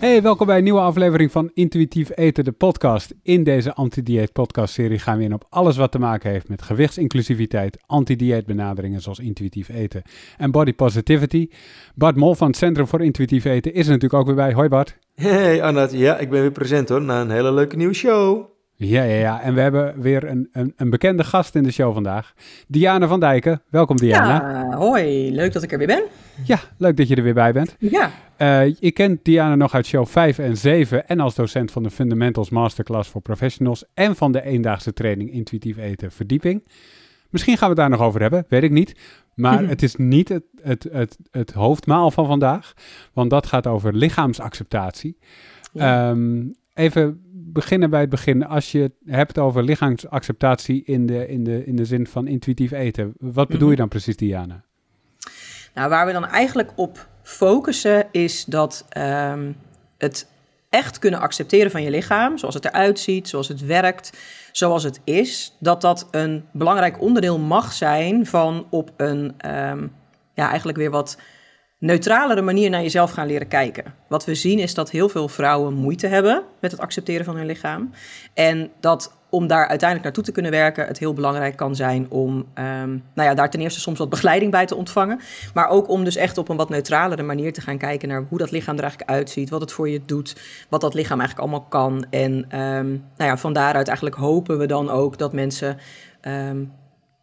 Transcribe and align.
Hey, 0.00 0.22
welkom 0.22 0.46
bij 0.46 0.56
een 0.56 0.64
nieuwe 0.64 0.80
aflevering 0.80 1.32
van 1.32 1.50
Intuïtief 1.54 2.10
Eten, 2.14 2.44
de 2.44 2.52
podcast. 2.52 3.14
In 3.22 3.44
deze 3.44 3.74
anti-dieet 3.74 4.32
podcast 4.32 4.74
serie 4.74 4.98
gaan 4.98 5.18
we 5.18 5.24
in 5.24 5.34
op 5.34 5.46
alles 5.48 5.76
wat 5.76 5.92
te 5.92 5.98
maken 5.98 6.30
heeft 6.30 6.48
met 6.48 6.62
gewichtsinclusiviteit, 6.62 7.78
anti-dieet 7.86 8.46
benaderingen 8.46 9.00
zoals 9.00 9.18
intuïtief 9.18 9.68
eten 9.68 10.02
en 10.36 10.50
body 10.50 10.74
positivity. 10.74 11.48
Bart 11.94 12.16
Mol 12.16 12.34
van 12.34 12.46
het 12.46 12.56
Centrum 12.56 12.86
voor 12.86 13.02
Intuïtief 13.02 13.44
Eten 13.44 13.74
is 13.74 13.86
er 13.86 13.92
natuurlijk 13.92 14.20
ook 14.20 14.26
weer 14.26 14.44
bij. 14.44 14.52
Hoi 14.52 14.68
Bart. 14.68 14.96
Hey 15.14 15.62
Arnoud, 15.62 15.92
ja, 15.92 16.18
ik 16.18 16.30
ben 16.30 16.40
weer 16.40 16.52
present 16.52 16.88
hoor, 16.88 17.02
na 17.02 17.20
een 17.20 17.30
hele 17.30 17.52
leuke 17.52 17.76
nieuwe 17.76 17.94
show. 17.94 18.44
Ja, 18.86 19.02
ja, 19.02 19.14
ja. 19.14 19.40
En 19.40 19.54
we 19.54 19.60
hebben 19.60 20.00
weer 20.00 20.24
een, 20.24 20.48
een, 20.52 20.72
een 20.76 20.90
bekende 20.90 21.24
gast 21.24 21.54
in 21.54 21.62
de 21.62 21.72
show 21.72 21.92
vandaag. 21.92 22.34
Diana 22.68 23.06
van 23.06 23.20
Dijken. 23.20 23.62
Welkom 23.68 23.96
Diana. 23.96 24.50
Ja, 24.50 24.76
hoi. 24.76 25.34
Leuk 25.34 25.52
dat 25.52 25.62
ik 25.62 25.72
er 25.72 25.78
weer 25.78 25.86
ben. 25.86 26.02
Ja, 26.44 26.58
leuk 26.76 26.96
dat 26.96 27.08
je 27.08 27.14
er 27.16 27.22
weer 27.22 27.34
bij 27.34 27.52
bent. 27.52 27.76
Ja. 27.78 28.10
Uh, 28.38 28.74
je 28.74 28.90
kent 28.90 29.24
Diana 29.24 29.54
nog 29.54 29.74
uit 29.74 29.86
show 29.86 30.06
5 30.06 30.38
en 30.38 30.56
7 30.56 31.08
en 31.08 31.20
als 31.20 31.34
docent 31.34 31.70
van 31.70 31.82
de 31.82 31.90
Fundamentals 31.90 32.50
Masterclass 32.50 33.10
voor 33.10 33.20
Professionals 33.20 33.84
en 33.94 34.16
van 34.16 34.32
de 34.32 34.42
eendaagse 34.42 34.92
training 34.92 35.32
Intuïtief 35.32 35.76
Eten 35.76 36.12
Verdieping. 36.12 36.68
Misschien 37.30 37.56
gaan 37.56 37.68
we 37.68 37.80
het 37.80 37.88
daar 37.88 37.98
nog 37.98 38.06
over 38.06 38.20
hebben, 38.20 38.44
weet 38.48 38.62
ik 38.62 38.70
niet. 38.70 38.94
Maar 39.34 39.68
het 39.74 39.82
is 39.82 39.96
niet 39.96 40.28
het, 40.28 40.44
het, 40.62 40.88
het, 40.92 41.18
het 41.30 41.52
hoofdmaal 41.52 42.10
van 42.10 42.26
vandaag, 42.26 42.74
want 43.12 43.30
dat 43.30 43.46
gaat 43.46 43.66
over 43.66 43.94
lichaamsacceptatie. 43.94 45.18
Ja. 45.72 46.10
Um, 46.10 46.58
even 46.74 47.20
beginnen 47.52 47.90
bij 47.90 48.00
het 48.00 48.10
begin. 48.10 48.46
Als 48.46 48.72
je 48.72 48.80
het 48.80 48.92
hebt 49.04 49.38
over 49.38 49.62
lichaamsacceptatie 49.62 50.82
in 50.84 51.06
de, 51.06 51.28
in 51.28 51.44
de, 51.44 51.64
in 51.64 51.76
de 51.76 51.84
zin 51.84 52.06
van 52.06 52.26
intuïtief 52.26 52.70
eten, 52.70 53.14
wat 53.18 53.48
bedoel 53.48 53.70
je 53.70 53.76
dan 53.76 53.88
precies, 53.88 54.16
Diana? 54.16 54.64
Nou, 55.74 55.88
waar 55.88 56.06
we 56.06 56.12
dan 56.12 56.26
eigenlijk 56.26 56.72
op 56.76 57.08
focussen 57.22 58.06
is 58.10 58.44
dat 58.44 58.86
um, 58.96 59.56
het 59.98 60.28
echt 60.68 60.98
kunnen 60.98 61.20
accepteren 61.20 61.70
van 61.70 61.82
je 61.82 61.90
lichaam, 61.90 62.38
zoals 62.38 62.54
het 62.54 62.64
eruit 62.64 62.98
ziet, 62.98 63.28
zoals 63.28 63.48
het 63.48 63.66
werkt, 63.66 64.18
zoals 64.52 64.82
het 64.82 65.00
is, 65.04 65.56
dat 65.58 65.80
dat 65.80 66.08
een 66.10 66.44
belangrijk 66.52 67.00
onderdeel 67.00 67.38
mag 67.38 67.72
zijn 67.72 68.26
van 68.26 68.66
op 68.70 68.92
een, 68.96 69.18
um, 69.46 69.92
ja, 70.34 70.48
eigenlijk 70.48 70.78
weer 70.78 70.90
wat 70.90 71.18
neutralere 71.80 72.42
manier 72.42 72.70
naar 72.70 72.82
jezelf 72.82 73.10
gaan 73.10 73.26
leren 73.26 73.48
kijken. 73.48 73.94
Wat 74.08 74.24
we 74.24 74.34
zien 74.34 74.58
is 74.58 74.74
dat 74.74 74.90
heel 74.90 75.08
veel 75.08 75.28
vrouwen 75.28 75.74
moeite 75.74 76.06
hebben 76.06 76.42
met 76.60 76.70
het 76.70 76.80
accepteren 76.80 77.24
van 77.24 77.36
hun 77.36 77.46
lichaam. 77.46 77.90
En 78.34 78.70
dat 78.80 79.18
om 79.30 79.46
daar 79.46 79.66
uiteindelijk 79.66 80.02
naartoe 80.02 80.24
te 80.24 80.32
kunnen 80.32 80.50
werken, 80.50 80.86
het 80.86 80.98
heel 80.98 81.12
belangrijk 81.12 81.56
kan 81.56 81.76
zijn 81.76 82.10
om 82.10 82.30
um, 82.30 83.02
nou 83.14 83.28
ja, 83.28 83.34
daar 83.34 83.50
ten 83.50 83.60
eerste 83.60 83.80
soms 83.80 83.98
wat 83.98 84.08
begeleiding 84.08 84.50
bij 84.50 84.66
te 84.66 84.74
ontvangen. 84.74 85.20
Maar 85.54 85.68
ook 85.68 85.88
om 85.88 86.04
dus 86.04 86.16
echt 86.16 86.38
op 86.38 86.48
een 86.48 86.56
wat 86.56 86.68
neutralere 86.68 87.22
manier 87.22 87.52
te 87.52 87.60
gaan 87.60 87.78
kijken 87.78 88.08
naar 88.08 88.24
hoe 88.28 88.38
dat 88.38 88.50
lichaam 88.50 88.76
er 88.76 88.82
eigenlijk 88.82 89.10
uitziet, 89.10 89.50
wat 89.50 89.60
het 89.60 89.72
voor 89.72 89.88
je 89.88 90.04
doet, 90.06 90.36
wat 90.68 90.80
dat 90.80 90.94
lichaam 90.94 91.18
eigenlijk 91.18 91.48
allemaal 91.48 91.68
kan. 91.68 92.06
En 92.10 92.32
um, 92.60 93.04
nou 93.16 93.30
ja, 93.30 93.36
van 93.36 93.52
daaruit 93.52 93.86
eigenlijk 93.86 94.16
hopen 94.16 94.58
we 94.58 94.66
dan 94.66 94.90
ook 94.90 95.18
dat 95.18 95.32
mensen 95.32 95.78
um, 96.22 96.72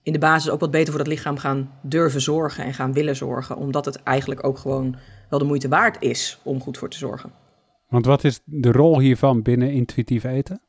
in 0.07 0.13
de 0.13 0.19
basis 0.19 0.51
ook 0.51 0.59
wat 0.59 0.71
beter 0.71 0.89
voor 0.93 1.03
dat 1.03 1.13
lichaam 1.13 1.37
gaan 1.37 1.71
durven 1.81 2.21
zorgen 2.21 2.63
en 2.63 2.73
gaan 2.73 2.93
willen 2.93 3.15
zorgen. 3.15 3.57
Omdat 3.57 3.85
het 3.85 4.03
eigenlijk 4.03 4.43
ook 4.43 4.57
gewoon 4.57 4.95
wel 5.29 5.39
de 5.39 5.45
moeite 5.45 5.67
waard 5.67 5.97
is 5.99 6.39
om 6.43 6.61
goed 6.61 6.77
voor 6.77 6.89
te 6.89 6.97
zorgen. 6.97 7.31
Want 7.89 8.05
wat 8.05 8.23
is 8.23 8.39
de 8.45 8.71
rol 8.71 8.99
hiervan 8.99 9.41
binnen 9.41 9.71
intuïtief 9.71 10.23
eten? 10.23 10.61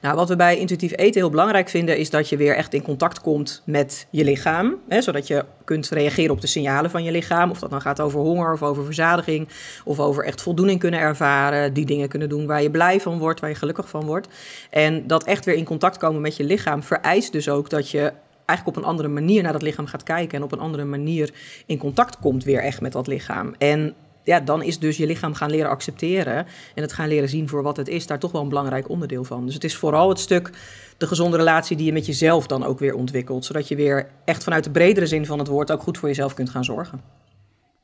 Nou, 0.00 0.16
wat 0.16 0.28
we 0.28 0.36
bij 0.36 0.58
intuïtief 0.58 0.92
eten 0.96 1.20
heel 1.20 1.30
belangrijk 1.30 1.68
vinden, 1.68 1.98
is 1.98 2.10
dat 2.10 2.28
je 2.28 2.36
weer 2.36 2.56
echt 2.56 2.74
in 2.74 2.82
contact 2.82 3.20
komt 3.20 3.62
met 3.66 4.06
je 4.10 4.24
lichaam. 4.24 4.76
Hè, 4.88 5.02
zodat 5.02 5.26
je 5.26 5.44
kunt 5.64 5.88
reageren 5.88 6.34
op 6.34 6.40
de 6.40 6.46
signalen 6.46 6.90
van 6.90 7.04
je 7.04 7.10
lichaam. 7.10 7.50
Of 7.50 7.58
dat 7.58 7.70
dan 7.70 7.80
gaat 7.80 8.00
over 8.00 8.20
honger 8.20 8.52
of 8.52 8.62
over 8.62 8.84
verzadiging. 8.84 9.48
Of 9.84 10.00
over 10.00 10.24
echt 10.24 10.42
voldoening 10.42 10.80
kunnen 10.80 11.00
ervaren. 11.00 11.72
Die 11.72 11.86
dingen 11.86 12.08
kunnen 12.08 12.28
doen 12.28 12.46
waar 12.46 12.62
je 12.62 12.70
blij 12.70 13.00
van 13.00 13.18
wordt, 13.18 13.40
waar 13.40 13.50
je 13.50 13.56
gelukkig 13.56 13.88
van 13.88 14.04
wordt. 14.04 14.28
En 14.70 15.06
dat 15.06 15.24
echt 15.24 15.44
weer 15.44 15.54
in 15.54 15.64
contact 15.64 15.96
komen 15.96 16.20
met 16.20 16.36
je 16.36 16.44
lichaam 16.44 16.82
vereist 16.82 17.32
dus 17.32 17.48
ook 17.48 17.70
dat 17.70 17.90
je 17.90 18.12
eigenlijk 18.48 18.78
op 18.78 18.84
een 18.84 18.90
andere 18.90 19.08
manier 19.08 19.42
naar 19.42 19.52
dat 19.52 19.62
lichaam 19.62 19.86
gaat 19.86 20.02
kijken 20.02 20.38
en 20.38 20.44
op 20.44 20.52
een 20.52 20.58
andere 20.58 20.84
manier 20.84 21.34
in 21.66 21.78
contact 21.78 22.18
komt 22.18 22.44
weer 22.44 22.60
echt 22.60 22.80
met 22.80 22.92
dat 22.92 23.06
lichaam. 23.06 23.54
En 23.58 23.94
ja, 24.28 24.40
dan 24.40 24.62
is 24.62 24.78
dus 24.78 24.96
je 24.96 25.06
lichaam 25.06 25.34
gaan 25.34 25.50
leren 25.50 25.70
accepteren 25.70 26.36
en 26.74 26.82
het 26.82 26.92
gaan 26.92 27.08
leren 27.08 27.28
zien 27.28 27.48
voor 27.48 27.62
wat 27.62 27.76
het 27.76 27.88
is, 27.88 28.06
daar 28.06 28.18
toch 28.18 28.32
wel 28.32 28.42
een 28.42 28.48
belangrijk 28.48 28.88
onderdeel 28.88 29.24
van. 29.24 29.44
Dus 29.44 29.54
het 29.54 29.64
is 29.64 29.76
vooral 29.76 30.08
het 30.08 30.18
stuk 30.18 30.50
de 30.96 31.06
gezonde 31.06 31.36
relatie 31.36 31.76
die 31.76 31.86
je 31.86 31.92
met 31.92 32.06
jezelf 32.06 32.46
dan 32.46 32.64
ook 32.64 32.78
weer 32.78 32.94
ontwikkelt, 32.94 33.44
zodat 33.44 33.68
je 33.68 33.76
weer 33.76 34.08
echt 34.24 34.44
vanuit 34.44 34.64
de 34.64 34.70
bredere 34.70 35.06
zin 35.06 35.26
van 35.26 35.38
het 35.38 35.48
woord 35.48 35.70
ook 35.72 35.82
goed 35.82 35.98
voor 35.98 36.08
jezelf 36.08 36.34
kunt 36.34 36.50
gaan 36.50 36.64
zorgen. 36.64 37.00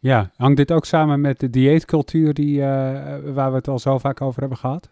Ja, 0.04 0.30
hangt 0.36 0.56
dit 0.56 0.72
ook 0.72 0.84
samen 0.84 1.20
met 1.20 1.40
de 1.40 1.50
dieetcultuur 1.50 2.34
die, 2.34 2.58
uh, 2.58 2.64
waar 3.24 3.50
we 3.50 3.56
het 3.56 3.68
al 3.68 3.78
zo 3.78 3.98
vaak 3.98 4.20
over 4.20 4.40
hebben 4.40 4.58
gehad? 4.58 4.88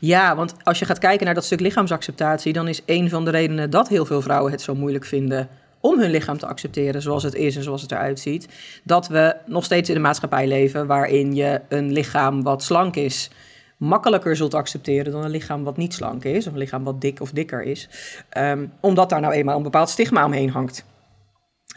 Ja, 0.00 0.36
want 0.36 0.54
als 0.62 0.78
je 0.78 0.84
gaat 0.84 0.98
kijken 0.98 1.26
naar 1.26 1.34
dat 1.34 1.44
stuk 1.44 1.60
lichaamsacceptatie, 1.60 2.52
dan 2.52 2.68
is 2.68 2.82
een 2.86 3.08
van 3.08 3.24
de 3.24 3.30
redenen 3.30 3.70
dat 3.70 3.88
heel 3.88 4.04
veel 4.04 4.22
vrouwen 4.22 4.52
het 4.52 4.60
zo 4.60 4.74
moeilijk 4.74 5.04
vinden 5.04 5.48
om 5.80 6.00
hun 6.00 6.10
lichaam 6.10 6.38
te 6.38 6.46
accepteren 6.46 7.02
zoals 7.02 7.22
het 7.22 7.34
is 7.34 7.56
en 7.56 7.62
zoals 7.62 7.82
het 7.82 7.92
eruit 7.92 8.20
ziet, 8.20 8.48
dat 8.82 9.08
we 9.08 9.36
nog 9.46 9.64
steeds 9.64 9.88
in 9.88 9.96
een 9.96 10.02
maatschappij 10.02 10.46
leven 10.46 10.86
waarin 10.86 11.34
je 11.34 11.60
een 11.68 11.92
lichaam 11.92 12.42
wat 12.42 12.62
slank 12.62 12.96
is 12.96 13.30
makkelijker 13.76 14.36
zult 14.36 14.54
accepteren 14.54 15.12
dan 15.12 15.24
een 15.24 15.30
lichaam 15.30 15.64
wat 15.64 15.76
niet 15.76 15.94
slank 15.94 16.24
is, 16.24 16.46
of 16.46 16.52
een 16.52 16.58
lichaam 16.58 16.84
wat 16.84 17.00
dik 17.00 17.20
of 17.20 17.30
dikker 17.30 17.62
is, 17.62 17.88
um, 18.36 18.72
omdat 18.80 19.10
daar 19.10 19.20
nou 19.20 19.32
eenmaal 19.32 19.56
een 19.56 19.62
bepaald 19.62 19.88
stigma 19.88 20.24
omheen 20.24 20.50
hangt 20.50 20.84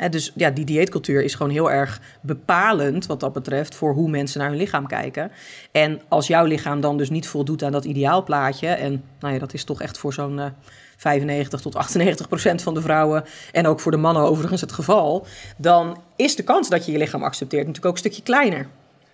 dus 0.10 0.32
ja, 0.36 0.50
die 0.50 0.66
dieetcultuur 0.66 1.24
is 1.24 1.36
gewoon 1.36 1.52
heel 1.52 1.72
erg 1.72 2.02
bepalend 2.22 3.06
wat 3.06 3.20
dat 3.20 3.34
betreft 3.34 3.76
voor 3.76 3.94
hoe 3.94 4.10
mensen 4.10 4.40
naar 4.40 4.50
hun 4.50 4.58
lichaam 4.58 4.88
kijken. 4.88 5.32
En 5.72 6.02
als 6.08 6.28
jouw 6.28 6.46
lichaam 6.46 6.82
dan 6.82 6.98
dus 6.98 7.10
niet 7.10 7.28
voldoet 7.28 7.64
aan 7.64 7.72
dat 7.72 7.86
ideaalplaatje, 7.86 8.68
en 8.68 9.04
nou 9.20 9.34
ja, 9.34 9.40
dat 9.40 9.54
is 9.54 9.64
toch 9.64 9.82
echt 9.82 9.98
voor 9.98 10.14
zo'n 10.14 10.38
uh, 10.38 10.46
95 10.98 11.62
tot 11.62 11.76
98 11.76 12.28
procent 12.28 12.62
van 12.62 12.74
de 12.74 12.82
vrouwen 12.82 13.24
en 13.52 13.68
ook 13.68 13.80
voor 13.80 13.92
de 13.92 13.98
mannen 13.98 14.24
overigens 14.24 14.62
het 14.62 14.72
geval, 14.72 15.26
dan 15.58 15.98
is 16.16 16.36
de 16.36 16.44
kans 16.44 16.70
dat 16.70 16.86
je 16.86 16.92
je 16.92 16.98
lichaam 16.98 17.24
accepteert 17.24 17.68
natuurlijk 17.68 17.86
ook 17.86 18.04
een 18.04 18.12
stukje 18.12 18.24
kleiner. 18.24 18.68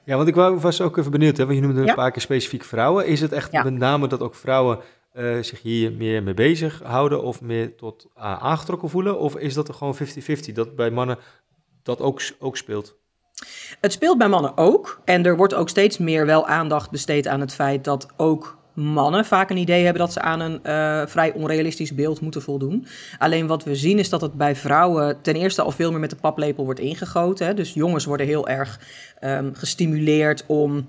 Ja, 0.03 0.15
want 0.15 0.27
ik 0.27 0.35
was 0.35 0.81
ook 0.81 0.97
even 0.97 1.11
benieuwd, 1.11 1.37
hè, 1.37 1.45
want 1.45 1.57
je 1.57 1.63
noemde 1.63 1.89
een 1.89 1.95
paar 1.95 2.11
keer 2.11 2.21
specifiek 2.21 2.63
vrouwen. 2.63 3.05
Is 3.05 3.21
het 3.21 3.31
echt 3.31 3.51
met 3.51 3.77
name 3.77 4.07
dat 4.07 4.21
ook 4.21 4.35
vrouwen 4.35 4.79
uh, 5.13 5.41
zich 5.41 5.61
hier 5.61 5.91
meer 5.91 6.23
mee 6.23 6.33
bezig 6.33 6.81
houden 6.83 7.23
of 7.23 7.41
meer 7.41 7.75
tot 7.75 8.07
uh, 8.17 8.23
aangetrokken 8.23 8.89
voelen? 8.89 9.19
Of 9.19 9.35
is 9.35 9.53
dat 9.53 9.67
er 9.67 9.73
gewoon 9.73 9.97
50-50, 10.49 10.53
dat 10.53 10.75
bij 10.75 10.91
mannen 10.91 11.17
dat 11.83 11.99
ook, 11.99 12.21
ook 12.39 12.57
speelt? 12.57 12.99
Het 13.79 13.91
speelt 13.91 14.17
bij 14.17 14.29
mannen 14.29 14.57
ook. 14.57 15.01
En 15.05 15.25
er 15.25 15.37
wordt 15.37 15.53
ook 15.53 15.69
steeds 15.69 15.97
meer 15.97 16.25
wel 16.25 16.47
aandacht 16.47 16.91
besteed 16.91 17.27
aan 17.27 17.39
het 17.39 17.53
feit 17.53 17.83
dat 17.83 18.07
ook 18.17 18.59
mannen 18.73 19.25
vaak 19.25 19.49
een 19.49 19.57
idee 19.57 19.83
hebben 19.83 20.01
dat 20.01 20.13
ze 20.13 20.21
aan 20.21 20.39
een 20.39 20.59
uh, 20.63 21.07
vrij 21.07 21.33
onrealistisch 21.33 21.95
beeld 21.95 22.21
moeten 22.21 22.41
voldoen. 22.41 22.85
Alleen 23.17 23.47
wat 23.47 23.63
we 23.63 23.75
zien 23.75 23.99
is 23.99 24.09
dat 24.09 24.21
het 24.21 24.33
bij 24.33 24.55
vrouwen 24.55 25.21
ten 25.21 25.35
eerste 25.35 25.61
al 25.61 25.71
veel 25.71 25.91
meer 25.91 25.99
met 25.99 26.09
de 26.09 26.15
paplepel 26.15 26.65
wordt 26.65 26.79
ingegoten. 26.79 27.47
Hè. 27.47 27.53
Dus 27.53 27.73
jongens 27.73 28.05
worden 28.05 28.25
heel 28.25 28.47
erg 28.47 28.79
um, 29.23 29.55
gestimuleerd 29.55 30.43
om 30.47 30.87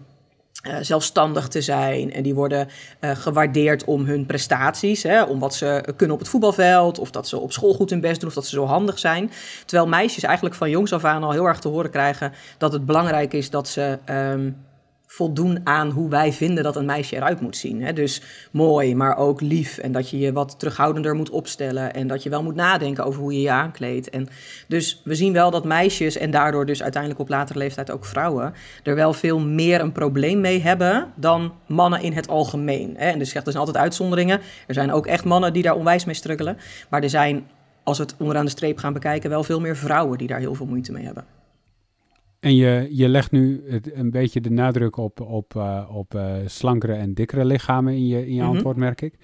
uh, 0.63 0.77
zelfstandig 0.81 1.49
te 1.49 1.61
zijn. 1.61 2.13
En 2.13 2.23
die 2.23 2.35
worden 2.35 2.69
uh, 3.01 3.11
gewaardeerd 3.11 3.85
om 3.85 4.05
hun 4.05 4.27
prestaties. 4.27 5.03
Hè, 5.03 5.23
om 5.23 5.39
wat 5.39 5.55
ze 5.55 5.85
kunnen 5.97 6.15
op 6.15 6.23
het 6.23 6.31
voetbalveld. 6.31 6.99
Of 6.99 7.11
dat 7.11 7.29
ze 7.29 7.39
op 7.39 7.53
school 7.53 7.75
goed 7.75 7.91
hun 7.91 8.01
best 8.01 8.21
doen. 8.21 8.29
Of 8.29 8.35
dat 8.35 8.47
ze 8.47 8.55
zo 8.55 8.65
handig 8.65 8.99
zijn. 8.99 9.31
Terwijl 9.67 9.89
meisjes 9.89 10.23
eigenlijk 10.23 10.55
van 10.55 10.71
jongs 10.71 10.93
af 10.93 11.05
aan 11.05 11.23
al 11.23 11.33
heel 11.33 11.47
erg 11.47 11.59
te 11.59 11.69
horen 11.69 11.91
krijgen. 11.91 12.33
dat 12.59 12.73
het 12.73 12.87
belangrijk 12.87 13.33
is 13.33 13.51
dat 13.51 13.69
ze. 13.69 13.99
Um, 14.07 14.57
voldoen 15.15 15.61
aan 15.65 15.91
hoe 15.91 16.09
wij 16.09 16.33
vinden 16.33 16.65
dat 16.65 16.77
een 16.77 16.85
meisje 16.85 17.17
eruit 17.17 17.41
moet 17.41 17.57
zien. 17.57 17.83
Hè? 17.83 17.93
Dus 17.93 18.23
mooi, 18.51 18.95
maar 18.95 19.17
ook 19.17 19.41
lief. 19.41 19.79
En 19.79 19.93
dat 19.93 20.11
je 20.11 20.19
je 20.19 20.33
wat 20.33 20.59
terughoudender 20.59 21.15
moet 21.15 21.31
opstellen. 21.31 21.95
En 21.95 22.07
dat 22.07 22.23
je 22.23 22.31
wel 22.31 22.43
moet 22.43 22.55
nadenken 22.55 23.05
over 23.05 23.21
hoe 23.21 23.33
je 23.33 23.41
je 23.41 23.51
aankleedt. 23.51 24.11
En 24.11 24.29
dus 24.69 25.01
we 25.05 25.15
zien 25.15 25.33
wel 25.33 25.51
dat 25.51 25.65
meisjes, 25.65 26.17
en 26.17 26.31
daardoor 26.31 26.67
dus 26.67 26.83
uiteindelijk 26.83 27.21
op 27.23 27.29
latere 27.29 27.59
leeftijd 27.59 27.91
ook 27.91 28.05
vrouwen, 28.05 28.55
er 28.83 28.95
wel 28.95 29.13
veel 29.13 29.39
meer 29.39 29.81
een 29.81 29.93
probleem 29.93 30.41
mee 30.41 30.61
hebben 30.61 31.13
dan 31.15 31.53
mannen 31.67 32.03
in 32.03 32.13
het 32.13 32.29
algemeen. 32.29 32.95
Hè? 32.97 33.11
En 33.11 33.19
dus 33.19 33.35
er 33.35 33.43
zijn 33.45 33.57
altijd 33.57 33.77
uitzonderingen. 33.77 34.41
Er 34.67 34.75
zijn 34.75 34.93
ook 34.93 35.07
echt 35.07 35.25
mannen 35.25 35.53
die 35.53 35.63
daar 35.63 35.77
onwijs 35.77 36.05
mee 36.05 36.15
struggelen. 36.15 36.57
Maar 36.89 37.03
er 37.03 37.11
zijn, 37.11 37.47
als 37.83 37.99
we 37.99 38.05
het 38.05 38.15
onderaan 38.19 38.45
de 38.45 38.51
streep 38.51 38.79
gaan 38.79 38.93
bekijken, 38.93 39.31
wel 39.31 39.45
veel 39.45 39.61
meer 39.61 39.77
vrouwen 39.77 40.19
die 40.19 40.29
daar 40.29 40.39
heel 40.39 40.55
veel 40.55 40.67
moeite 40.67 40.93
mee 40.93 41.05
hebben. 41.05 41.42
En 42.43 42.55
je, 42.55 42.89
je 42.91 43.09
legt 43.09 43.31
nu 43.31 43.63
het, 43.67 43.95
een 43.95 44.11
beetje 44.11 44.41
de 44.41 44.51
nadruk 44.51 44.97
op, 44.97 45.21
op, 45.21 45.55
uh, 45.57 45.91
op 45.93 46.15
uh, 46.15 46.35
slankere 46.47 46.93
en 46.93 47.15
dikkere 47.15 47.45
lichamen 47.45 47.93
in 47.93 48.07
je, 48.07 48.27
in 48.27 48.35
je 48.35 48.41
mm 48.41 48.47
-hmm. 48.47 48.55
antwoord, 48.55 48.77
merk 48.77 49.01
ik. 49.01 49.15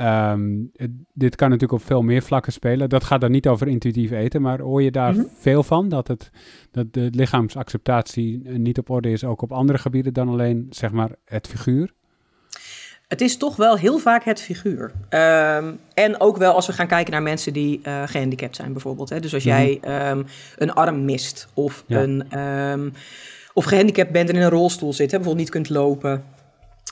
Um, 0.00 0.70
het, 0.76 0.90
dit 1.12 1.36
kan 1.36 1.50
natuurlijk 1.50 1.80
op 1.80 1.86
veel 1.86 2.02
meer 2.02 2.22
vlakken 2.22 2.52
spelen. 2.52 2.88
Dat 2.88 3.04
gaat 3.04 3.20
dan 3.20 3.30
niet 3.30 3.48
over 3.48 3.68
intuïtief 3.68 4.10
eten, 4.10 4.42
maar 4.42 4.60
hoor 4.60 4.82
je 4.82 4.90
daar 4.90 5.12
mm 5.12 5.18
-hmm. 5.18 5.28
veel 5.34 5.62
van? 5.62 5.88
Dat, 5.88 6.08
het, 6.08 6.30
dat 6.70 6.92
de 6.92 7.08
lichaamsacceptatie 7.10 8.48
niet 8.48 8.78
op 8.78 8.90
orde 8.90 9.10
is, 9.10 9.24
ook 9.24 9.42
op 9.42 9.52
andere 9.52 9.78
gebieden 9.78 10.12
dan 10.12 10.28
alleen 10.28 10.66
zeg 10.70 10.92
maar, 10.92 11.10
het 11.24 11.46
figuur? 11.46 11.92
Het 13.10 13.20
is 13.20 13.36
toch 13.36 13.56
wel 13.56 13.76
heel 13.76 13.98
vaak 13.98 14.24
het 14.24 14.40
figuur. 14.40 14.90
Um, 15.10 15.80
en 15.94 16.20
ook 16.20 16.36
wel 16.36 16.54
als 16.54 16.66
we 16.66 16.72
gaan 16.72 16.86
kijken 16.86 17.12
naar 17.12 17.22
mensen 17.22 17.52
die 17.52 17.80
uh, 17.82 18.02
gehandicapt 18.06 18.56
zijn, 18.56 18.72
bijvoorbeeld. 18.72 19.08
Hè? 19.08 19.20
Dus 19.20 19.34
als 19.34 19.42
jij 19.42 19.80
um, 20.10 20.26
een 20.56 20.72
arm 20.72 21.04
mist 21.04 21.48
of 21.54 21.84
ja. 21.86 22.00
een. 22.00 22.38
Um, 22.38 22.92
of 23.52 23.64
gehandicapt 23.64 24.10
bent 24.10 24.28
en 24.28 24.34
in 24.34 24.42
een 24.42 24.50
rolstoel 24.50 24.92
zit, 24.92 25.10
hè, 25.10 25.16
bijvoorbeeld 25.16 25.44
niet 25.44 25.54
kunt 25.54 25.68
lopen. 25.68 26.24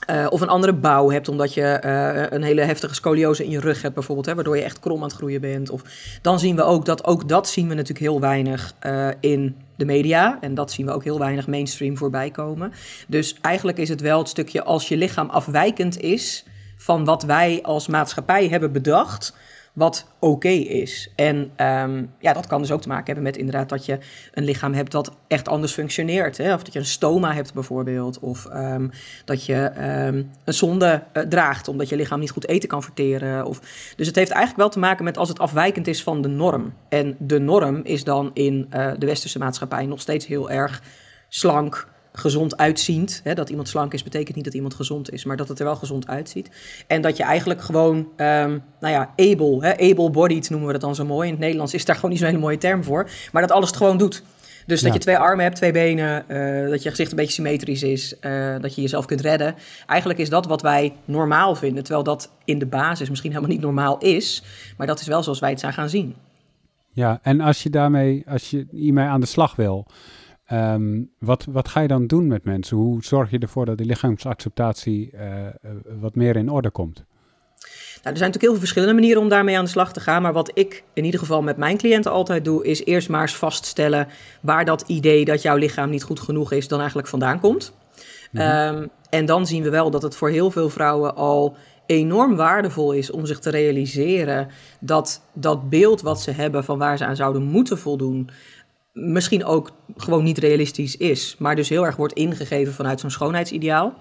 Uh, 0.09 0.27
of 0.29 0.41
een 0.41 0.47
andere 0.47 0.73
bouw 0.73 1.09
hebt, 1.09 1.27
omdat 1.27 1.53
je 1.53 1.81
uh, 1.85 2.37
een 2.37 2.43
hele 2.43 2.61
heftige 2.61 2.93
scoliose 2.93 3.43
in 3.43 3.49
je 3.49 3.59
rug 3.59 3.81
hebt, 3.81 3.93
bijvoorbeeld, 3.93 4.25
hè, 4.25 4.35
waardoor 4.35 4.57
je 4.57 4.63
echt 4.63 4.79
krom 4.79 4.97
aan 4.97 5.03
het 5.03 5.13
groeien 5.13 5.41
bent. 5.41 5.69
Of, 5.69 5.81
dan 6.21 6.39
zien 6.39 6.55
we 6.55 6.63
ook 6.63 6.85
dat 6.85 7.05
ook 7.05 7.29
dat 7.29 7.49
zien 7.49 7.67
we 7.67 7.73
natuurlijk 7.73 7.99
heel 7.99 8.19
weinig 8.19 8.73
uh, 8.85 9.07
in 9.19 9.55
de 9.75 9.85
media. 9.85 10.37
En 10.41 10.53
dat 10.53 10.71
zien 10.71 10.85
we 10.85 10.91
ook 10.91 11.03
heel 11.03 11.19
weinig 11.19 11.47
mainstream 11.47 11.97
voorbij 11.97 12.31
komen. 12.31 12.73
Dus 13.07 13.37
eigenlijk 13.41 13.77
is 13.77 13.89
het 13.89 14.01
wel 14.01 14.17
het 14.17 14.29
stukje 14.29 14.63
als 14.63 14.87
je 14.87 14.97
lichaam 14.97 15.29
afwijkend 15.29 15.99
is 16.01 16.45
van 16.77 17.05
wat 17.05 17.23
wij 17.23 17.59
als 17.61 17.87
maatschappij 17.87 18.47
hebben 18.47 18.71
bedacht 18.71 19.33
wat 19.79 20.07
oké 20.19 20.47
is. 20.47 21.11
En 21.15 21.51
um, 21.57 22.11
ja, 22.19 22.33
dat 22.33 22.47
kan 22.47 22.61
dus 22.61 22.71
ook 22.71 22.81
te 22.81 22.87
maken 22.87 23.05
hebben 23.05 23.23
met 23.23 23.37
inderdaad 23.37 23.69
dat 23.69 23.85
je 23.85 23.97
een 24.33 24.43
lichaam 24.43 24.73
hebt 24.73 24.91
dat 24.91 25.11
echt 25.27 25.47
anders 25.47 25.73
functioneert. 25.73 26.37
Hè? 26.37 26.53
Of 26.53 26.63
dat 26.63 26.73
je 26.73 26.79
een 26.79 26.85
stoma 26.85 27.33
hebt 27.33 27.53
bijvoorbeeld. 27.53 28.19
Of 28.19 28.47
um, 28.53 28.91
dat 29.25 29.45
je 29.45 29.71
um, 30.07 30.31
een 30.43 30.53
zonde 30.53 31.03
uh, 31.13 31.23
draagt 31.23 31.67
omdat 31.67 31.89
je 31.89 31.95
lichaam 31.95 32.19
niet 32.19 32.31
goed 32.31 32.47
eten 32.47 32.69
kan 32.69 32.83
verteren. 32.83 33.45
Of... 33.45 33.59
Dus 33.95 34.07
het 34.07 34.15
heeft 34.15 34.31
eigenlijk 34.31 34.61
wel 34.61 34.69
te 34.69 34.79
maken 34.79 35.03
met 35.03 35.17
als 35.17 35.29
het 35.29 35.39
afwijkend 35.39 35.87
is 35.87 36.03
van 36.03 36.21
de 36.21 36.27
norm. 36.27 36.73
En 36.89 37.15
de 37.19 37.39
norm 37.39 37.79
is 37.83 38.03
dan 38.03 38.31
in 38.33 38.69
uh, 38.73 38.91
de 38.97 39.05
westerse 39.05 39.39
maatschappij 39.39 39.85
nog 39.85 40.01
steeds 40.01 40.25
heel 40.27 40.49
erg 40.49 40.81
slank 41.27 41.87
gezond 42.19 42.57
uitziend. 42.57 43.21
Hè, 43.23 43.33
dat 43.33 43.49
iemand 43.49 43.67
slank 43.67 43.93
is, 43.93 44.03
betekent 44.03 44.35
niet 44.35 44.45
dat 44.45 44.53
iemand 44.53 44.73
gezond 44.73 45.11
is, 45.11 45.25
maar 45.25 45.37
dat 45.37 45.47
het 45.47 45.59
er 45.59 45.65
wel 45.65 45.75
gezond 45.75 46.07
uitziet. 46.07 46.49
En 46.87 47.01
dat 47.01 47.17
je 47.17 47.23
eigenlijk 47.23 47.61
gewoon, 47.61 47.95
um, 47.97 48.63
nou 48.79 48.93
ja, 48.93 49.13
able, 49.15 49.77
able-bodied 49.89 50.49
noemen 50.49 50.67
we 50.67 50.73
dat 50.73 50.81
dan 50.81 50.95
zo 50.95 51.05
mooi. 51.05 51.27
In 51.27 51.33
het 51.33 51.43
Nederlands 51.43 51.73
is 51.73 51.85
daar 51.85 51.95
gewoon 51.95 52.09
niet 52.09 52.19
zo'n 52.19 52.27
hele 52.27 52.39
mooie 52.39 52.57
term 52.57 52.83
voor. 52.83 53.09
Maar 53.31 53.41
dat 53.41 53.51
alles 53.51 53.67
het 53.67 53.77
gewoon 53.77 53.97
doet. 53.97 54.23
Dus 54.65 54.81
dat 54.81 54.93
je 54.93 54.99
twee 54.99 55.17
armen 55.17 55.43
hebt, 55.43 55.55
twee 55.55 55.71
benen, 55.71 56.25
uh, 56.27 56.69
dat 56.69 56.83
je 56.83 56.89
gezicht 56.89 57.11
een 57.11 57.17
beetje 57.17 57.33
symmetrisch 57.33 57.83
is, 57.83 58.15
uh, 58.21 58.55
dat 58.61 58.75
je 58.75 58.81
jezelf 58.81 59.05
kunt 59.05 59.21
redden. 59.21 59.55
Eigenlijk 59.85 60.19
is 60.19 60.29
dat 60.29 60.45
wat 60.45 60.61
wij 60.61 60.93
normaal 61.05 61.55
vinden, 61.55 61.83
terwijl 61.83 62.03
dat 62.03 62.31
in 62.45 62.59
de 62.59 62.65
basis 62.65 63.09
misschien 63.09 63.31
helemaal 63.31 63.51
niet 63.51 63.61
normaal 63.61 63.97
is. 63.97 64.43
Maar 64.77 64.87
dat 64.87 64.99
is 64.99 65.07
wel 65.07 65.23
zoals 65.23 65.39
wij 65.39 65.49
het 65.49 65.59
zijn 65.59 65.73
gaan 65.73 65.89
zien. 65.89 66.15
Ja, 66.91 67.19
en 67.21 67.41
als 67.41 67.63
je 67.63 67.69
daarmee, 67.69 68.23
als 68.27 68.49
je 68.49 68.67
hiermee 68.71 69.05
aan 69.05 69.19
de 69.21 69.27
slag 69.27 69.55
wil, 69.55 69.87
Um, 70.53 71.09
wat, 71.19 71.45
wat 71.49 71.67
ga 71.67 71.79
je 71.79 71.87
dan 71.87 72.07
doen 72.07 72.27
met 72.27 72.43
mensen? 72.43 72.77
Hoe 72.77 73.03
zorg 73.03 73.31
je 73.31 73.39
ervoor 73.39 73.65
dat 73.65 73.77
die 73.77 73.87
lichaamsacceptatie 73.87 75.11
uh, 75.13 75.21
wat 75.99 76.15
meer 76.15 76.35
in 76.35 76.49
orde 76.49 76.69
komt? 76.69 77.05
Nou, 78.03 78.11
er 78.13 78.17
zijn 78.17 78.31
natuurlijk 78.31 78.41
heel 78.41 78.51
veel 78.51 78.59
verschillende 78.59 78.93
manieren 78.93 79.21
om 79.21 79.29
daarmee 79.29 79.57
aan 79.57 79.63
de 79.63 79.69
slag 79.69 79.93
te 79.93 79.99
gaan. 79.99 80.21
Maar 80.21 80.33
wat 80.33 80.51
ik 80.53 80.83
in 80.93 81.05
ieder 81.05 81.19
geval 81.19 81.41
met 81.41 81.57
mijn 81.57 81.77
cliënten 81.77 82.11
altijd 82.11 82.45
doe, 82.45 82.65
is 82.65 82.85
eerst 82.85 83.09
maar 83.09 83.21
eens 83.21 83.35
vaststellen 83.35 84.07
waar 84.41 84.65
dat 84.65 84.83
idee 84.87 85.25
dat 85.25 85.41
jouw 85.41 85.55
lichaam 85.55 85.89
niet 85.89 86.03
goed 86.03 86.19
genoeg 86.19 86.51
is, 86.51 86.67
dan 86.67 86.79
eigenlijk 86.79 87.07
vandaan 87.07 87.39
komt. 87.39 87.73
Mm 88.31 88.41
-hmm. 88.41 88.77
um, 88.77 88.89
en 89.09 89.25
dan 89.25 89.47
zien 89.47 89.63
we 89.63 89.69
wel 89.69 89.91
dat 89.91 90.01
het 90.01 90.15
voor 90.15 90.29
heel 90.29 90.51
veel 90.51 90.69
vrouwen 90.69 91.15
al 91.15 91.55
enorm 91.85 92.35
waardevol 92.35 92.91
is 92.91 93.11
om 93.11 93.25
zich 93.25 93.39
te 93.39 93.49
realiseren 93.49 94.47
dat 94.79 95.21
dat 95.33 95.69
beeld 95.69 96.01
wat 96.01 96.21
ze 96.21 96.31
hebben 96.31 96.63
van 96.63 96.77
waar 96.77 96.97
ze 96.97 97.05
aan 97.05 97.15
zouden 97.15 97.43
moeten 97.43 97.77
voldoen, 97.77 98.29
misschien 98.99 99.45
ook 99.45 99.71
gewoon 99.97 100.23
niet 100.23 100.37
realistisch 100.37 100.97
is, 100.97 101.35
maar 101.39 101.55
dus 101.55 101.69
heel 101.69 101.85
erg 101.85 101.95
wordt 101.95 102.13
ingegeven 102.13 102.73
vanuit 102.73 102.99
zo'n 102.99 103.11
schoonheidsideaal. 103.11 103.93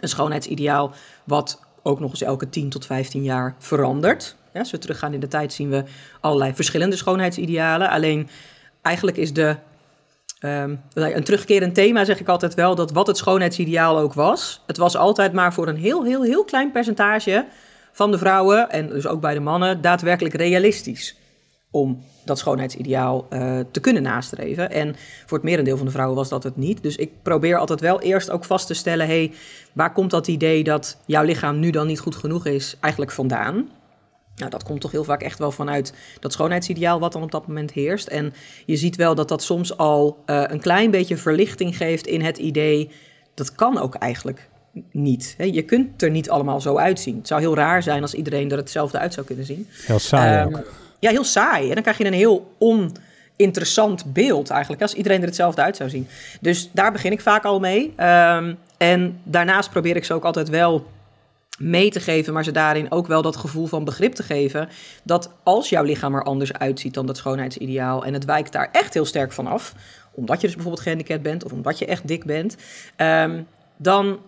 Een 0.00 0.08
schoonheidsideaal 0.08 0.92
wat 1.24 1.60
ook 1.82 2.00
nog 2.00 2.10
eens 2.10 2.22
elke 2.22 2.48
10 2.48 2.68
tot 2.68 2.86
15 2.86 3.22
jaar 3.22 3.54
verandert. 3.58 4.36
Ja, 4.52 4.60
als 4.60 4.70
we 4.70 4.78
teruggaan 4.78 5.12
in 5.12 5.20
de 5.20 5.28
tijd 5.28 5.52
zien 5.52 5.70
we 5.70 5.84
allerlei 6.20 6.54
verschillende 6.54 6.96
schoonheidsidealen. 6.96 7.90
Alleen 7.90 8.28
eigenlijk 8.82 9.16
is 9.16 9.32
de, 9.32 9.56
um, 10.40 10.80
een 10.94 11.24
terugkerend 11.24 11.74
thema, 11.74 12.04
zeg 12.04 12.20
ik 12.20 12.28
altijd 12.28 12.54
wel, 12.54 12.74
dat 12.74 12.92
wat 12.92 13.06
het 13.06 13.16
schoonheidsideaal 13.16 13.98
ook 13.98 14.14
was, 14.14 14.62
het 14.66 14.76
was 14.76 14.96
altijd 14.96 15.32
maar 15.32 15.52
voor 15.52 15.68
een 15.68 15.76
heel, 15.76 16.04
heel, 16.04 16.22
heel 16.22 16.44
klein 16.44 16.72
percentage 16.72 17.46
van 17.92 18.10
de 18.10 18.18
vrouwen 18.18 18.70
en 18.70 18.88
dus 18.88 19.06
ook 19.06 19.20
bij 19.20 19.34
de 19.34 19.40
mannen 19.40 19.80
daadwerkelijk 19.80 20.34
realistisch 20.34 21.16
om 21.70 22.04
dat 22.26 22.38
schoonheidsideaal 22.38 23.26
uh, 23.30 23.58
te 23.70 23.80
kunnen 23.80 24.02
nastreven. 24.02 24.70
En 24.70 24.96
voor 25.26 25.38
het 25.38 25.46
merendeel 25.46 25.76
van 25.76 25.86
de 25.86 25.92
vrouwen 25.92 26.16
was 26.16 26.28
dat 26.28 26.42
het 26.42 26.56
niet. 26.56 26.82
Dus 26.82 26.96
ik 26.96 27.10
probeer 27.22 27.56
altijd 27.56 27.80
wel 27.80 28.00
eerst 28.00 28.30
ook 28.30 28.44
vast 28.44 28.66
te 28.66 28.74
stellen: 28.74 29.06
hey, 29.06 29.32
waar 29.72 29.92
komt 29.92 30.10
dat 30.10 30.26
idee 30.26 30.64
dat 30.64 30.98
jouw 31.06 31.24
lichaam 31.24 31.58
nu 31.58 31.70
dan 31.70 31.86
niet 31.86 32.00
goed 32.00 32.16
genoeg 32.16 32.46
is, 32.46 32.76
eigenlijk 32.80 33.12
vandaan? 33.12 33.68
Nou, 34.36 34.50
dat 34.50 34.62
komt 34.62 34.80
toch 34.80 34.90
heel 34.90 35.04
vaak 35.04 35.22
echt 35.22 35.38
wel 35.38 35.50
vanuit 35.50 35.92
dat 36.20 36.32
schoonheidsideaal 36.32 37.00
wat 37.00 37.12
dan 37.12 37.22
op 37.22 37.30
dat 37.30 37.46
moment 37.46 37.72
heerst. 37.72 38.06
En 38.06 38.34
je 38.66 38.76
ziet 38.76 38.96
wel 38.96 39.14
dat 39.14 39.28
dat 39.28 39.42
soms 39.42 39.76
al 39.76 40.22
uh, 40.26 40.44
een 40.46 40.60
klein 40.60 40.90
beetje 40.90 41.16
verlichting 41.16 41.76
geeft 41.76 42.06
in 42.06 42.20
het 42.20 42.38
idee. 42.38 42.90
Dat 43.34 43.54
kan 43.54 43.78
ook 43.78 43.94
eigenlijk 43.94 44.48
niet. 44.90 45.36
Je 45.38 45.62
kunt 45.62 46.02
er 46.02 46.10
niet 46.10 46.30
allemaal 46.30 46.60
zo 46.60 46.76
uitzien. 46.76 47.16
Het 47.16 47.26
zou 47.26 47.40
heel 47.40 47.54
raar 47.54 47.82
zijn 47.82 48.02
als 48.02 48.14
iedereen 48.14 48.50
er 48.50 48.56
hetzelfde 48.56 48.98
uit 48.98 49.14
zou 49.14 49.26
kunnen 49.26 49.44
zien. 49.44 49.68
Heel 49.86 49.98
saai 49.98 50.42
um, 50.42 50.54
ook 50.54 50.64
ja, 51.06 51.12
heel 51.12 51.24
saai. 51.24 51.68
En 51.68 51.74
dan 51.74 51.82
krijg 51.82 51.98
je 51.98 52.04
een 52.04 52.12
heel 52.12 52.54
oninteressant 52.58 54.12
beeld 54.12 54.50
eigenlijk, 54.50 54.82
als 54.82 54.94
iedereen 54.94 55.20
er 55.20 55.26
hetzelfde 55.26 55.62
uit 55.62 55.76
zou 55.76 55.90
zien. 55.90 56.08
Dus 56.40 56.70
daar 56.72 56.92
begin 56.92 57.12
ik 57.12 57.20
vaak 57.20 57.44
al 57.44 57.60
mee. 57.60 57.94
Um, 58.00 58.58
en 58.76 59.20
daarnaast 59.22 59.70
probeer 59.70 59.96
ik 59.96 60.04
ze 60.04 60.14
ook 60.14 60.24
altijd 60.24 60.48
wel 60.48 60.86
mee 61.58 61.90
te 61.90 62.00
geven, 62.00 62.32
maar 62.32 62.44
ze 62.44 62.50
daarin 62.50 62.90
ook 62.90 63.06
wel 63.06 63.22
dat 63.22 63.36
gevoel 63.36 63.66
van 63.66 63.84
begrip 63.84 64.12
te 64.12 64.22
geven. 64.22 64.68
Dat 65.02 65.30
als 65.42 65.68
jouw 65.68 65.82
lichaam 65.82 66.14
er 66.14 66.22
anders 66.22 66.52
uitziet 66.52 66.94
dan 66.94 67.06
dat 67.06 67.16
schoonheidsideaal 67.16 68.04
en 68.04 68.12
het 68.12 68.24
wijkt 68.24 68.52
daar 68.52 68.68
echt 68.72 68.94
heel 68.94 69.04
sterk 69.04 69.32
van 69.32 69.46
af, 69.46 69.74
omdat 70.12 70.40
je 70.40 70.46
dus 70.46 70.54
bijvoorbeeld 70.54 70.84
gehandicapt 70.84 71.22
bent 71.22 71.44
of 71.44 71.52
omdat 71.52 71.78
je 71.78 71.86
echt 71.86 72.08
dik 72.08 72.24
bent, 72.24 72.56
um, 72.96 73.46
dan 73.76 74.18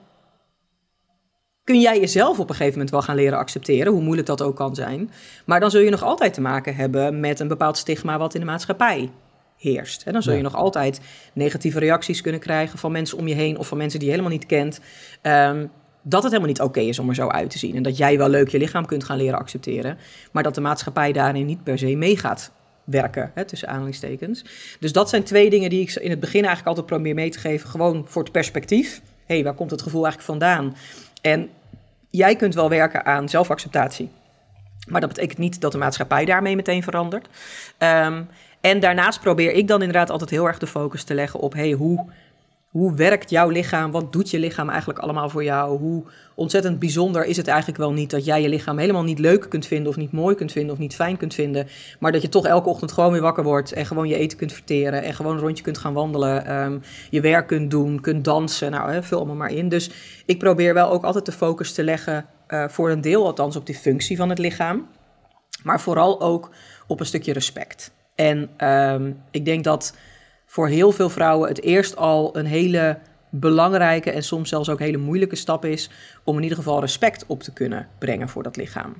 kun 1.69 1.81
jij 1.81 2.01
jezelf 2.01 2.39
op 2.39 2.49
een 2.49 2.55
gegeven 2.55 2.73
moment 2.73 2.91
wel 2.91 3.03
gaan 3.03 3.17
leren 3.17 3.39
accepteren, 3.39 3.93
hoe 3.93 4.03
moeilijk 4.03 4.27
dat 4.27 4.43
ook 4.43 4.57
kan 4.57 4.75
zijn. 4.75 5.11
Maar 5.45 5.61
dan 5.61 5.71
zul 5.71 5.81
je 5.81 5.91
nog 5.91 6.03
altijd 6.03 6.35
te 6.35 6.41
maken 6.41 6.75
hebben 6.75 7.21
met 7.21 7.41
een 7.41 7.49
bepaald 7.49 7.77
stigma 7.77 8.19
wat 8.19 8.35
in 8.35 8.41
de 8.41 8.47
maatschappij 8.47 9.11
heerst. 9.57 10.03
En 10.03 10.13
dan 10.13 10.23
zul 10.23 10.35
je 10.35 10.43
nog 10.43 10.55
altijd 10.55 11.01
negatieve 11.33 11.79
reacties 11.79 12.21
kunnen 12.21 12.41
krijgen 12.41 12.79
van 12.79 12.93
mensen 12.93 13.19
om 13.19 13.29
je 13.29 13.35
heen 13.35 13.59
of 13.59 13.67
van 13.67 13.79
mensen 13.79 13.99
die 13.99 14.09
je 14.09 14.15
helemaal 14.15 14.37
niet 14.37 14.47
kent. 14.47 14.81
Um, 15.23 15.71
dat 16.03 16.23
het 16.23 16.33
helemaal 16.33 16.53
niet 16.53 16.61
oké 16.61 16.81
is 16.81 16.99
om 16.99 17.09
er 17.09 17.15
zo 17.15 17.29
uit 17.29 17.51
te 17.51 17.59
zien. 17.59 17.77
En 17.77 17.83
dat 17.83 17.97
jij 17.97 18.19
wel 18.19 18.29
leuk 18.29 18.49
je 18.49 18.59
lichaam 18.59 18.87
kunt 18.87 19.05
gaan 19.05 19.17
leren 19.17 19.39
accepteren. 19.39 19.99
Maar 20.33 20.43
dat 20.43 20.55
de 20.55 20.61
maatschappij 20.61 21.13
daarin 21.13 21.47
niet 21.47 21.63
per 21.63 21.79
se 21.79 21.97
mee 21.97 22.17
gaat 22.17 22.53
werken, 22.85 23.31
hè, 23.35 23.45
tussen 23.45 23.69
aanhalingstekens. 23.69 24.45
Dus 24.81 24.93
dat 24.93 25.09
zijn 25.09 25.23
twee 25.23 25.51
dingen 25.51 25.71
die 25.71 25.81
ik 25.81 25.95
in 25.95 26.11
het 26.11 26.21
begin 26.21 26.45
eigenlijk 26.45 26.67
altijd 26.67 26.87
probeer 26.87 27.15
mee 27.15 27.31
te 27.31 27.39
geven. 27.39 27.69
Gewoon 27.69 28.05
voor 28.07 28.23
het 28.23 28.33
perspectief. 28.33 29.01
Hé, 29.27 29.35
hey, 29.35 29.45
waar 29.45 29.55
komt 29.55 29.71
het 29.71 29.83
gevoel 29.83 30.07
eigenlijk 30.07 30.41
vandaan? 30.41 30.77
En 31.21 31.49
jij 32.11 32.37
kunt 32.37 32.55
wel 32.55 32.69
werken 32.69 33.05
aan 33.05 33.29
zelfacceptatie. 33.29 34.11
Maar 34.89 35.01
dat 35.01 35.13
betekent 35.13 35.39
niet 35.39 35.61
dat 35.61 35.73
de 35.73 35.79
maatschappij 35.79 36.25
daarmee 36.25 36.57
meteen 36.57 36.83
verandert. 36.83 37.29
Um, 37.79 38.29
en 38.61 38.81
daarnaast 38.81 39.21
probeer 39.21 39.53
ik 39.53 39.69
dan 39.69 39.81
inderdaad 39.81 40.11
altijd 40.11 40.31
heel 40.31 40.47
erg 40.47 40.59
de 40.59 40.67
focus 40.67 41.05
te 41.05 41.15
leggen 41.15 41.41
op: 41.41 41.53
hey, 41.53 41.73
hoe 41.73 42.07
hoe 42.69 42.95
werkt 42.95 43.31
jouw 43.31 43.49
lichaam? 43.49 43.91
Wat 43.91 44.13
doet 44.13 44.31
je 44.31 44.39
lichaam 44.39 44.69
eigenlijk 44.69 44.99
allemaal 44.99 45.29
voor 45.29 45.45
jou? 45.45 45.79
Hoe 45.79 46.05
ontzettend 46.35 46.79
bijzonder 46.79 47.25
is 47.25 47.37
het 47.37 47.49
eigenlijk 47.49 47.79
wel 47.79 47.93
niet 47.93 48.11
dat 48.11 48.25
jij 48.25 48.43
je 48.43 48.49
lichaam 48.49 48.79
helemaal 48.79 49.03
niet 49.03 49.19
leuk 49.19 49.47
kunt 49.49 49.67
vinden, 49.67 49.89
of 49.89 49.97
niet 49.97 50.13
mooi 50.13 50.35
kunt 50.35 50.53
vinden, 50.53 50.73
of 50.73 50.79
niet 50.79 50.95
fijn 50.95 51.17
kunt 51.17 51.35
vinden, 51.35 51.69
maar 51.99 52.13
dat 52.13 52.23
je 52.23 52.29
toch 52.29 52.47
elke 52.47 52.69
ochtend 52.69 52.93
gewoon 52.93 53.13
weer 53.13 53.21
wakker 53.21 53.45
wordt 53.45 53.73
en 53.73 53.87
gewoon 53.87 54.09
je 54.09 54.17
eten 54.17 54.39
kunt 54.39 54.53
verteren 54.53 55.03
en 55.03 55.15
gewoon 55.15 55.35
een 55.35 55.43
rondje 55.43 55.65
kunt 55.65 55.79
gaan 55.79 55.93
wandelen, 55.93 56.57
um, 56.57 56.83
je 57.11 57.21
werk 57.21 57.47
kunt 57.47 57.71
doen, 57.71 58.01
kunt 58.01 58.25
dansen, 58.25 58.71
nou, 58.71 58.93
hè, 58.93 59.03
vul 59.03 59.19
allemaal 59.19 59.37
maar 59.37 59.53
in. 59.53 59.69
Dus 59.69 59.91
ik 60.27 60.39
probeer 60.39 60.75
wel 60.75 60.91
ook 60.91 61.05
altijd 61.05 61.27
de 61.27 61.33
focus 61.33 61.73
te 61.73 61.85
leggen, 61.85 62.27
uh, 62.49 62.69
voor 62.69 62.91
een 62.91 63.01
deel 63.01 63.27
althans, 63.27 63.57
op 63.57 63.67
die 63.67 63.75
functie 63.75 64.17
van 64.17 64.29
het 64.29 64.39
lichaam, 64.39 64.87
maar 65.63 65.81
vooral 65.81 66.21
ook 66.21 66.51
op 66.87 67.01
een 67.01 67.07
stukje 67.07 67.33
respect. 67.33 67.93
En 68.15 68.69
um, 68.69 69.23
ik 69.31 69.45
denk 69.45 69.65
dat 69.65 69.95
voor 70.49 70.69
heel 70.69 70.93
veel 70.93 71.09
vrouwen 71.09 71.49
het 71.49 71.63
eerst 71.63 71.97
al 71.97 72.37
een 72.37 72.47
hele 72.47 72.99
belangrijke 73.31 74.11
en 74.11 74.23
soms 74.23 74.49
zelfs 74.49 74.69
ook 74.69 74.79
hele 74.79 74.97
moeilijke 74.97 75.37
stap 75.37 75.65
is 75.65 75.91
om 76.25 76.37
in 76.37 76.43
ieder 76.43 76.59
geval 76.59 76.81
respect 76.81 77.27
op 77.27 77.43
te 77.43 77.53
kunnen 77.53 77.89
brengen 77.99 78.29
voor 78.29 78.43
dat 78.43 78.57
lichaam. 78.57 78.95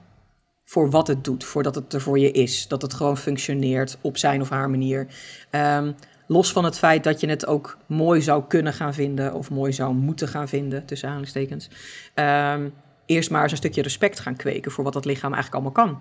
Voor 0.65 0.91
wat 0.91 1.07
het 1.07 1.25
doet, 1.25 1.45
voordat 1.45 1.75
het 1.75 1.93
er 1.93 2.01
voor 2.01 2.19
je 2.19 2.31
is, 2.31 2.69
dat 2.69 2.83
het 2.83 2.95
gewoon 2.95 3.17
functioneert 3.17 3.99
op 4.01 4.17
zijn 4.17 4.41
of 4.41 4.49
haar 4.49 4.71
manier. 4.71 5.07
Um, 5.51 5.95
los 6.27 6.53
van 6.53 6.65
het 6.65 6.79
feit 6.79 7.05
dat 7.05 7.21
je 7.21 7.29
het 7.29 7.47
ook 7.47 7.79
mooi 7.87 8.23
zou 8.23 8.45
kunnen 8.49 8.73
gaan 8.73 8.95
vinden 8.95 9.35
of 9.35 9.51
mooi 9.51 9.73
zou 9.73 9.95
moeten 9.95 10.29
gaan 10.29 10.49
vinden, 10.49 10.85
tussen 10.85 11.09
aanhalingstekens. 11.09 11.71
Um, 12.15 12.75
eerst 13.07 13.31
maar 13.31 13.43
eens 13.43 13.51
een 13.51 13.59
stukje 13.59 13.83
respect 13.83 14.21
gaan 14.21 14.37
kweken 14.37 14.71
voor 14.71 14.85
wat 14.85 14.93
dat 14.93 15.05
lichaam 15.05 15.35
eigenlijk 15.35 15.65
allemaal 15.65 15.85
kan. 15.85 16.01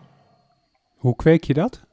Hoe 0.95 1.15
kweek 1.15 1.43
je 1.43 1.53
dat? 1.53 1.86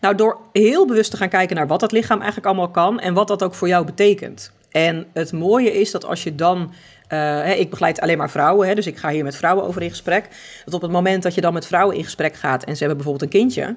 Nou, 0.00 0.14
door 0.14 0.38
heel 0.52 0.86
bewust 0.86 1.10
te 1.10 1.16
gaan 1.16 1.28
kijken 1.28 1.56
naar 1.56 1.66
wat 1.66 1.80
dat 1.80 1.92
lichaam 1.92 2.18
eigenlijk 2.18 2.46
allemaal 2.46 2.70
kan 2.70 3.00
en 3.00 3.14
wat 3.14 3.28
dat 3.28 3.42
ook 3.42 3.54
voor 3.54 3.68
jou 3.68 3.84
betekent. 3.84 4.52
En 4.70 5.06
het 5.12 5.32
mooie 5.32 5.80
is 5.80 5.90
dat 5.90 6.04
als 6.04 6.22
je 6.22 6.34
dan. 6.34 6.72
Uh, 7.12 7.58
ik 7.58 7.70
begeleid 7.70 8.00
alleen 8.00 8.18
maar 8.18 8.30
vrouwen, 8.30 8.68
hè, 8.68 8.74
dus 8.74 8.86
ik 8.86 8.96
ga 8.96 9.10
hier 9.10 9.24
met 9.24 9.36
vrouwen 9.36 9.64
over 9.64 9.82
in 9.82 9.90
gesprek. 9.90 10.28
Dat 10.64 10.74
op 10.74 10.82
het 10.82 10.90
moment 10.90 11.22
dat 11.22 11.34
je 11.34 11.40
dan 11.40 11.52
met 11.52 11.66
vrouwen 11.66 11.96
in 11.96 12.04
gesprek 12.04 12.34
gaat 12.34 12.64
en 12.64 12.72
ze 12.72 12.78
hebben 12.78 12.96
bijvoorbeeld 12.96 13.34
een 13.34 13.40
kindje. 13.40 13.76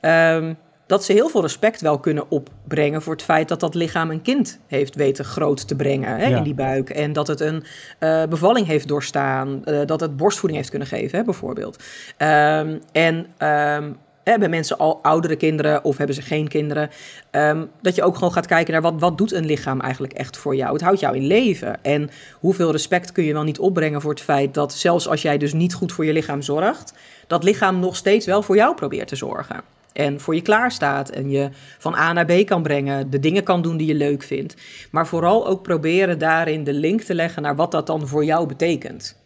Um, 0.00 0.56
dat 0.86 1.04
ze 1.04 1.12
heel 1.12 1.28
veel 1.28 1.40
respect 1.40 1.80
wel 1.80 1.98
kunnen 1.98 2.30
opbrengen 2.30 3.02
voor 3.02 3.12
het 3.12 3.22
feit 3.22 3.48
dat 3.48 3.60
dat 3.60 3.74
lichaam 3.74 4.10
een 4.10 4.22
kind 4.22 4.60
heeft 4.66 4.94
weten 4.94 5.24
groot 5.24 5.68
te 5.68 5.76
brengen 5.76 6.16
hè, 6.16 6.36
in 6.36 6.42
die 6.42 6.54
buik. 6.54 6.90
En 6.90 7.12
dat 7.12 7.26
het 7.26 7.40
een 7.40 7.64
uh, 8.00 8.22
bevalling 8.24 8.66
heeft 8.66 8.88
doorstaan, 8.88 9.62
uh, 9.64 9.80
dat 9.86 10.00
het 10.00 10.16
borstvoeding 10.16 10.58
heeft 10.58 10.70
kunnen 10.70 10.88
geven, 10.88 11.18
hè, 11.18 11.24
bijvoorbeeld. 11.24 11.82
Um, 12.18 12.80
en 12.92 13.26
um, 13.38 13.96
hebben 14.24 14.50
mensen 14.50 14.78
al 14.78 14.98
oudere 15.02 15.36
kinderen 15.36 15.84
of 15.84 15.96
hebben 15.96 16.16
ze 16.16 16.22
geen 16.22 16.48
kinderen? 16.48 16.90
Um, 17.30 17.70
dat 17.82 17.94
je 17.94 18.02
ook 18.02 18.14
gewoon 18.14 18.32
gaat 18.32 18.46
kijken 18.46 18.72
naar 18.72 18.82
wat, 18.82 18.94
wat 18.98 19.18
doet 19.18 19.32
een 19.32 19.46
lichaam 19.46 19.80
eigenlijk 19.80 20.12
echt 20.12 20.36
voor 20.36 20.56
jou? 20.56 20.72
Het 20.72 20.82
houdt 20.82 21.00
jou 21.00 21.16
in 21.16 21.26
leven. 21.26 21.82
En 21.82 22.10
hoeveel 22.40 22.70
respect 22.70 23.12
kun 23.12 23.24
je 23.24 23.32
wel 23.32 23.42
niet 23.42 23.58
opbrengen 23.58 24.00
voor 24.00 24.10
het 24.10 24.20
feit 24.20 24.54
dat 24.54 24.72
zelfs 24.72 25.08
als 25.08 25.22
jij 25.22 25.38
dus 25.38 25.52
niet 25.52 25.74
goed 25.74 25.92
voor 25.92 26.04
je 26.04 26.12
lichaam 26.12 26.42
zorgt, 26.42 26.94
dat 27.26 27.44
lichaam 27.44 27.78
nog 27.78 27.96
steeds 27.96 28.26
wel 28.26 28.42
voor 28.42 28.56
jou 28.56 28.74
probeert 28.74 29.08
te 29.08 29.16
zorgen 29.16 29.74
en 29.94 30.20
voor 30.20 30.34
je 30.34 30.42
klaarstaat 30.42 31.08
en 31.08 31.30
je 31.30 31.48
van 31.78 31.94
A 31.94 32.12
naar 32.12 32.24
B 32.24 32.46
kan 32.46 32.62
brengen, 32.62 33.10
de 33.10 33.20
dingen 33.20 33.42
kan 33.42 33.62
doen 33.62 33.76
die 33.76 33.86
je 33.86 33.94
leuk 33.94 34.22
vindt. 34.22 34.54
Maar 34.90 35.06
vooral 35.06 35.46
ook 35.46 35.62
proberen 35.62 36.18
daarin 36.18 36.64
de 36.64 36.72
link 36.72 37.00
te 37.00 37.14
leggen 37.14 37.42
naar 37.42 37.56
wat 37.56 37.70
dat 37.70 37.86
dan 37.86 38.08
voor 38.08 38.24
jou 38.24 38.46
betekent. 38.46 39.23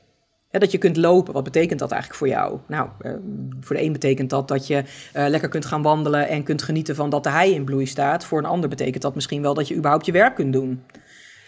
Dat 0.50 0.70
je 0.70 0.78
kunt 0.78 0.96
lopen, 0.96 1.32
wat 1.32 1.44
betekent 1.44 1.78
dat 1.78 1.90
eigenlijk 1.90 2.20
voor 2.20 2.28
jou? 2.28 2.58
Nou, 2.66 2.88
uh, 3.02 3.12
voor 3.60 3.76
de 3.76 3.82
een 3.82 3.92
betekent 3.92 4.30
dat 4.30 4.48
dat 4.48 4.66
je 4.66 4.76
uh, 4.76 5.28
lekker 5.28 5.48
kunt 5.48 5.64
gaan 5.64 5.82
wandelen 5.82 6.28
en 6.28 6.42
kunt 6.42 6.62
genieten 6.62 6.94
van 6.94 7.10
dat 7.10 7.22
de 7.22 7.30
hei 7.30 7.54
in 7.54 7.64
bloei 7.64 7.86
staat. 7.86 8.24
Voor 8.24 8.38
een 8.38 8.44
ander 8.44 8.68
betekent 8.68 9.02
dat 9.02 9.14
misschien 9.14 9.42
wel 9.42 9.54
dat 9.54 9.68
je 9.68 9.74
überhaupt 9.74 10.06
je 10.06 10.12
werk 10.12 10.34
kunt 10.34 10.52
doen. 10.52 10.82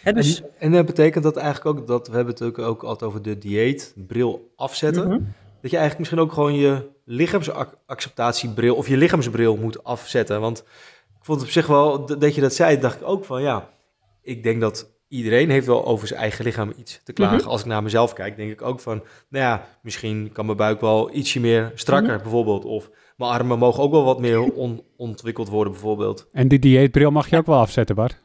dus... 0.04 0.40
En, 0.40 0.48
en 0.58 0.72
dat 0.72 0.86
betekent 0.86 1.24
dat 1.24 1.36
eigenlijk 1.36 1.78
ook, 1.78 1.86
dat 1.86 2.08
we 2.08 2.14
hebben 2.14 2.34
het 2.34 2.42
ook, 2.42 2.58
ook 2.58 2.82
altijd 2.82 3.10
over 3.10 3.22
de 3.22 3.38
dieet, 3.38 3.94
bril 4.06 4.52
afzetten. 4.56 5.04
Mm 5.04 5.10
-hmm. 5.10 5.32
Dat 5.60 5.70
je 5.70 5.76
eigenlijk 5.76 5.98
misschien 5.98 6.20
ook 6.20 6.32
gewoon 6.32 6.54
je 6.54 6.88
lichaamsacceptatiebril 7.04 8.74
of 8.74 8.88
je 8.88 8.96
lichaamsbril 8.96 9.56
moet 9.56 9.84
afzetten. 9.84 10.40
Want 10.40 10.58
ik 11.18 11.26
vond 11.26 11.38
het 11.38 11.48
op 11.48 11.54
zich 11.54 11.66
wel, 11.66 12.06
dat 12.06 12.34
je 12.34 12.40
dat 12.40 12.54
zei, 12.54 12.78
dacht 12.78 13.00
ik 13.00 13.06
ook 13.06 13.24
van 13.24 13.42
ja, 13.42 13.68
ik 14.22 14.42
denk 14.42 14.60
dat 14.60 14.90
iedereen 15.10 15.50
heeft 15.50 15.66
wel 15.66 15.86
over 15.86 16.06
zijn 16.06 16.20
eigen 16.20 16.44
lichaam 16.44 16.72
iets 16.76 17.00
te 17.04 17.12
klagen. 17.12 17.36
Mhm. 17.36 17.48
Als 17.48 17.60
ik 17.60 17.66
naar 17.66 17.82
mezelf 17.82 18.12
kijk, 18.12 18.36
denk 18.36 18.50
ik 18.50 18.62
ook 18.62 18.80
van, 18.80 19.02
nou 19.28 19.44
ja, 19.44 19.66
misschien 19.82 20.30
kan 20.32 20.44
mijn 20.44 20.56
buik 20.56 20.80
wel 20.80 21.14
ietsje 21.14 21.40
meer 21.40 21.72
strakker 21.74 22.14
mhm. 22.14 22.22
bijvoorbeeld. 22.22 22.64
Of 22.64 22.90
mijn 23.16 23.30
armen 23.30 23.58
mogen 23.58 23.82
ook 23.82 23.90
wel 23.90 24.04
wat 24.04 24.20
meer 24.20 24.52
ontwikkeld 24.96 25.48
worden 25.48 25.72
bijvoorbeeld. 25.72 26.28
En 26.32 26.48
die 26.48 26.58
dieetbril 26.58 27.10
mag 27.10 27.30
je 27.30 27.36
ook 27.36 27.46
wel 27.46 27.58
afzetten, 27.58 27.94
Bart? 27.96 28.18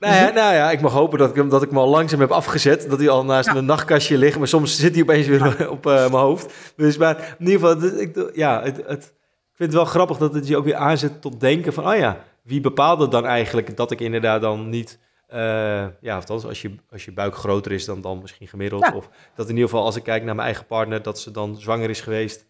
Nou 0.00 0.14
ja, 0.14 0.30
nou 0.30 0.54
ja, 0.54 0.70
ik 0.70 0.80
mag 0.80 0.92
hopen 0.92 1.18
dat 1.18 1.36
ik, 1.36 1.50
dat 1.50 1.62
ik 1.62 1.68
hem 1.68 1.78
al 1.78 1.88
langzaam 1.88 2.20
heb 2.20 2.30
afgezet. 2.30 2.86
Dat 2.90 2.98
hij 2.98 3.08
al 3.08 3.24
naast 3.24 3.46
ja. 3.46 3.52
mijn 3.52 3.64
nachtkastje 3.64 4.18
ligt. 4.18 4.38
Maar 4.38 4.48
soms 4.48 4.76
zit 4.76 4.92
hij 4.92 5.02
opeens 5.02 5.26
weer 5.26 5.70
op 5.70 5.86
uh, 5.86 5.92
mijn 5.92 6.12
hoofd. 6.12 6.72
Dus 6.76 6.96
maar 6.96 7.36
in 7.38 7.46
ieder 7.46 7.68
geval, 7.68 8.00
ik, 8.00 8.30
ja, 8.34 8.62
het, 8.62 8.76
het, 8.76 9.04
ik 9.50 9.56
vind 9.56 9.72
het 9.72 9.72
wel 9.72 9.84
grappig 9.84 10.16
dat 10.16 10.34
het 10.34 10.46
je 10.46 10.56
ook 10.56 10.64
weer 10.64 10.74
aanzet 10.74 11.22
tot 11.22 11.40
denken 11.40 11.72
van... 11.72 11.88
Oh 11.88 11.96
ja, 11.96 12.24
wie 12.42 12.60
bepaalde 12.60 13.08
dan 13.08 13.26
eigenlijk 13.26 13.76
dat 13.76 13.90
ik 13.90 14.00
inderdaad 14.00 14.40
dan 14.40 14.68
niet... 14.68 14.98
Uh, 15.34 15.86
ja, 16.00 16.14
althans, 16.14 16.44
als 16.44 16.62
je, 16.62 16.74
als 16.90 17.04
je 17.04 17.12
buik 17.12 17.34
groter 17.34 17.72
is 17.72 17.84
dan, 17.84 18.00
dan 18.00 18.18
misschien 18.20 18.48
gemiddeld. 18.48 18.82
Ja. 18.82 18.94
Of 18.94 19.08
dat 19.34 19.48
in 19.48 19.54
ieder 19.54 19.68
geval, 19.68 19.84
als 19.84 19.96
ik 19.96 20.02
kijk 20.02 20.24
naar 20.24 20.34
mijn 20.34 20.46
eigen 20.46 20.66
partner, 20.66 21.02
dat 21.02 21.20
ze 21.20 21.30
dan 21.30 21.56
zwanger 21.56 21.90
is 21.90 22.00
geweest. 22.00 22.46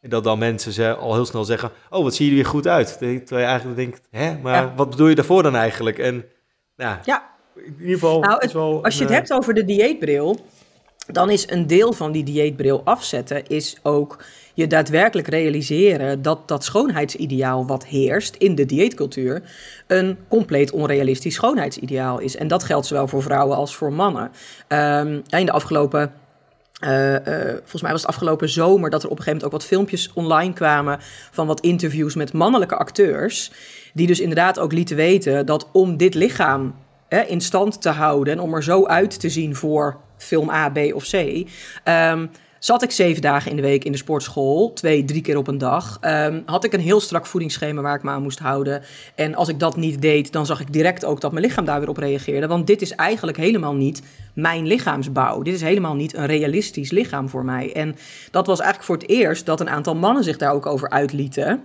En 0.00 0.10
dat 0.10 0.24
dan 0.24 0.38
mensen 0.38 0.72
ze 0.72 0.94
al 0.94 1.14
heel 1.14 1.24
snel 1.24 1.44
zeggen: 1.44 1.70
Oh, 1.90 2.02
wat 2.02 2.14
zie 2.14 2.24
je 2.24 2.30
er 2.30 2.36
weer 2.36 2.46
goed 2.46 2.66
uit. 2.66 2.98
Terwijl 2.98 3.24
je 3.30 3.36
eigenlijk 3.36 3.76
denkt: 3.76 4.00
Hè, 4.10 4.38
maar 4.38 4.62
ja. 4.62 4.74
wat 4.76 4.90
bedoel 4.90 5.08
je 5.08 5.14
daarvoor 5.14 5.42
dan 5.42 5.56
eigenlijk? 5.56 5.98
En 5.98 6.24
nou, 6.76 6.98
ja. 7.04 7.30
in 7.54 7.76
ieder 7.78 7.94
geval. 7.94 8.20
Nou, 8.20 8.36
het, 8.38 8.52
wel 8.52 8.84
als 8.84 8.98
je 8.98 9.04
het 9.04 9.12
hebt 9.12 9.32
over 9.32 9.54
de 9.54 9.64
dieetbril, 9.64 10.38
dan 11.06 11.30
is 11.30 11.50
een 11.50 11.66
deel 11.66 11.92
van 11.92 12.12
die 12.12 12.24
dieetbril 12.24 12.80
afzetten, 12.84 13.46
is 13.46 13.78
ook 13.82 14.24
je 14.54 14.66
daadwerkelijk 14.66 15.28
realiseren 15.28 16.22
dat 16.22 16.48
dat 16.48 16.64
schoonheidsideaal 16.64 17.66
wat 17.66 17.86
heerst 17.86 18.36
in 18.36 18.54
de 18.54 18.66
dieetcultuur 18.66 19.42
een 19.86 20.18
compleet 20.28 20.70
onrealistisch 20.70 21.34
schoonheidsideaal 21.34 22.18
is. 22.18 22.36
En 22.36 22.48
dat 22.48 22.64
geldt 22.64 22.86
zowel 22.86 23.08
voor 23.08 23.22
vrouwen 23.22 23.56
als 23.56 23.76
voor 23.76 23.92
mannen. 23.92 24.30
Um, 24.68 25.22
in 25.28 25.46
de 25.46 25.52
afgelopen 25.52 26.12
uh, 26.84 27.12
uh, 27.12 27.18
volgens 27.58 27.82
mij 27.82 27.90
was 27.90 28.00
het 28.00 28.10
afgelopen 28.10 28.48
zomer 28.48 28.90
dat 28.90 29.02
er 29.02 29.08
op 29.08 29.18
een 29.18 29.22
gegeven 29.22 29.40
moment 29.40 29.44
ook 29.44 29.60
wat 29.60 29.64
filmpjes 29.64 30.10
online 30.14 30.52
kwamen 30.52 30.98
van 31.30 31.46
wat 31.46 31.60
interviews 31.60 32.14
met 32.14 32.32
mannelijke 32.32 32.76
acteurs. 32.76 33.52
Die 33.94 34.06
dus 34.06 34.20
inderdaad 34.20 34.58
ook 34.58 34.72
lieten 34.72 34.96
weten 34.96 35.46
dat 35.46 35.68
om 35.72 35.96
dit 35.96 36.14
lichaam 36.14 36.74
hè, 37.08 37.20
in 37.20 37.40
stand 37.40 37.82
te 37.82 37.88
houden 37.88 38.32
en 38.32 38.40
om 38.40 38.54
er 38.54 38.62
zo 38.62 38.86
uit 38.86 39.20
te 39.20 39.28
zien 39.28 39.56
voor 39.56 39.96
film 40.16 40.50
A, 40.50 40.68
B 40.68 40.78
of 40.94 41.08
C. 41.08 41.14
Um, 41.84 42.30
zat 42.60 42.82
ik 42.82 42.90
zeven 42.90 43.22
dagen 43.22 43.50
in 43.50 43.56
de 43.56 43.62
week 43.62 43.84
in 43.84 43.92
de 43.92 43.98
sportschool, 43.98 44.72
twee, 44.72 45.04
drie 45.04 45.20
keer 45.20 45.36
op 45.36 45.48
een 45.48 45.58
dag. 45.58 45.98
Um, 46.00 46.42
had 46.46 46.64
ik 46.64 46.72
een 46.72 46.80
heel 46.80 47.00
strak 47.00 47.26
voedingsschema 47.26 47.80
waar 47.80 47.96
ik 47.96 48.02
me 48.02 48.10
aan 48.10 48.22
moest 48.22 48.38
houden. 48.38 48.82
En 49.14 49.34
als 49.34 49.48
ik 49.48 49.58
dat 49.58 49.76
niet 49.76 50.02
deed, 50.02 50.32
dan 50.32 50.46
zag 50.46 50.60
ik 50.60 50.72
direct 50.72 51.04
ook 51.04 51.20
dat 51.20 51.32
mijn 51.32 51.44
lichaam 51.44 51.64
daar 51.64 51.80
weer 51.80 51.88
op 51.88 51.96
reageerde. 51.96 52.46
Want 52.46 52.66
dit 52.66 52.82
is 52.82 52.94
eigenlijk 52.94 53.36
helemaal 53.36 53.74
niet 53.74 54.02
mijn 54.34 54.66
lichaamsbouw. 54.66 55.42
Dit 55.42 55.54
is 55.54 55.60
helemaal 55.60 55.94
niet 55.94 56.14
een 56.14 56.26
realistisch 56.26 56.90
lichaam 56.90 57.28
voor 57.28 57.44
mij. 57.44 57.72
En 57.72 57.96
dat 58.30 58.46
was 58.46 58.58
eigenlijk 58.58 58.90
voor 58.90 58.96
het 58.96 59.08
eerst 59.08 59.46
dat 59.46 59.60
een 59.60 59.70
aantal 59.70 59.94
mannen 59.94 60.24
zich 60.24 60.36
daar 60.36 60.52
ook 60.52 60.66
over 60.66 60.90
uitlieten. 60.90 61.64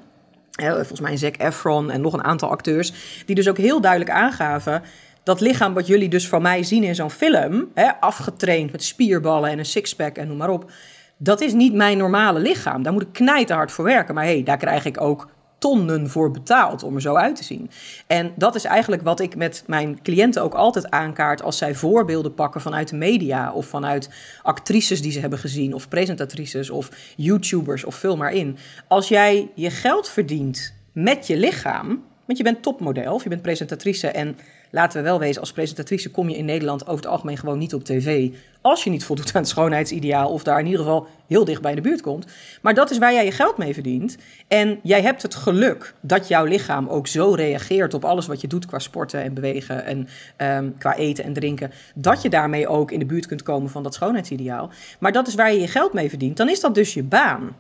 Volgens 0.57 0.99
mij 0.99 1.17
Zac 1.17 1.37
Efron 1.37 1.91
en 1.91 2.01
nog 2.01 2.13
een 2.13 2.23
aantal 2.23 2.49
acteurs. 2.49 2.93
Die 3.25 3.35
dus 3.35 3.49
ook 3.49 3.57
heel 3.57 3.81
duidelijk 3.81 4.11
aangaven 4.11 4.83
dat 5.25 5.41
lichaam 5.41 5.73
wat 5.73 5.87
jullie 5.87 6.09
dus 6.09 6.27
van 6.27 6.41
mij 6.41 6.63
zien 6.63 6.83
in 6.83 6.95
zo'n 6.95 7.09
film, 7.09 7.71
hè, 7.73 7.91
afgetraind 7.99 8.71
met 8.71 8.83
spierballen 8.83 9.49
en 9.49 9.59
een 9.59 9.65
sixpack 9.65 10.17
en 10.17 10.27
noem 10.27 10.37
maar 10.37 10.49
op, 10.49 10.71
dat 11.17 11.41
is 11.41 11.53
niet 11.53 11.73
mijn 11.73 11.97
normale 11.97 12.39
lichaam. 12.39 12.83
Daar 12.83 12.93
moet 12.93 13.01
ik 13.01 13.13
knijterhard 13.13 13.71
voor 13.71 13.85
werken. 13.85 14.15
Maar 14.15 14.23
hé, 14.23 14.31
hey, 14.31 14.43
daar 14.43 14.57
krijg 14.57 14.85
ik 14.85 15.01
ook 15.01 15.29
tonnen 15.57 16.09
voor 16.09 16.31
betaald 16.31 16.83
om 16.83 16.95
er 16.95 17.01
zo 17.01 17.15
uit 17.15 17.35
te 17.35 17.43
zien. 17.43 17.69
En 18.07 18.33
dat 18.35 18.55
is 18.55 18.63
eigenlijk 18.63 19.01
wat 19.01 19.19
ik 19.19 19.35
met 19.35 19.63
mijn 19.67 20.01
cliënten 20.01 20.43
ook 20.43 20.53
altijd 20.53 20.89
aankaart 20.89 21.41
als 21.41 21.57
zij 21.57 21.75
voorbeelden 21.75 22.33
pakken 22.33 22.61
vanuit 22.61 22.89
de 22.89 22.95
media 22.95 23.51
of 23.51 23.65
vanuit 23.65 24.09
actrices 24.41 25.01
die 25.01 25.11
ze 25.11 25.19
hebben 25.19 25.39
gezien 25.39 25.73
of 25.73 25.87
presentatrices 25.87 26.69
of 26.69 26.89
YouTubers 27.15 27.83
of 27.83 27.95
vul 27.95 28.17
maar 28.17 28.33
in. 28.33 28.57
Als 28.87 29.07
jij 29.07 29.51
je 29.55 29.69
geld 29.69 30.09
verdient 30.09 30.73
met 30.91 31.27
je 31.27 31.37
lichaam, 31.37 32.03
want 32.25 32.37
je 32.37 32.43
bent 32.43 32.61
topmodel 32.61 33.13
of 33.13 33.23
je 33.23 33.29
bent 33.29 33.41
presentatrice 33.41 34.07
en 34.07 34.37
laten 34.75 34.97
we 34.97 35.03
wel 35.03 35.19
wezen, 35.19 35.41
als 35.41 35.51
presentatrice 35.51 36.11
kom 36.11 36.29
je 36.29 36.37
in 36.37 36.45
Nederland 36.45 36.81
over 36.81 36.95
het 36.95 37.07
algemeen 37.07 37.37
gewoon 37.37 37.57
niet 37.57 37.73
op 37.73 37.83
tv. 37.83 38.29
Als 38.61 38.83
je 38.83 38.89
niet 38.89 39.05
voldoet 39.05 39.31
aan 39.33 39.41
het 39.41 39.49
schoonheidsideaal 39.49 40.29
of 40.29 40.43
daar 40.43 40.59
in 40.59 40.65
ieder 40.65 40.79
geval 40.79 41.07
heel 41.27 41.45
dicht 41.45 41.61
bij 41.61 41.69
in 41.69 41.75
de 41.75 41.89
buurt 41.89 42.01
komt. 42.01 42.25
Maar 42.61 42.73
dat 42.73 42.91
is 42.91 42.97
waar 42.97 43.13
jij 43.13 43.25
je 43.25 43.31
geld 43.31 43.57
mee 43.57 43.73
verdient. 43.73 44.17
En 44.47 44.79
jij 44.83 45.01
hebt 45.01 45.21
het 45.21 45.35
geluk 45.35 45.93
dat 46.01 46.27
jouw 46.27 46.45
lichaam 46.45 46.87
ook 46.87 47.07
zo 47.07 47.33
reageert 47.33 47.93
op 47.93 48.05
alles 48.05 48.27
wat 48.27 48.41
je 48.41 48.47
doet 48.47 48.65
qua 48.65 48.79
sporten 48.79 49.21
en 49.21 49.33
bewegen 49.33 49.85
en 49.85 50.07
um, 50.37 50.77
qua 50.77 50.95
eten 50.95 51.23
en 51.23 51.33
drinken. 51.33 51.71
Dat 51.93 52.21
je 52.21 52.29
daarmee 52.29 52.67
ook 52.67 52.91
in 52.91 52.99
de 52.99 53.05
buurt 53.05 53.25
kunt 53.25 53.43
komen 53.43 53.69
van 53.69 53.83
dat 53.83 53.93
schoonheidsideaal. 53.93 54.69
Maar 54.99 55.11
dat 55.11 55.27
is 55.27 55.35
waar 55.35 55.53
je 55.53 55.59
je 55.59 55.67
geld 55.67 55.93
mee 55.93 56.09
verdient. 56.09 56.37
Dan 56.37 56.49
is 56.49 56.59
dat 56.59 56.75
dus 56.75 56.93
je 56.93 57.03
baan. 57.03 57.55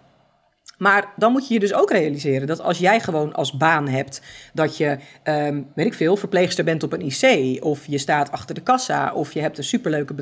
Maar 0.77 1.13
dan 1.15 1.31
moet 1.31 1.47
je 1.47 1.53
je 1.53 1.59
dus 1.59 1.73
ook 1.73 1.91
realiseren 1.91 2.47
dat 2.47 2.61
als 2.61 2.77
jij 2.77 2.99
gewoon 2.99 3.33
als 3.33 3.57
baan 3.57 3.87
hebt 3.87 4.21
dat 4.53 4.77
je, 4.77 4.97
um, 5.23 5.67
weet 5.75 5.85
ik 5.85 5.93
veel, 5.93 6.17
verpleegster 6.17 6.63
bent 6.63 6.83
op 6.83 6.93
een 6.93 7.01
IC, 7.01 7.63
of 7.63 7.85
je 7.87 7.97
staat 7.97 8.31
achter 8.31 8.55
de 8.55 8.61
kassa, 8.61 9.13
of 9.13 9.33
je 9.33 9.41
hebt 9.41 9.57
een 9.57 9.63
superleuke 9.63 10.13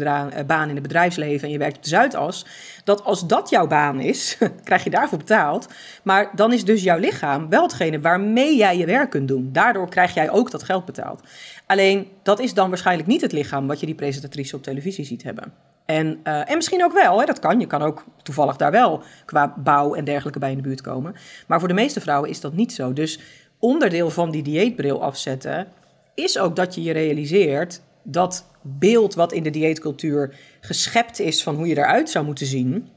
baan 0.45 0.69
in 0.69 0.75
het 0.75 0.81
bedrijfsleven 0.81 1.48
en 1.48 1.53
je 1.53 1.57
werkt 1.57 1.75
op 1.75 1.83
de 1.83 1.89
Zuidas, 1.89 2.45
dat 2.83 3.03
als 3.03 3.27
dat 3.27 3.50
jouw 3.50 3.67
baan 3.67 4.00
is, 4.00 4.38
krijg 4.63 4.83
je 4.83 4.89
daarvoor 4.89 5.17
betaald. 5.17 5.67
Maar 6.03 6.31
dan 6.36 6.53
is 6.53 6.65
dus 6.65 6.83
jouw 6.83 7.00
lichaam 7.00 7.50
wel 7.50 7.63
hetgene 7.63 8.00
waarmee 8.00 8.57
jij 8.57 8.77
je 8.77 8.86
werk 8.86 9.10
kunt 9.10 9.27
doen. 9.27 9.50
Daardoor 9.51 9.89
krijg 9.89 10.13
jij 10.13 10.29
ook 10.29 10.51
dat 10.51 10.63
geld 10.63 10.86
betaald. 10.86 11.22
Alleen 11.65 12.07
dat 12.24 12.39
is 12.39 12.53
dan 12.53 12.69
waarschijnlijk 12.69 13.07
niet 13.07 13.22
het 13.22 13.31
lichaam 13.31 13.67
wat 13.67 13.79
je 13.79 13.86
die 13.86 13.95
presentatrice 13.95 14.55
op 14.55 14.63
televisie 14.63 15.05
ziet 15.05 15.24
hebben. 15.24 15.73
En, 15.86 16.20
uh, 16.24 16.50
en 16.50 16.56
misschien 16.56 16.84
ook 16.84 16.94
wel, 16.94 17.20
hè, 17.20 17.25
dat 17.25 17.40
kan. 17.40 17.60
Je 17.60 17.68
kan 17.68 17.82
ook 17.82 18.06
toevallig 18.24 18.56
daar 18.56 18.72
wel 18.72 19.04
qua 19.25 19.54
bouw 19.58 19.94
en 19.94 20.06
dergelijke 20.06 20.40
bij 20.40 20.52
in 20.52 20.58
de 20.58 20.63
buurt 20.63 20.82
komen. 20.82 21.16
Maar 21.48 21.60
voor 21.60 21.68
de 21.68 21.74
meeste 21.74 22.02
vrouwen 22.02 22.30
is 22.30 22.42
dat 22.42 22.54
niet 22.54 22.74
zo. 22.74 22.94
Dus 22.94 23.20
onderdeel 23.60 24.10
van 24.10 24.32
die 24.32 24.44
dieetbril 24.44 25.04
afzetten 25.04 25.68
is 26.16 26.38
ook 26.38 26.56
dat 26.56 26.75
je 26.75 26.84
je 26.84 26.94
realiseert 26.94 27.82
dat 28.04 28.46
beeld 28.62 29.13
wat 29.13 29.32
in 29.32 29.44
de 29.44 29.50
dieetcultuur 29.50 30.36
geschept 30.62 31.20
is 31.20 31.44
van 31.44 31.56
hoe 31.56 31.68
je 31.68 31.78
eruit 31.78 32.10
zou 32.10 32.25
moeten 32.25 32.46
zien, 32.46 32.90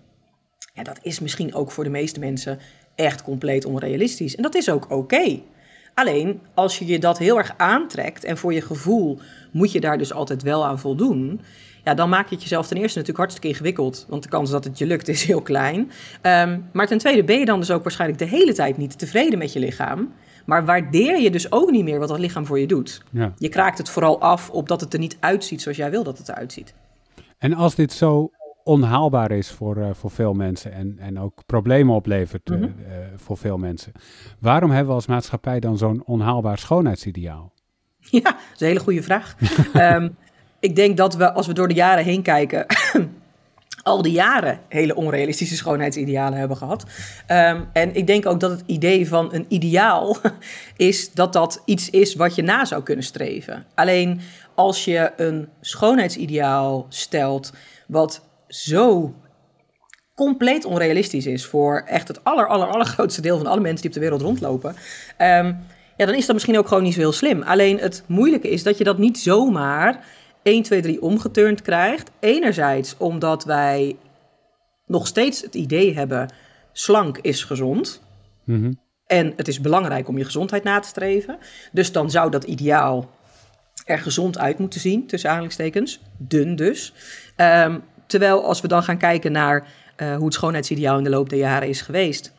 ja, 0.74 0.82
dat 0.82 0.98
is 1.02 1.20
misschien 1.20 1.54
ook 1.54 1.70
voor 1.70 1.84
de 1.84 1.90
meeste 1.90 2.20
mensen 2.20 2.58
echt 2.94 3.22
compleet 3.22 3.64
onrealistisch. 3.64 4.36
En 4.36 4.42
dat 4.42 4.54
is 4.54 4.70
ook 4.70 4.90
oké. 4.90 5.40
Alleen 5.94 6.40
als 6.54 6.78
je 6.78 6.86
je 6.86 6.98
dat 6.98 7.18
heel 7.18 7.38
erg 7.38 7.54
aantrekt 7.56 8.24
en 8.24 8.36
voor 8.36 8.52
je 8.52 8.60
gevoel 8.60 9.18
moet 9.52 9.72
je 9.72 9.80
daar 9.80 9.98
dus 9.98 10.12
altijd 10.12 10.42
wel 10.42 10.64
aan 10.64 10.78
voldoen, 10.78 11.40
ja, 11.86 11.94
dan 11.94 12.08
maak 12.08 12.28
je 12.28 12.34
het 12.34 12.42
jezelf 12.42 12.66
ten 12.66 12.76
eerste 12.76 12.98
natuurlijk 12.98 13.18
hartstikke 13.18 13.48
ingewikkeld. 13.48 14.06
Want 14.08 14.22
de 14.22 14.28
kans 14.28 14.50
dat 14.50 14.64
het 14.64 14.78
je 14.78 14.86
lukt 14.86 15.08
is 15.08 15.24
heel 15.24 15.42
klein. 15.42 15.90
Um, 16.22 16.68
maar 16.72 16.86
ten 16.86 16.98
tweede 16.98 17.24
ben 17.24 17.38
je 17.38 17.44
dan 17.44 17.60
dus 17.60 17.70
ook 17.70 17.82
waarschijnlijk 17.82 18.18
de 18.18 18.24
hele 18.24 18.52
tijd 18.52 18.76
niet 18.76 18.98
tevreden 18.98 19.38
met 19.38 19.52
je 19.52 19.58
lichaam. 19.58 20.12
Maar 20.46 20.64
waardeer 20.64 21.20
je 21.20 21.30
dus 21.30 21.52
ook 21.52 21.70
niet 21.70 21.84
meer 21.84 21.98
wat 21.98 22.08
dat 22.08 22.18
lichaam 22.18 22.46
voor 22.46 22.58
je 22.58 22.66
doet. 22.66 23.02
Ja. 23.10 23.32
Je 23.38 23.48
kraakt 23.48 23.78
het 23.78 23.88
vooral 23.88 24.20
af 24.20 24.50
op 24.50 24.68
dat 24.68 24.80
het 24.80 24.92
er 24.92 24.98
niet 24.98 25.16
uitziet 25.20 25.62
zoals 25.62 25.76
jij 25.76 25.90
wil 25.90 26.04
dat 26.04 26.18
het 26.18 26.28
eruit 26.28 26.52
ziet. 26.52 26.74
En 27.38 27.54
als 27.54 27.74
dit 27.74 27.92
zo 27.92 28.30
onhaalbaar 28.64 29.30
is 29.30 29.50
voor, 29.50 29.76
uh, 29.76 29.88
voor 29.92 30.10
veel 30.10 30.32
mensen 30.32 30.72
en, 30.72 30.98
en 30.98 31.20
ook 31.20 31.42
problemen 31.46 31.94
oplevert 31.94 32.48
mm 32.48 32.74
voor 33.16 33.36
veel 33.36 33.58
mensen. 33.58 33.92
Waarom 34.38 34.70
hebben 34.70 34.88
we 34.88 34.94
als 34.94 35.06
maatschappij 35.06 35.60
dan 35.60 35.78
zo'n 35.78 36.02
onhaalbaar 36.06 36.58
schoonheidsideaal? 36.58 37.52
Ja, 37.98 38.20
dat 38.20 38.54
is 38.54 38.60
een 38.60 38.66
hele 38.66 38.80
goede 38.80 39.02
vraag. 39.02 39.36
um, 39.74 40.16
ik 40.66 40.76
denk 40.76 40.96
dat 40.96 41.14
we, 41.14 41.32
als 41.32 41.46
we 41.46 41.52
door 41.52 41.68
de 41.68 41.74
jaren 41.74 42.04
heen 42.04 42.22
kijken, 42.22 42.66
al 43.82 44.02
die 44.02 44.12
jaren 44.12 44.60
hele 44.68 44.94
onrealistische 44.94 45.56
schoonheidsidealen 45.56 46.38
hebben 46.38 46.56
gehad. 46.56 46.84
Um, 47.30 47.68
en 47.72 47.94
ik 47.94 48.06
denk 48.06 48.26
ook 48.26 48.40
dat 48.40 48.50
het 48.50 48.62
idee 48.66 49.08
van 49.08 49.34
een 49.34 49.46
ideaal 49.48 50.16
is 50.76 51.12
dat 51.12 51.32
dat 51.32 51.62
iets 51.64 51.90
is 51.90 52.14
wat 52.14 52.34
je 52.34 52.42
na 52.42 52.64
zou 52.64 52.82
kunnen 52.82 53.04
streven. 53.04 53.66
Alleen 53.74 54.20
als 54.54 54.84
je 54.84 55.12
een 55.16 55.48
schoonheidsideaal 55.60 56.86
stelt 56.88 57.52
wat 57.86 58.22
zo 58.48 59.14
compleet 60.14 60.64
onrealistisch 60.64 61.26
is 61.26 61.46
voor 61.46 61.82
echt 61.86 62.08
het 62.08 62.24
aller, 62.24 62.46
aller, 62.46 62.68
allergrootste 62.68 63.20
deel 63.20 63.36
van 63.36 63.46
alle 63.46 63.60
mensen 63.60 63.80
die 63.80 63.90
op 63.90 63.94
de 63.94 64.00
wereld 64.00 64.22
rondlopen. 64.22 64.70
Um, 65.18 65.58
ja, 65.96 66.06
dan 66.06 66.14
is 66.14 66.26
dat 66.26 66.34
misschien 66.34 66.58
ook 66.58 66.68
gewoon 66.68 66.82
niet 66.82 66.94
zo 66.94 67.00
heel 67.00 67.12
slim. 67.12 67.42
Alleen 67.42 67.78
het 67.78 68.02
moeilijke 68.06 68.50
is 68.50 68.62
dat 68.62 68.78
je 68.78 68.84
dat 68.84 68.98
niet 68.98 69.18
zomaar 69.18 70.04
1, 70.46 70.62
2, 70.62 70.82
3 70.82 71.02
omgeturnd 71.02 71.62
krijgt. 71.62 72.10
Enerzijds 72.20 72.96
omdat 72.96 73.44
wij 73.44 73.96
nog 74.86 75.06
steeds 75.06 75.42
het 75.42 75.54
idee 75.54 75.94
hebben: 75.94 76.30
slank 76.72 77.18
is 77.18 77.44
gezond. 77.44 78.02
Mhm. 78.44 78.72
En 79.06 79.32
het 79.36 79.48
is 79.48 79.60
belangrijk 79.60 80.08
om 80.08 80.18
je 80.18 80.24
gezondheid 80.24 80.64
na 80.64 80.80
te 80.80 80.88
streven. 80.88 81.38
Dus 81.72 81.92
dan 81.92 82.10
zou 82.10 82.30
dat 82.30 82.44
ideaal 82.44 83.10
er 83.84 83.98
gezond 83.98 84.38
uit 84.38 84.58
moeten 84.58 84.80
zien, 84.80 85.06
tussen 85.06 85.28
aanhalingstekens. 85.28 86.00
Dun 86.16 86.56
dus. 86.56 86.92
Um, 87.36 87.82
terwijl 88.06 88.44
als 88.44 88.60
we 88.60 88.68
dan 88.68 88.82
gaan 88.82 88.98
kijken 88.98 89.32
naar 89.32 89.66
uh, 89.96 90.14
hoe 90.16 90.24
het 90.24 90.34
schoonheidsideaal 90.34 90.98
in 90.98 91.04
de 91.04 91.10
loop 91.10 91.28
der 91.28 91.38
jaren 91.38 91.68
is 91.68 91.80
geweest 91.80 92.32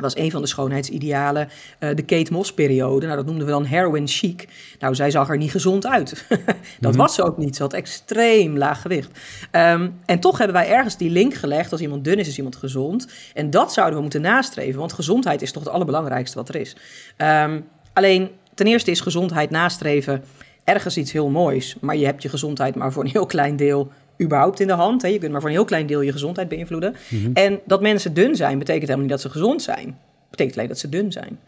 was 0.00 0.16
een 0.16 0.30
van 0.30 0.40
de 0.40 0.48
schoonheidsidealen 0.48 1.48
uh, 1.80 1.94
de 1.94 2.02
Kate 2.02 2.32
Moss-periode. 2.32 3.06
Nou, 3.06 3.16
dat 3.16 3.26
noemden 3.26 3.46
we 3.46 3.52
dan 3.52 3.64
heroin 3.64 4.08
chic. 4.08 4.48
Nou, 4.78 4.94
zij 4.94 5.10
zag 5.10 5.28
er 5.28 5.36
niet 5.36 5.50
gezond 5.50 5.86
uit. 5.86 6.26
dat 6.80 6.90
mhm. 6.90 7.00
was 7.00 7.14
ze 7.14 7.22
ook 7.22 7.38
niet. 7.38 7.56
Ze 7.56 7.62
had 7.62 7.72
extreem 7.72 8.58
laag 8.58 8.82
gewicht. 8.82 9.18
Um, 9.52 10.00
en 10.04 10.20
toch 10.20 10.38
hebben 10.38 10.56
wij 10.56 10.68
ergens 10.70 10.96
die 10.96 11.10
link 11.10 11.34
gelegd. 11.34 11.72
Als 11.72 11.80
iemand 11.80 12.04
dun 12.04 12.18
is, 12.18 12.28
is 12.28 12.36
iemand 12.36 12.56
gezond. 12.56 13.08
En 13.34 13.50
dat 13.50 13.72
zouden 13.72 13.96
we 13.96 14.02
moeten 14.02 14.20
nastreven. 14.20 14.78
Want 14.78 14.92
gezondheid 14.92 15.42
is 15.42 15.52
toch 15.52 15.64
het 15.64 15.72
allerbelangrijkste 15.72 16.36
wat 16.36 16.48
er 16.48 16.56
is. 16.56 16.76
Um, 17.16 17.64
alleen, 17.92 18.30
ten 18.54 18.66
eerste 18.66 18.90
is 18.90 19.00
gezondheid 19.00 19.50
nastreven 19.50 20.24
ergens 20.64 20.96
iets 20.96 21.12
heel 21.12 21.28
moois. 21.28 21.76
Maar 21.80 21.96
je 21.96 22.04
hebt 22.04 22.22
je 22.22 22.28
gezondheid 22.28 22.74
maar 22.74 22.92
voor 22.92 23.04
een 23.04 23.10
heel 23.10 23.26
klein 23.26 23.56
deel 23.56 23.92
überhaupt 24.20 24.60
in 24.60 24.66
de 24.66 24.72
hand. 24.72 25.02
Hè. 25.02 25.08
Je 25.08 25.18
kunt 25.18 25.32
maar 25.32 25.40
voor 25.40 25.50
een 25.50 25.56
heel 25.56 25.64
klein 25.64 25.86
deel 25.86 26.00
je 26.00 26.12
gezondheid 26.12 26.48
beïnvloeden. 26.48 26.96
Mhm. 27.08 27.30
En 27.32 27.60
dat 27.64 27.80
mensen 27.80 28.14
dun 28.14 28.36
zijn, 28.36 28.58
betekent 28.58 28.82
helemaal 28.82 29.06
niet 29.06 29.10
dat 29.10 29.20
ze 29.20 29.30
gezond 29.30 29.62
zijn. 29.62 29.98
Betekent 30.30 30.56
alleen 30.56 30.68
dat 30.68 30.78
ze 30.78 30.88
dun 30.88 31.12
zijn. 31.12 31.38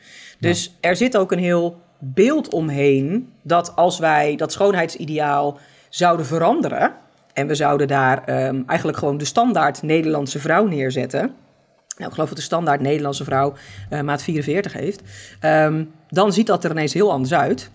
Dus 0.41 0.77
er 0.81 0.97
zit 0.97 1.17
ook 1.17 1.33
een 1.33 1.39
heel 1.39 1.81
beeld 1.99 2.49
omheen 2.49 3.33
dat 3.43 3.77
als 3.77 3.99
wij 3.99 4.37
dat 4.37 4.53
schoonheidsideaal 4.53 5.59
zouden 5.89 6.27
veranderen. 6.27 6.93
En 7.33 7.47
we 7.47 7.55
zouden 7.55 7.89
daar 7.89 8.47
um, 8.47 8.65
eigenlijk 8.67 8.99
gewoon 8.99 9.19
de 9.19 9.25
standaard 9.25 9.83
Nederlandse 9.83 10.39
vrouw 10.39 10.67
neerzetten. 10.67 11.21
Nou, 11.97 12.09
ik 12.09 12.13
geloof 12.13 12.29
dat 12.29 12.39
de 12.39 12.45
standaard 12.45 12.81
Nederlandse 12.81 13.25
vrouw 13.25 13.55
uh, 13.91 14.01
maat 14.01 14.23
44 14.23 14.73
heeft. 14.73 15.03
Um, 15.45 15.91
dan 16.09 16.33
ziet 16.33 16.47
dat 16.47 16.65
er 16.65 16.71
ineens 16.71 16.93
heel 16.93 17.13
anders 17.13 17.35
uit. 17.35 17.71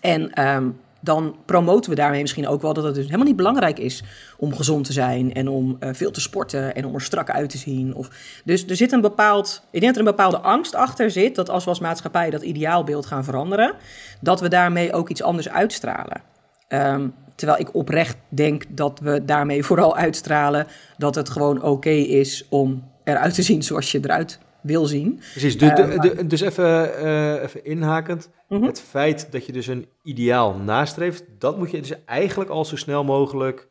En 0.00 0.48
um, 0.48 0.80
dan 1.02 1.36
promoten 1.44 1.90
we 1.90 1.96
daarmee 1.96 2.20
misschien 2.20 2.48
ook 2.48 2.62
wel 2.62 2.72
dat 2.72 2.84
het 2.84 2.94
dus 2.94 3.04
helemaal 3.04 3.26
niet 3.26 3.36
belangrijk 3.36 3.78
is 3.78 4.02
om 4.36 4.54
gezond 4.54 4.84
te 4.84 4.92
zijn 4.92 5.32
en 5.32 5.48
om 5.48 5.76
uh, 5.80 5.88
veel 5.92 6.10
te 6.10 6.20
sporten 6.20 6.74
en 6.74 6.86
om 6.86 6.94
er 6.94 7.00
strak 7.00 7.30
uit 7.30 7.50
te 7.50 7.58
zien. 7.58 7.94
Of, 7.94 8.10
dus 8.44 8.66
er 8.66 8.76
zit 8.76 8.92
een 8.92 9.00
bepaald, 9.00 9.62
ik 9.70 9.80
denk 9.80 9.94
dat 9.94 10.02
er 10.02 10.08
een 10.08 10.16
bepaalde 10.16 10.40
angst 10.40 10.74
achter 10.74 11.10
zit 11.10 11.34
dat 11.34 11.50
als 11.50 11.64
we 11.64 11.70
als 11.70 11.80
maatschappij 11.80 12.30
dat 12.30 12.42
ideaalbeeld 12.42 13.06
gaan 13.06 13.24
veranderen, 13.24 13.74
dat 14.20 14.40
we 14.40 14.48
daarmee 14.48 14.92
ook 14.92 15.08
iets 15.08 15.22
anders 15.22 15.48
uitstralen. 15.48 16.22
Um, 16.68 17.14
terwijl 17.34 17.60
ik 17.60 17.74
oprecht 17.74 18.16
denk 18.28 18.64
dat 18.68 19.00
we 19.00 19.24
daarmee 19.24 19.64
vooral 19.64 19.96
uitstralen 19.96 20.66
dat 20.98 21.14
het 21.14 21.30
gewoon 21.30 21.62
oké 21.62 21.90
is 21.90 22.46
om 22.48 22.90
eruit 23.04 23.34
te 23.34 23.42
zien 23.42 23.62
zoals 23.62 23.92
je 23.92 24.00
eruit 24.02 24.38
wil 24.62 24.86
zien. 24.86 25.20
Precies, 25.30 25.56
uh, 25.56 26.10
dus 26.26 26.40
even, 26.40 26.90
uh, 27.04 27.42
even 27.42 27.64
inhakend. 27.64 28.30
Mhm. 28.48 28.62
Het 28.62 28.80
feit 28.80 29.32
dat 29.32 29.46
je 29.46 29.52
dus 29.52 29.66
een 29.66 29.86
ideaal 30.02 30.54
nastreeft, 30.54 31.24
dat 31.38 31.58
moet 31.58 31.70
je 31.70 31.80
dus 31.80 32.04
eigenlijk 32.04 32.50
al 32.50 32.64
zo 32.64 32.76
snel 32.76 33.04
mogelijk 33.04 33.68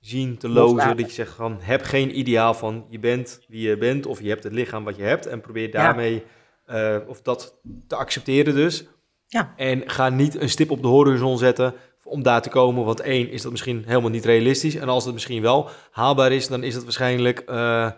zien 0.00 0.36
te 0.36 0.48
lozen. 0.48 0.96
Dat 0.96 1.06
je 1.06 1.12
zegt 1.12 1.34
van, 1.34 1.58
heb 1.60 1.82
geen 1.82 2.18
ideaal 2.18 2.54
van 2.54 2.86
je 2.88 2.98
bent 2.98 3.40
wie 3.48 3.68
je 3.68 3.78
bent 3.78 4.06
of 4.06 4.20
je 4.20 4.28
hebt 4.28 4.44
het 4.44 4.52
lichaam 4.52 4.84
wat 4.84 4.96
je 4.96 5.02
hebt 5.02 5.26
en 5.26 5.40
probeer 5.40 5.70
daarmee 5.70 6.24
uh, 6.70 6.96
of 7.06 7.22
dat 7.22 7.60
te 7.86 7.96
accepteren 7.96 8.54
dus. 8.54 8.86
Ja. 9.26 9.52
En 9.56 9.82
ga 9.86 10.08
niet 10.08 10.40
een 10.40 10.48
stip 10.48 10.70
op 10.70 10.82
de 10.82 10.88
horizon 10.88 11.38
zetten 11.38 11.74
om 12.04 12.22
daar 12.22 12.42
te 12.42 12.48
komen. 12.48 12.84
Want 12.84 13.00
één, 13.00 13.30
is 13.30 13.42
dat 13.42 13.50
misschien 13.50 13.82
helemaal 13.86 14.10
niet 14.10 14.24
realistisch. 14.24 14.74
En 14.74 14.88
als 14.88 15.04
het 15.04 15.12
misschien 15.12 15.42
wel 15.42 15.68
haalbaar 15.90 16.32
is, 16.32 16.48
dan 16.48 16.62
is 16.62 16.74
het 16.74 16.82
waarschijnlijk 16.82 17.42
uh, 17.50 17.90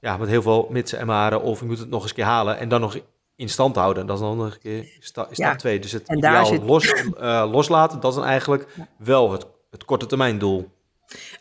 ja, 0.00 0.16
met 0.16 0.28
heel 0.28 0.42
veel 0.42 0.66
mitsen 0.70 0.98
en 0.98 1.06
maren. 1.06 1.42
Of 1.42 1.60
je 1.60 1.66
moet 1.66 1.78
het 1.78 1.90
nog 1.90 2.02
eens 2.02 2.12
keer 2.12 2.24
halen 2.24 2.58
en 2.58 2.68
dan 2.68 2.80
nog 2.80 2.98
in 3.36 3.48
stand 3.48 3.76
houden. 3.76 4.06
Dat 4.06 4.16
is 4.16 4.22
dan 4.22 4.36
nog 4.36 4.52
een 4.52 4.58
keer 4.58 4.96
stap 5.00 5.58
2. 5.58 5.80
dus 5.80 5.92
het 5.92 6.08
ideaal 6.08 6.46
zit... 6.46 6.62
los, 6.62 6.92
uh, 6.92 7.48
loslaten, 7.50 8.00
dat 8.00 8.10
is 8.10 8.16
dan 8.16 8.26
eigenlijk 8.26 8.66
wel 8.96 9.32
het, 9.32 9.46
het 9.70 9.84
korte 9.84 10.06
termijn 10.06 10.38
doel. 10.38 10.70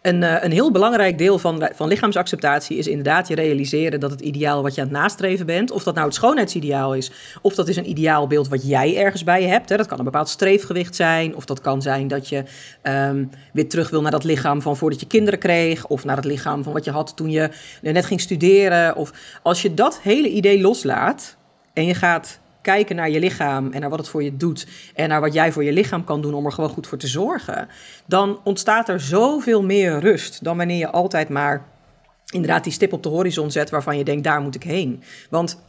Een, 0.01 0.21
uh, 0.21 0.43
een 0.43 0.51
heel 0.51 0.71
belangrijk 0.71 1.17
deel 1.17 1.39
van, 1.39 1.69
van 1.73 1.87
lichaamsacceptatie 1.87 2.77
is 2.77 2.87
inderdaad 2.87 3.27
je 3.27 3.35
realiseren 3.35 3.99
dat 3.99 4.11
het 4.11 4.21
ideaal 4.21 4.61
wat 4.61 4.75
je 4.75 4.81
aan 4.81 4.87
het 4.87 4.97
nastreven 4.97 5.45
bent, 5.45 5.71
of 5.71 5.83
dat 5.83 5.93
nou 5.93 6.05
het 6.05 6.15
schoonheidsideaal 6.15 6.95
is, 6.95 7.11
of 7.41 7.55
dat 7.55 7.67
is 7.67 7.75
een 7.75 7.89
ideaalbeeld 7.89 8.47
wat 8.47 8.67
jij 8.67 8.97
ergens 8.97 9.23
bij 9.23 9.41
je 9.41 9.47
hebt. 9.47 9.69
Hè. 9.69 9.77
Dat 9.77 9.87
kan 9.87 9.97
een 9.99 10.05
bepaald 10.05 10.29
streefgewicht 10.29 10.95
zijn, 10.95 11.35
of 11.35 11.45
dat 11.45 11.61
kan 11.61 11.81
zijn 11.81 12.07
dat 12.07 12.29
je 12.29 12.43
um, 12.83 13.29
weer 13.53 13.69
terug 13.69 13.89
wil 13.89 14.01
naar 14.01 14.11
dat 14.11 14.23
lichaam 14.23 14.61
van 14.61 14.77
voordat 14.77 14.99
je 14.99 15.07
kinderen 15.07 15.39
kreeg, 15.39 15.87
of 15.87 16.05
naar 16.05 16.15
het 16.15 16.25
lichaam 16.25 16.63
van 16.63 16.73
wat 16.73 16.85
je 16.85 16.91
had 16.91 17.15
toen 17.15 17.29
je 17.29 17.49
net 17.81 18.05
ging 18.05 18.21
studeren. 18.21 18.95
Of 18.95 19.11
als 19.43 19.61
je 19.61 19.73
dat 19.73 19.99
hele 20.01 20.29
idee 20.29 20.61
loslaat 20.61 21.37
en 21.73 21.85
je 21.85 21.93
gaat 21.93 22.39
kijken 22.67 22.95
naar 22.95 23.09
je 23.09 23.19
lichaam 23.19 23.71
en 23.71 23.79
naar 23.81 23.89
wat 23.89 23.99
het 23.99 24.09
voor 24.09 24.23
je 24.23 24.37
doet 24.37 24.67
en 24.95 25.09
naar 25.09 25.21
wat 25.21 25.33
jij 25.33 25.51
voor 25.51 25.63
je 25.63 25.71
lichaam 25.71 26.03
kan 26.03 26.21
doen 26.21 26.33
om 26.33 26.45
er 26.45 26.51
gewoon 26.51 26.69
goed 26.69 26.87
voor 26.87 26.97
te 26.97 27.07
zorgen, 27.07 27.67
dan 28.05 28.39
ontstaat 28.43 28.89
er 28.89 28.99
zoveel 28.99 29.63
meer 29.63 29.99
rust 29.99 30.43
dan 30.43 30.57
wanneer 30.57 30.77
je 30.77 30.91
altijd 30.91 31.29
maar 31.29 31.65
inderdaad 32.33 32.63
die 32.63 32.73
stip 32.73 32.93
op 32.93 33.03
de 33.03 33.09
horizon 33.09 33.51
zet 33.51 33.69
waarvan 33.69 33.97
je 33.97 34.03
denkt 34.03 34.23
daar 34.23 34.41
moet 34.41 34.55
ik 34.55 34.63
heen. 34.63 35.03
Want 35.29 35.65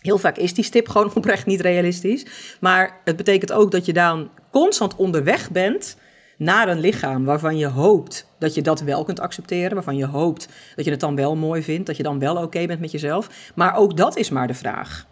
Heel 0.00 0.18
vaak 0.18 0.36
is 0.36 0.54
die 0.54 0.64
stip 0.64 0.88
gewoon 0.88 1.14
oprecht 1.20 1.46
niet 1.46 1.60
realistisch. 1.60 2.26
Maar 2.60 3.00
het 3.04 3.16
betekent 3.16 3.52
ook 3.52 3.70
dat 3.70 3.86
je 3.86 3.92
dan 3.92 4.30
constant 4.50 4.96
onderweg 4.96 5.50
bent 5.50 5.96
naar 6.36 6.68
een 6.68 6.80
lichaam 6.80 7.24
waarvan 7.24 7.56
je 7.56 7.66
hoopt 7.66 8.26
dat 8.38 8.54
je 8.54 8.62
dat 8.62 8.80
wel 8.80 9.04
kunt 9.04 9.20
accepteren. 9.20 9.74
Waarvan 9.74 9.96
je 9.96 10.06
hoopt 10.06 10.48
dat 10.76 10.84
je 10.84 10.90
het 10.90 11.00
dan 11.00 11.16
wel 11.16 11.36
mooi 11.36 11.62
vindt. 11.62 11.86
Dat 11.86 11.96
je 11.96 12.02
dan 12.02 12.18
wel 12.18 12.36
oké 12.36 12.66
bent 12.66 12.80
met 12.80 12.90
jezelf. 12.90 13.52
Maar 13.54 13.74
ook 13.74 13.96
dat 13.96 14.16
is 14.16 14.30
maar 14.30 14.46
de 14.46 14.54
vraag. 14.54 15.06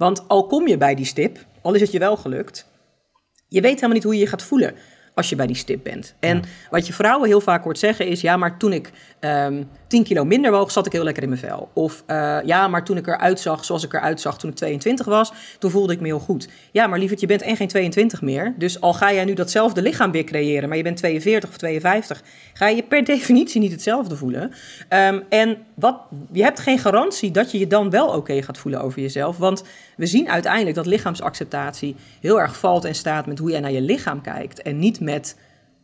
Want 0.00 0.28
al 0.28 0.46
kom 0.46 0.68
je 0.68 0.76
bij 0.76 0.94
die 0.94 1.04
stip, 1.04 1.46
al 1.62 1.74
is 1.74 1.80
het 1.80 1.92
je 1.92 1.98
wel 1.98 2.16
gelukt, 2.16 2.66
je 3.48 3.60
weet 3.60 3.74
helemaal 3.74 3.94
niet 3.94 4.04
hoe 4.04 4.14
je 4.14 4.20
je 4.20 4.26
gaat 4.26 4.42
voelen 4.42 4.74
als 5.14 5.28
je 5.28 5.36
bij 5.36 5.46
die 5.46 5.56
stip 5.56 5.84
bent. 5.84 6.14
En 6.20 6.42
wat 6.70 6.86
je 6.86 6.92
vrouwen 6.92 7.28
heel 7.28 7.40
vaak 7.40 7.64
hoort 7.64 7.78
zeggen 7.78 8.06
is: 8.06 8.20
ja, 8.20 8.36
maar 8.36 8.58
toen 8.58 8.72
ik 8.72 8.86
um, 8.86 8.92
ehm, 9.20 9.62
10 9.86 10.04
kilo 10.04 10.24
minder 10.24 10.50
woog, 10.50 10.70
zat 10.70 10.86
ik 10.86 10.92
heel 10.92 11.04
lekker 11.04 11.22
in 11.22 11.28
mijn 11.28 11.40
vel. 11.40 11.70
Of 11.74 12.04
uh, 12.06 12.38
ja, 12.44 12.68
maar 12.68 12.84
toen 12.84 12.96
ik 12.96 13.06
eruit 13.06 13.40
zag 13.40 13.64
zoals 13.64 13.84
ik 13.84 13.92
eruit 13.92 14.20
zag 14.20 14.38
toen 14.38 14.50
ik 14.50 14.56
22 14.56 15.06
was, 15.06 15.32
toen 15.58 15.70
voelde 15.70 15.92
ik 15.92 16.00
me 16.00 16.06
heel 16.06 16.18
goed. 16.18 16.48
Ja, 16.72 16.86
maar 16.86 16.98
lieverd, 16.98 17.20
je 17.20 17.26
bent 17.26 17.42
en 17.42 17.56
geen 17.56 17.68
22 17.68 18.22
meer. 18.22 18.54
Dus 18.58 18.80
al 18.80 18.94
ga 18.94 19.12
jij 19.12 19.24
nu 19.24 19.34
datzelfde 19.34 19.82
lichaam 19.82 20.10
weer 20.10 20.24
creëren, 20.24 20.68
maar 20.68 20.76
je 20.76 20.82
bent 20.82 20.96
42 20.96 21.48
of 21.48 21.56
52, 21.56 22.22
ga 22.52 22.68
je 22.68 22.82
per 22.82 23.04
definitie 23.14 23.60
niet 23.60 23.72
hetzelfde 23.72 24.16
voelen. 24.16 24.52
Um, 24.88 25.22
en 25.28 25.58
wat, 25.74 26.00
je 26.32 26.42
hebt 26.42 26.60
geen 26.60 26.78
garantie 26.78 27.30
dat 27.30 27.50
je 27.50 27.58
je 27.58 27.66
dan 27.66 27.90
wel 27.90 28.08
oké 28.08 28.42
gaat 28.42 28.58
voelen 28.58 28.82
over 28.82 29.00
jezelf. 29.00 29.36
Want 29.36 29.64
we 30.00 30.06
zien 30.06 30.30
uiteindelijk 30.30 30.76
dat 30.76 30.86
lichaamsacceptatie 30.86 31.96
heel 32.20 32.40
erg 32.40 32.58
valt 32.58 32.84
en 32.84 32.94
staat 32.94 33.26
met 33.26 33.38
hoe 33.38 33.50
jij 33.50 33.60
naar 33.60 33.72
je 33.72 33.80
lichaam 33.80 34.20
kijkt. 34.20 34.62
En 34.62 34.78
niet 34.78 35.00
met 35.00 35.38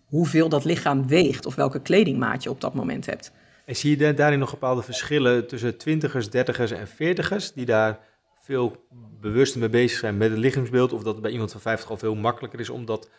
hoeveel 0.04 0.48
dat 0.48 0.64
lichaam 0.64 1.08
weegt 1.08 1.46
of 1.46 1.54
welke 1.54 1.80
kledingmaat 1.80 2.42
je 2.42 2.50
op 2.50 2.60
dat 2.60 2.74
moment 2.74 3.06
hebt. 3.06 3.32
En 3.64 3.76
zie 3.76 3.98
je 3.98 4.14
daarin 4.14 4.38
nog 4.38 4.50
bepaalde 4.50 4.82
verschillen 4.82 5.46
tussen 5.46 5.76
twintigers, 5.76 6.30
dertigers 6.30 6.70
en 6.70 6.88
veertigers, 6.88 7.52
die 7.52 7.64
daar 7.64 7.98
veel 8.42 8.86
bewuster 9.20 9.60
mee 9.60 9.68
bezig 9.68 9.98
zijn 9.98 10.16
met 10.16 10.30
het 10.30 10.38
lichaamsbeeld, 10.38 10.92
of 10.92 11.02
dat 11.02 11.12
het 11.12 11.22
bij 11.22 11.32
iemand 11.32 11.52
van 11.52 11.60
50 11.60 11.90
al 11.90 11.96
veel 11.96 12.14
makkelijker 12.14 12.60
is 12.60 12.70
om 12.70 12.84
dat 12.84 13.10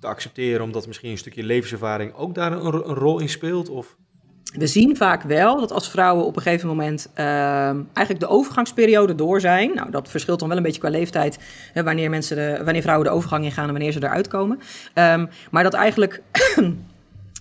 te 0.00 0.06
accepteren, 0.06 0.62
omdat 0.62 0.86
misschien 0.86 1.10
een 1.10 1.18
stukje 1.18 1.42
levenservaring 1.42 2.14
ook 2.14 2.34
daar 2.34 2.52
een, 2.52 2.64
een 2.64 2.94
rol 2.94 3.18
in 3.18 3.28
speelt? 3.28 3.68
Of? 3.68 3.96
We 4.54 4.66
zien 4.66 4.96
vaak 4.96 5.22
wel 5.22 5.60
dat 5.60 5.72
als 5.72 5.90
vrouwen 5.90 6.24
op 6.24 6.36
een 6.36 6.42
gegeven 6.42 6.68
moment 6.68 7.08
uh, 7.18 7.24
eigenlijk 7.66 8.20
de 8.20 8.28
overgangsperiode 8.28 9.14
door 9.14 9.40
zijn. 9.40 9.74
Nou, 9.74 9.90
dat 9.90 10.08
verschilt 10.08 10.38
dan 10.38 10.48
wel 10.48 10.56
een 10.56 10.62
beetje 10.62 10.80
qua 10.80 10.90
leeftijd. 10.90 11.38
Hè, 11.72 11.82
wanneer, 11.82 12.10
mensen 12.10 12.36
de, 12.36 12.64
wanneer 12.64 12.82
vrouwen 12.82 13.06
de 13.06 13.12
overgang 13.12 13.44
ingaan 13.44 13.66
en 13.66 13.72
wanneer 13.72 13.92
ze 13.92 14.02
eruit 14.02 14.28
komen. 14.28 14.60
Um, 14.94 15.28
maar 15.50 15.62
dat 15.62 15.74
eigenlijk 15.74 16.22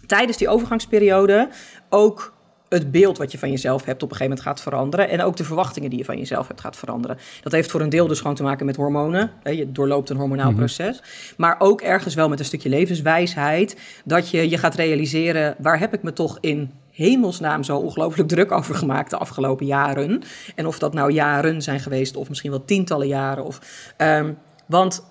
tijdens 0.08 0.38
die 0.38 0.50
overgangsperiode 0.50 1.50
ook 1.90 2.34
het 2.70 2.92
beeld 2.92 3.18
wat 3.18 3.32
je 3.32 3.38
van 3.38 3.52
jezelf 3.52 3.86
hebt 3.86 4.04
op 4.04 4.10
een 4.10 4.16
gegeven 4.16 4.38
moment 4.38 4.48
gaat 4.48 4.62
veranderen. 4.62 5.10
En 5.10 5.22
ook 5.22 5.36
de 5.36 5.44
verwachtingen 5.44 5.90
die 5.90 6.00
je 6.00 6.06
van 6.06 6.18
jezelf 6.18 6.48
hebt 6.48 6.62
gaat 6.62 6.78
veranderen. 6.78 7.18
Dat 7.42 7.52
heeft 7.52 7.72
voor 7.72 7.82
een 7.82 7.90
deel 7.90 8.08
dus 8.08 8.20
gewoon 8.20 8.36
te 8.36 8.44
maken 8.44 8.66
met 8.66 8.76
hormonen. 8.76 9.32
Je 9.44 9.72
doorloopt 9.72 10.10
een 10.10 10.18
hormonaal 10.18 10.50
mhm. 10.50 10.58
proces. 10.58 11.02
Maar 11.38 11.56
ook 11.60 11.82
ergens 11.82 12.16
wel 12.16 12.30
met 12.30 12.40
een 12.40 12.46
stukje 12.46 12.70
levenswijsheid. 12.70 13.78
Dat 14.06 14.30
je 14.30 14.50
je 14.50 14.58
gaat 14.58 14.76
realiseren, 14.76 15.56
waar 15.58 15.80
heb 15.80 15.94
ik 15.94 16.04
me 16.04 16.14
toch 16.14 16.38
in 16.42 16.72
hemelsnaam 16.96 17.64
zo 17.64 17.78
ongelooflijk 17.78 18.30
druk 18.30 18.52
over 18.52 18.76
gemaakt 18.76 19.10
de 19.10 19.18
afgelopen 19.18 19.66
jaren. 19.66 20.22
En 20.56 20.66
of 20.68 20.80
dat 20.80 20.94
nou 20.94 21.12
jaren 21.12 21.62
zijn 21.62 21.80
geweest 21.80 22.16
of 22.16 22.30
misschien 22.30 22.52
wel 22.52 22.66
tientallen 22.66 23.08
jaren. 23.08 23.44
Of, 23.44 23.60
ehm, 23.98 24.34
want 24.66 25.06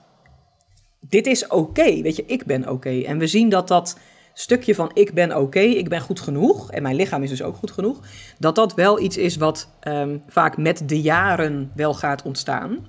dit 1.01 1.27
is 1.27 1.47
oké, 1.47 2.03
weet 2.03 2.17
je, 2.17 2.25
ik 2.27 2.45
ben 2.45 2.69
oké. 2.69 3.01
En 3.01 3.19
we 3.19 3.27
zien 3.27 3.49
dat 3.49 3.69
dat 3.69 3.99
stukje 4.33 4.75
van 4.75 4.91
ik 4.95 5.13
ben 5.13 5.37
oké, 5.37 5.61
ik 5.61 5.89
ben 5.89 6.01
goed 6.01 6.21
genoeg 6.21 6.71
en 6.71 6.83
mijn 6.83 6.97
lichaam 6.97 7.23
is 7.23 7.31
dus 7.31 7.43
ook 7.43 7.57
goed 7.57 7.71
genoeg, 7.71 8.01
dat 8.39 8.55
dat 8.55 8.75
wel 8.75 9.01
iets 9.01 9.17
is 9.17 9.37
wat 9.37 9.69
ehm, 9.81 10.19
vaak 10.29 10.57
met 10.57 10.89
de 10.89 11.01
jaren 11.01 11.71
wel 11.75 11.95
gaat 11.95 12.23
ontstaan. 12.23 12.89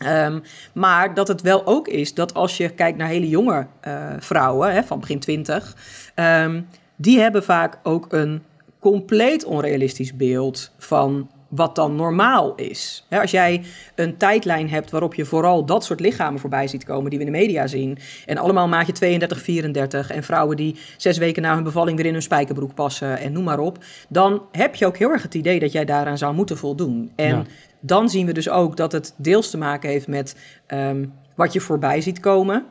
Ehm, 0.00 0.40
maar 0.72 1.14
dat 1.14 1.28
het 1.28 1.40
wel 1.40 1.66
ook 1.66 1.88
is 1.88 2.14
dat 2.14 2.34
als 2.34 2.56
je 2.56 2.68
kijkt 2.68 2.98
naar 2.98 3.08
hele 3.08 3.28
jonge 3.28 3.66
uh, 3.86 4.12
vrouwen 4.18 4.72
hè, 4.72 4.82
van 4.82 5.00
begin 5.00 5.18
twintig, 5.18 5.76
um, 6.14 6.66
die 7.00 7.20
hebben 7.20 7.44
vaak 7.44 7.78
ook 7.82 8.12
een 8.12 8.42
compleet 8.78 9.44
onrealistisch 9.44 10.16
beeld 10.16 10.70
van 10.78 11.30
wat 11.48 11.74
dan 11.74 11.96
normaal 11.96 12.54
is. 12.54 13.06
als 13.10 13.30
jij 13.30 13.62
een 13.94 14.16
tijdlijn 14.16 14.70
hebt 14.70 14.90
waarop 14.90 15.14
je 15.14 15.24
vooral 15.24 15.64
dat 15.64 15.84
soort 15.84 16.00
lichamen 16.00 16.40
voorbij 16.40 16.68
ziet 16.68 16.84
komen 16.84 17.10
die 17.10 17.18
we 17.18 17.24
in 17.24 17.32
de 17.32 17.38
media 17.38 17.66
zien. 17.66 17.98
En 18.26 18.38
allemaal 18.38 18.68
maatje 18.68 18.92
32, 18.92 19.42
34 19.42 20.10
en 20.10 20.22
vrouwen 20.22 20.56
die 20.56 20.76
zes 20.96 21.18
weken 21.18 21.42
na 21.42 21.54
hun 21.54 21.62
bevalling 21.62 21.96
weer 21.96 22.06
in 22.06 22.12
hun 22.12 22.22
spijkerbroek 22.22 22.74
passen 22.74 23.18
en 23.18 23.32
noem 23.32 23.44
maar 23.44 23.58
op. 23.58 23.78
Dan 24.08 24.42
heb 24.52 24.74
je 24.74 24.86
ook 24.86 24.96
heel 24.96 25.10
erg 25.10 25.22
het 25.22 25.34
idee 25.34 25.58
dat 25.58 25.72
jij 25.72 25.84
daaraan 25.84 26.18
zou 26.18 26.34
moeten 26.34 26.56
voldoen. 26.56 27.12
En 27.16 27.46
dan 27.80 28.08
zien 28.08 28.26
we 28.26 28.32
dus 28.32 28.48
ook 28.48 28.76
dat 28.76 28.92
het 28.92 29.14
deels 29.16 29.50
te 29.50 29.58
maken 29.58 29.90
heeft 29.90 30.08
met 30.08 30.36
ehm, 30.66 31.04
wat 31.34 31.52
je 31.52 31.60
voorbij 31.60 32.00
ziet 32.00 32.20
komen. 32.20 32.66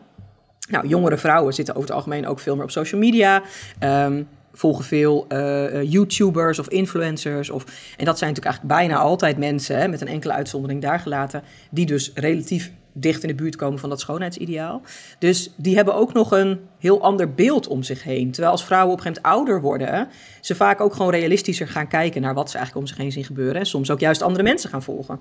Nou, 0.69 0.87
jongere 0.87 1.17
vrouwen 1.17 1.53
zitten 1.53 1.75
over 1.75 1.87
het 1.87 1.97
algemeen 1.97 2.27
ook 2.27 2.39
veel 2.39 2.55
meer 2.55 2.63
op 2.63 2.71
social 2.71 3.01
media. 3.01 3.41
Um, 3.83 4.27
volgen 4.53 4.85
veel 4.85 5.25
uh, 5.29 5.83
YouTubers 5.83 6.59
of 6.59 6.67
influencers. 6.67 7.49
Of, 7.49 7.63
en 7.97 8.05
dat 8.05 8.17
zijn 8.17 8.29
natuurlijk 8.29 8.45
eigenlijk 8.45 8.87
bijna 8.87 8.95
altijd 8.95 9.37
mensen, 9.37 9.77
hè, 9.77 9.87
met 9.87 10.01
een 10.01 10.07
enkele 10.07 10.33
uitzondering 10.33 10.81
daar 10.81 10.99
gelaten, 10.99 11.43
die 11.71 11.85
dus 11.85 12.11
relatief 12.13 12.71
dicht 12.93 13.21
in 13.21 13.27
de 13.27 13.35
buurt 13.35 13.55
komen 13.55 13.79
van 13.79 13.89
dat 13.89 13.99
schoonheidsideaal. 13.99 14.81
Dus 15.19 15.53
die 15.57 15.75
hebben 15.75 15.95
ook 15.95 16.13
nog 16.13 16.31
een 16.31 16.59
heel 16.79 17.01
ander 17.01 17.33
beeld 17.33 17.67
om 17.67 17.83
zich 17.83 18.03
heen. 18.03 18.31
Terwijl 18.31 18.53
als 18.53 18.65
vrouwen 18.65 18.91
op 18.91 18.97
een 18.97 19.03
gegeven 19.03 19.23
moment 19.31 19.47
ouder 19.47 19.61
worden, 19.61 20.07
ze 20.41 20.55
vaak 20.55 20.81
ook 20.81 20.93
gewoon 20.93 21.11
realistischer 21.11 21.67
gaan 21.67 21.87
kijken 21.87 22.21
naar 22.21 22.33
wat 22.33 22.49
ze 22.49 22.57
eigenlijk 22.57 22.85
om 22.85 22.91
zich 22.93 23.03
heen 23.03 23.11
zien 23.11 23.23
gebeuren. 23.23 23.55
En 23.55 23.65
soms 23.65 23.91
ook 23.91 23.99
juist 23.99 24.21
andere 24.21 24.43
mensen 24.43 24.69
gaan 24.69 24.83
volgen. 24.83 25.19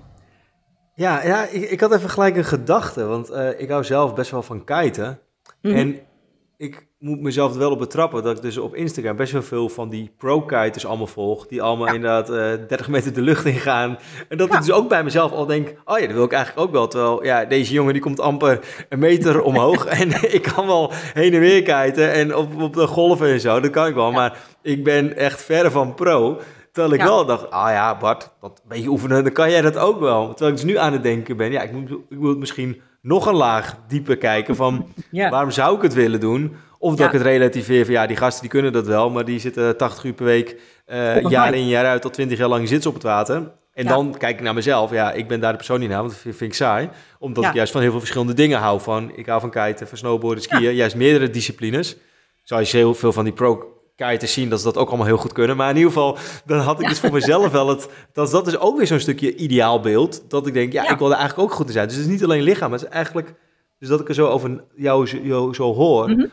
Ja, 0.95 1.23
ja 1.23 1.47
ik, 1.47 1.69
ik 1.69 1.79
had 1.79 1.93
even 1.93 2.09
gelijk 2.09 2.35
een 2.35 2.45
gedachte, 2.45 3.05
want 3.05 3.31
uh, 3.31 3.59
ik 3.59 3.69
hou 3.69 3.83
zelf 3.83 4.13
best 4.13 4.31
wel 4.31 4.43
van 4.43 4.63
kiten. 4.63 5.19
Mhm. 5.61 5.75
En 5.75 5.99
ik 6.57 6.87
moet 6.99 7.21
mezelf 7.21 7.53
er 7.53 7.59
wel 7.59 7.71
op 7.71 7.79
betrappen 7.79 8.23
dat 8.23 8.35
ik 8.35 8.41
dus 8.41 8.57
op 8.57 8.75
Instagram 8.75 9.15
best 9.15 9.31
wel 9.31 9.41
veel 9.41 9.69
van 9.69 9.89
die 9.89 10.11
pro-kiters 10.17 10.85
allemaal 10.85 11.07
volg. 11.07 11.47
Die 11.47 11.61
allemaal 11.61 11.87
inderdaad 11.87 12.29
uh, 12.29 12.53
eh, 12.53 12.67
30 12.67 12.87
meter 12.87 13.13
de 13.13 13.21
lucht 13.21 13.45
ingaan. 13.45 13.97
En 14.29 14.37
dat 14.37 14.53
ik 14.53 14.59
dus 14.59 14.71
ook 14.71 14.89
bij 14.89 15.03
mezelf 15.03 15.31
al 15.31 15.45
denk, 15.45 15.67
oh 15.85 15.99
ja, 15.99 16.05
dat 16.05 16.15
wil 16.15 16.23
ik 16.23 16.31
eigenlijk 16.31 16.67
ook 16.67 16.73
wel. 16.73 16.87
Terwijl, 16.87 17.23
ja, 17.23 17.45
deze 17.45 17.73
jongen 17.73 17.93
die 17.93 18.01
komt 18.01 18.19
amper 18.19 18.59
een 18.89 18.99
meter 18.99 19.41
omhoog. 19.41 19.85
en 20.01 20.33
ik 20.33 20.41
kan 20.41 20.65
wel 20.65 20.91
heen 20.93 21.33
en 21.33 21.39
weer 21.39 21.63
kiten 21.63 22.13
en 22.13 22.35
op, 22.35 22.61
op 22.61 22.73
de 22.73 22.87
golven 22.87 23.27
en 23.27 23.39
zo, 23.39 23.59
dat 23.59 23.71
kan 23.71 23.87
ik 23.87 23.95
wel. 23.95 24.11
Maar 24.11 24.37
ik 24.61 24.83
ben 24.83 25.15
echt 25.15 25.41
verre 25.41 25.71
van 25.71 25.93
pro. 25.93 26.39
Terwijl 26.71 26.93
ik 26.93 27.01
wel 27.01 27.25
dacht, 27.25 27.51
ah 27.51 27.71
ja, 27.71 27.97
Bart, 27.97 28.31
dat 28.41 28.59
een 28.63 28.69
beetje 28.69 28.89
oefenen, 28.89 29.23
dan 29.23 29.33
kan 29.33 29.51
jij 29.51 29.61
dat 29.61 29.77
ook 29.77 29.99
wel. 29.99 30.27
Terwijl 30.27 30.51
ik 30.51 30.55
dus 30.55 30.71
nu 30.71 30.77
aan 30.77 30.93
het 30.93 31.03
denken 31.03 31.37
ben, 31.37 31.51
ja, 31.51 31.61
ik 31.61 31.71
moet, 31.71 31.89
ik 32.09 32.19
moet 32.19 32.37
misschien 32.37 32.81
nog 33.01 33.25
een 33.25 33.35
laag 33.35 33.77
dieper 33.87 34.17
kijken 34.17 34.55
van 34.55 34.93
waarom 35.11 35.51
zou 35.51 35.75
ik 35.75 35.81
het 35.81 35.93
willen 35.93 36.19
doen? 36.19 36.55
Of 36.79 36.95
dat 36.95 37.07
ik 37.07 37.13
het 37.13 37.21
relativeer 37.21 37.85
van 37.85 37.93
ja, 37.93 38.07
die 38.07 38.17
gasten 38.17 38.41
die 38.41 38.49
kunnen 38.49 38.73
dat 38.73 38.87
wel, 38.87 39.09
maar 39.09 39.25
die 39.25 39.39
zitten 39.39 39.77
80 39.77 40.03
uur 40.03 40.13
per 40.13 40.25
week, 40.25 40.61
uh, 40.87 41.21
jaar 41.21 41.53
in 41.53 41.67
jaar 41.67 41.85
uit, 41.85 42.01
tot 42.01 42.13
20 42.13 42.37
jaar 42.37 42.47
lang 42.47 42.67
zitten 42.67 42.89
op 42.89 42.95
het 42.95 43.03
water. 43.03 43.51
En 43.73 43.85
dan 43.85 44.15
kijk 44.17 44.37
ik 44.37 44.41
naar 44.41 44.53
mezelf. 44.53 44.91
Ja, 44.91 45.11
ik 45.11 45.27
ben 45.27 45.39
daar 45.39 45.51
de 45.51 45.57
persoon 45.57 45.79
niet 45.79 45.89
naar, 45.89 45.99
want 45.99 46.11
dat 46.11 46.21
vind, 46.21 46.41
ik 46.41 46.53
saai. 46.53 46.89
Omdat 47.19 47.45
ik 47.45 47.53
juist 47.53 47.71
van 47.71 47.81
heel 47.81 47.89
veel 47.89 47.99
verschillende 47.99 48.33
dingen 48.33 48.59
hou. 48.59 48.81
Van, 48.81 49.11
ik 49.15 49.25
hou 49.25 49.41
van 49.41 49.49
kiten, 49.49 49.87
van 49.87 49.97
snowboarden, 49.97 50.43
skiën. 50.43 50.75
Juist 50.75 50.95
meerdere 50.95 51.29
disciplines. 51.29 51.97
Zou 52.43 52.61
je 52.61 52.77
heel 52.77 52.93
veel 52.93 53.13
van 53.13 53.23
die 53.23 53.33
pro 53.33 53.78
kiters 54.05 54.33
zien 54.33 54.49
dat 54.49 54.59
ze 54.59 54.65
dat 54.65 54.77
ook 54.77 54.87
allemaal 54.87 55.05
heel 55.05 55.17
goed 55.17 55.33
kunnen. 55.33 55.57
Maar 55.57 55.69
in 55.69 55.75
ieder 55.75 55.91
geval, 55.91 56.17
dan 56.45 56.59
had 56.59 56.81
ik 56.81 56.87
dus 56.87 56.99
voor 56.99 57.11
mezelf 57.21 57.51
wel 57.51 57.67
het... 57.67 57.89
Dat, 58.13 58.31
dat 58.31 58.47
is 58.47 58.57
ook 58.57 58.77
weer 58.77 58.87
zo'n 58.87 58.99
stukje 58.99 59.35
ideaalbeeld. 59.35 60.23
Dat 60.27 60.47
ik 60.47 60.53
denk, 60.53 60.73
ja, 60.73 60.89
ik 60.89 60.97
wil 60.97 61.11
er 61.11 61.17
eigenlijk 61.17 61.49
ook 61.49 61.55
goed 61.55 61.67
in 61.67 61.73
zijn. 61.73 61.87
Dus 61.87 61.95
het 61.95 62.05
is 62.05 62.11
niet 62.11 62.23
alleen 62.23 62.41
lichaam, 62.41 62.69
maar 62.69 62.79
het 62.79 62.87
is 62.87 62.93
eigenlijk... 62.93 63.33
Dus 63.79 63.89
dat 63.89 63.99
ik 63.99 64.07
er 64.07 64.13
zo 64.13 64.27
over 64.27 64.63
jou, 64.75 65.23
jou 65.23 65.53
zo 65.53 65.73
hoor... 65.73 66.09
Mhm 66.09 66.25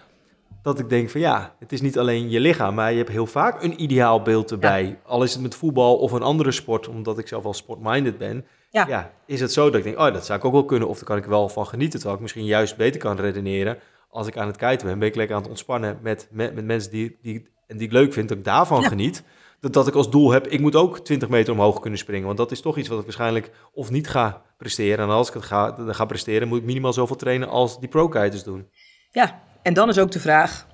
dat 0.66 0.78
ik 0.78 0.88
denk 0.88 1.10
van 1.10 1.20
ja, 1.20 1.54
het 1.58 1.72
is 1.72 1.80
niet 1.80 1.98
alleen 1.98 2.30
je 2.30 2.40
lichaam, 2.40 2.74
maar 2.74 2.90
je 2.90 2.96
hebt 2.96 3.10
heel 3.10 3.26
vaak 3.26 3.62
een 3.62 3.82
ideaal 3.82 4.22
beeld 4.22 4.50
erbij. 4.50 4.98
Al 5.04 5.22
is 5.22 5.32
het 5.32 5.42
met 5.42 5.54
voetbal 5.54 5.96
of 5.96 6.12
een 6.12 6.22
andere 6.22 6.52
sport, 6.52 6.88
omdat 6.88 7.18
ik 7.18 7.28
zelf 7.28 7.44
al 7.44 7.54
sportminded 7.54 8.18
ben. 8.18 8.44
Ja. 8.70 8.86
ja. 8.88 9.12
is 9.26 9.40
het 9.40 9.52
zo 9.52 9.64
dat 9.64 9.74
ik 9.74 9.82
denk, 9.82 9.98
oh, 9.98 10.12
dat 10.12 10.26
zou 10.26 10.38
ik 10.38 10.44
ook 10.44 10.52
wel 10.52 10.64
kunnen. 10.64 10.88
Of 10.88 10.96
daar 10.96 11.04
kan 11.04 11.16
ik 11.16 11.24
wel 11.24 11.48
van 11.48 11.66
genieten, 11.66 11.94
terwijl 11.94 12.14
ik 12.14 12.22
misschien 12.22 12.44
juist 12.44 12.76
beter 12.76 13.00
kan 13.00 13.16
redeneren. 13.16 13.78
Als 14.08 14.26
ik 14.26 14.36
aan 14.36 14.46
het 14.46 14.56
kijken 14.56 14.86
ben, 14.86 14.98
ben 14.98 15.08
ik 15.08 15.14
lekker 15.14 15.34
aan 15.36 15.40
het 15.40 15.50
ontspannen 15.50 15.98
met, 16.02 16.28
met, 16.30 16.54
met 16.54 16.64
mensen 16.64 16.90
die, 16.90 17.18
die, 17.22 17.48
en 17.66 17.76
die 17.76 17.86
ik 17.86 17.92
leuk 17.92 18.12
vind, 18.12 18.28
dat 18.28 18.38
ik 18.38 18.44
daarvan 18.44 18.84
geniet. 18.84 19.22
Dat, 19.60 19.72
dat 19.72 19.86
ik 19.86 19.94
als 19.94 20.10
doel 20.10 20.30
heb, 20.30 20.46
ik 20.46 20.60
moet 20.60 20.74
ook 20.74 20.98
20 20.98 21.28
meter 21.28 21.52
omhoog 21.52 21.80
kunnen 21.80 21.98
springen. 21.98 22.26
Want 22.26 22.38
dat 22.38 22.50
is 22.50 22.60
toch 22.60 22.76
iets 22.76 22.88
wat 22.88 22.98
ik 22.98 23.04
waarschijnlijk 23.04 23.50
of 23.72 23.90
niet 23.90 24.08
ga 24.08 24.42
presteren. 24.58 25.04
En 25.04 25.10
als 25.10 25.28
ik 25.28 25.34
het 25.34 25.44
ga, 25.44 25.76
ga 25.86 26.04
presteren, 26.04 26.48
moet 26.48 26.58
ik 26.58 26.64
minimaal 26.64 26.92
zoveel 26.92 27.16
trainen 27.16 27.48
als 27.48 27.80
die 27.80 27.88
pro-kiters 27.88 28.42
doen. 28.42 28.68
Ja, 29.10 29.42
en 29.62 29.74
dan 29.74 29.88
is 29.88 29.98
ook 29.98 30.10
de 30.10 30.20
vraag, 30.20 30.66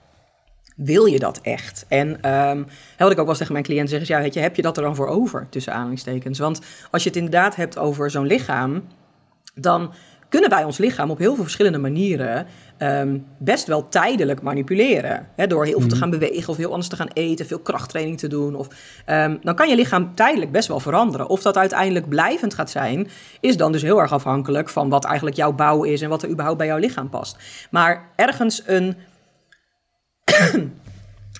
wil 0.77 1.05
je 1.05 1.19
dat 1.19 1.41
echt? 1.41 1.85
En 1.89 2.35
um, 2.35 2.67
wat 2.99 3.11
ik 3.11 3.19
ook 3.19 3.27
wel 3.27 3.35
tegen 3.35 3.53
mijn 3.53 3.65
cliënten 3.65 3.89
zeggen, 3.89 4.17
ja, 4.17 4.23
weet 4.23 4.35
je, 4.35 4.41
heb 4.41 4.57
je 4.57 4.63
dat 4.63 4.77
er 4.77 4.83
dan 4.83 4.95
voor 4.95 5.07
over, 5.07 5.47
tussen 5.51 5.73
aanhalingstekens? 5.73 6.39
Want 6.39 6.61
als 6.91 7.03
je 7.03 7.09
het 7.09 7.19
inderdaad 7.19 7.57
hebt 7.57 7.79
over 7.79 8.11
zo'n 8.11 8.27
lichaam, 8.27 8.85
dan 9.55 9.93
kunnen 10.33 10.51
wij 10.51 10.65
ons 10.65 10.79
lichaam 10.79 11.11
op 11.11 11.19
heel 11.19 11.35
veel 11.35 11.43
verschillende 11.43 11.79
manieren 11.79 12.47
um, 12.79 13.27
best 13.39 13.67
wel 13.67 13.89
tijdelijk 13.89 14.43
manipuleren. 14.43 15.29
Hè, 15.37 15.47
door 15.47 15.65
heel 15.65 15.79
veel 15.79 15.89
te 15.89 15.95
mhm. 15.95 16.03
gaan 16.03 16.11
bewegen 16.11 16.49
of 16.49 16.57
heel 16.57 16.71
anders 16.71 16.89
te 16.89 16.97
gaan 16.97 17.11
eten, 17.13 17.47
veel 17.47 17.59
krachttraining 17.59 18.19
te 18.19 18.29
doen. 18.29 18.55
Of, 18.55 18.69
um, 19.07 19.39
dan 19.43 19.55
kan 19.55 19.69
je 19.69 19.77
lichaam 19.77 20.15
tijdelijk 20.15 20.53
best 20.53 20.69
wel 20.69 20.81
veranderen. 20.81 21.29
Of 21.29 21.43
dat 21.43 21.57
uiteindelijk 21.57 22.09
blijvend 22.09 22.55
gaat 22.55 22.71
zijn, 22.71 23.09
is 23.41 23.57
dan 23.57 23.73
dus 23.73 23.83
heel 23.83 24.01
erg 24.01 24.13
afhankelijk 24.13 24.69
van 24.69 24.89
wat 24.89 25.05
eigenlijk 25.05 25.37
jouw 25.37 25.53
bouw 25.53 25.83
is 25.83 26.01
en 26.01 26.09
wat 26.09 26.23
er 26.23 26.29
überhaupt 26.29 26.59
bij 26.59 26.67
jouw 26.67 26.79
lichaam 26.79 27.09
past. 27.09 27.37
Maar 27.71 28.09
ergens 28.17 28.63
een. 28.67 28.97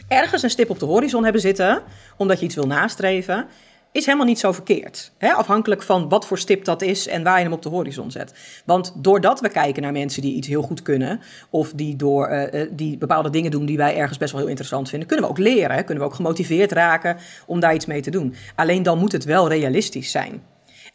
ergens 0.09 0.43
een 0.43 0.51
stip 0.51 0.71
op 0.71 0.79
de 0.79 0.87
horizon 0.87 1.23
hebben 1.23 1.41
zitten, 1.41 1.83
omdat 2.17 2.39
je 2.39 2.45
iets 2.45 2.55
wil 2.55 2.67
nastreven, 2.67 3.47
is 3.93 4.07
helemaal 4.07 4.27
niet 4.27 4.39
zo 4.39 4.53
verkeerd. 4.53 5.13
Hè? 5.19 5.33
Afhankelijk 5.33 5.83
van 5.83 6.09
wat 6.09 6.27
voor 6.27 6.39
stip 6.39 6.65
dat 6.65 6.83
is 6.83 7.09
en 7.09 7.23
waar 7.23 7.37
je 7.37 7.45
hem 7.45 7.53
op 7.53 7.63
de 7.63 7.69
horizon 7.69 8.11
zet. 8.11 8.35
Want 8.65 8.93
doordat 8.97 9.41
we 9.41 9.49
kijken 9.49 9.83
naar 9.83 9.93
mensen 9.93 10.23
die 10.23 10.35
iets 10.35 10.49
heel 10.49 10.63
goed 10.63 10.83
kunnen, 10.83 11.21
of 11.51 11.73
die, 11.73 11.97
door, 11.97 12.31
uh, 12.31 12.67
die 12.71 12.99
bepaalde 12.99 13.31
dingen 13.31 13.51
doen 13.51 13.67
die 13.67 13.77
wij 13.77 13.97
ergens 13.97 14.19
best 14.19 14.33
wel 14.33 14.41
heel 14.41 14.51
interessant 14.51 14.89
vinden, 14.89 15.09
kunnen 15.09 15.27
we 15.27 15.31
ook 15.31 15.39
leren. 15.39 15.77
Hè? 15.77 15.83
Kunnen 15.83 16.05
we 16.05 16.11
ook 16.11 16.17
gemotiveerd 16.17 16.73
raken 16.73 17.17
om 17.47 17.61
daar 17.61 17.75
iets 17.75 17.87
mee 17.87 18.01
te 18.01 18.11
doen. 18.11 18.35
Alleen 18.55 18.83
dan 18.83 18.99
moet 18.99 19.13
het 19.13 19.25
wel 19.25 19.49
realistisch 19.49 20.11
zijn. 20.11 20.43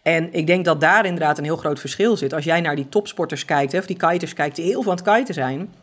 En 0.01 0.33
ik 0.33 0.47
denk 0.47 0.65
dat 0.65 0.81
daar 0.81 1.05
inderdaad 1.05 1.37
een 1.37 1.43
heel 1.43 1.57
groot 1.57 1.79
verschil 1.79 2.17
zit. 2.17 2.33
Als 2.33 2.43
jij 2.43 2.61
naar 2.61 2.75
die 2.75 2.89
topsporters 2.89 3.45
kijkt, 3.45 3.71
hè, 3.71 3.77
of 3.77 3.85
die 3.85 3.97
kiters 3.97 4.33
kijkt, 4.33 4.55
die 4.55 4.65
heel 4.65 4.83
aan 4.83 4.89
het 4.89 5.01
kiten 5.01 5.33
zijn, 5.33 5.73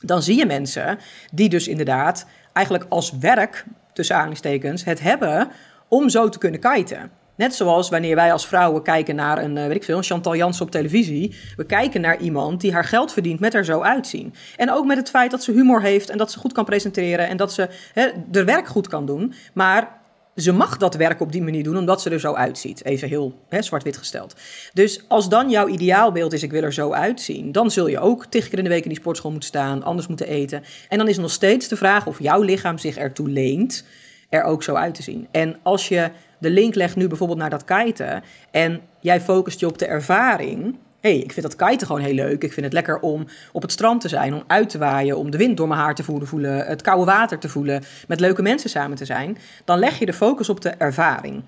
dan 0.00 0.22
zie 0.22 0.38
je 0.38 0.46
mensen 0.46 0.98
die 1.32 1.48
dus 1.48 1.68
inderdaad 1.68 2.26
eigenlijk 2.52 2.86
als 2.88 3.18
werk, 3.18 3.64
tussen 3.92 4.14
aanhalingstekens, 4.14 4.84
het 4.84 5.00
hebben 5.00 5.50
om 5.90 6.08
zo 6.08 6.28
te 6.28 6.38
kunnen 6.38 6.60
kiten. 6.60 7.10
Net 7.36 7.54
zoals 7.54 7.88
wanneer 7.88 8.14
wij 8.14 8.32
als 8.32 8.46
vrouwen 8.46 8.82
kijken 8.82 9.14
naar 9.14 9.42
een, 9.42 9.56
eh, 9.56 9.66
weet 9.66 9.76
ik 9.76 9.84
veel, 9.84 10.02
Chantal 10.02 10.36
Jansen 10.36 10.64
op 10.64 10.70
televisie. 10.70 11.34
We 11.56 11.64
kijken 11.64 12.00
naar 12.00 12.20
iemand 12.20 12.60
die 12.60 12.72
haar 12.72 12.84
geld 12.84 13.12
verdient 13.12 13.40
met 13.40 13.54
er 13.54 13.64
zo 13.64 13.80
uitzien. 13.80 14.34
En 14.56 14.72
ook 14.72 14.86
met 14.86 14.96
het 14.96 15.10
feit 15.10 15.30
dat 15.30 15.42
ze 15.42 15.52
humor 15.52 15.82
heeft 15.82 16.10
en 16.10 16.18
dat 16.18 16.32
ze 16.32 16.38
goed 16.38 16.52
kan 16.52 16.64
presenteren 16.64 17.28
en 17.28 17.36
dat 17.36 17.52
ze 17.52 17.68
hè, 17.92 18.08
de 18.30 18.44
werk 18.44 18.68
goed 18.68 18.88
kan 18.88 19.06
doen. 19.06 19.34
Maar 19.54 19.98
ze 20.36 20.52
mag 20.52 20.76
dat 20.76 20.94
werk 20.94 21.20
op 21.20 21.32
die 21.32 21.42
manier 21.42 21.62
doen 21.62 21.76
omdat 21.76 22.02
ze 22.02 22.10
er 22.10 22.20
zo 22.20 22.34
uitziet. 22.34 22.84
Even 22.84 23.08
heel 23.08 23.34
zwart-wit 23.60 23.96
gesteld. 23.96 24.34
Dus 24.72 25.04
als 25.08 25.28
dan 25.28 25.50
jouw 25.50 25.68
ideaalbeeld 25.68 26.32
is, 26.32 26.42
ik 26.42 26.50
wil 26.50 26.62
er 26.62 26.72
zo 26.72 26.92
uitzien, 26.92 27.52
dan 27.52 27.70
zul 27.70 27.86
je 27.86 27.98
ook 27.98 28.26
tig 28.26 28.48
keer 28.48 28.58
in 28.58 28.64
de 28.64 28.70
week 28.70 28.82
in 28.82 28.88
die 28.88 28.98
sportschool 28.98 29.30
moeten 29.30 29.48
staan, 29.48 29.82
anders 29.82 30.06
moeten 30.06 30.28
eten. 30.28 30.62
En 30.88 30.98
dan 30.98 31.08
is 31.08 31.18
nog 31.18 31.30
steeds 31.30 31.68
de 31.68 31.76
vraag 31.76 32.06
of 32.06 32.22
jouw 32.22 32.42
lichaam 32.42 32.78
zich 32.78 32.96
ertoe 32.96 33.28
leent 33.28 33.84
er 34.30 34.42
ook 34.42 34.62
zo 34.62 34.74
uit 34.74 34.94
te 34.94 35.02
zien. 35.02 35.28
En 35.30 35.56
als 35.62 35.88
je 35.88 36.10
de 36.38 36.50
link 36.50 36.74
legt 36.74 36.96
nu 36.96 37.08
bijvoorbeeld 37.08 37.38
naar 37.38 37.50
dat 37.50 37.64
kiten 37.64 38.22
en 38.50 38.80
jij 39.00 39.20
focust 39.20 39.60
je 39.60 39.66
op 39.66 39.78
de 39.78 39.86
ervaring, 39.86 40.78
hey, 41.00 41.18
ik 41.18 41.32
vind 41.32 41.46
dat 41.46 41.68
kiten 41.68 41.86
gewoon 41.86 42.02
heel 42.02 42.14
leuk. 42.14 42.42
Ik 42.42 42.52
vind 42.52 42.66
het 42.66 42.74
lekker 42.74 43.00
om 43.00 43.26
op 43.52 43.62
het 43.62 43.72
strand 43.72 44.00
te 44.00 44.08
zijn, 44.08 44.34
om 44.34 44.44
uit 44.46 44.68
te 44.68 44.78
waaien, 44.78 45.18
om 45.18 45.30
de 45.30 45.38
wind 45.38 45.56
door 45.56 45.68
mijn 45.68 45.80
haar 45.80 45.94
te 45.94 46.02
voelen, 46.02 46.28
voelen 46.28 46.66
het 46.66 46.82
koude 46.82 47.04
water 47.04 47.38
te 47.38 47.48
voelen, 47.48 47.82
met 48.08 48.20
leuke 48.20 48.42
mensen 48.42 48.70
samen 48.70 48.96
te 48.96 49.04
zijn. 49.04 49.38
Dan 49.64 49.78
leg 49.78 49.98
je 49.98 50.06
de 50.06 50.12
focus 50.12 50.48
op 50.48 50.60
de 50.60 50.70
ervaring. 50.70 51.42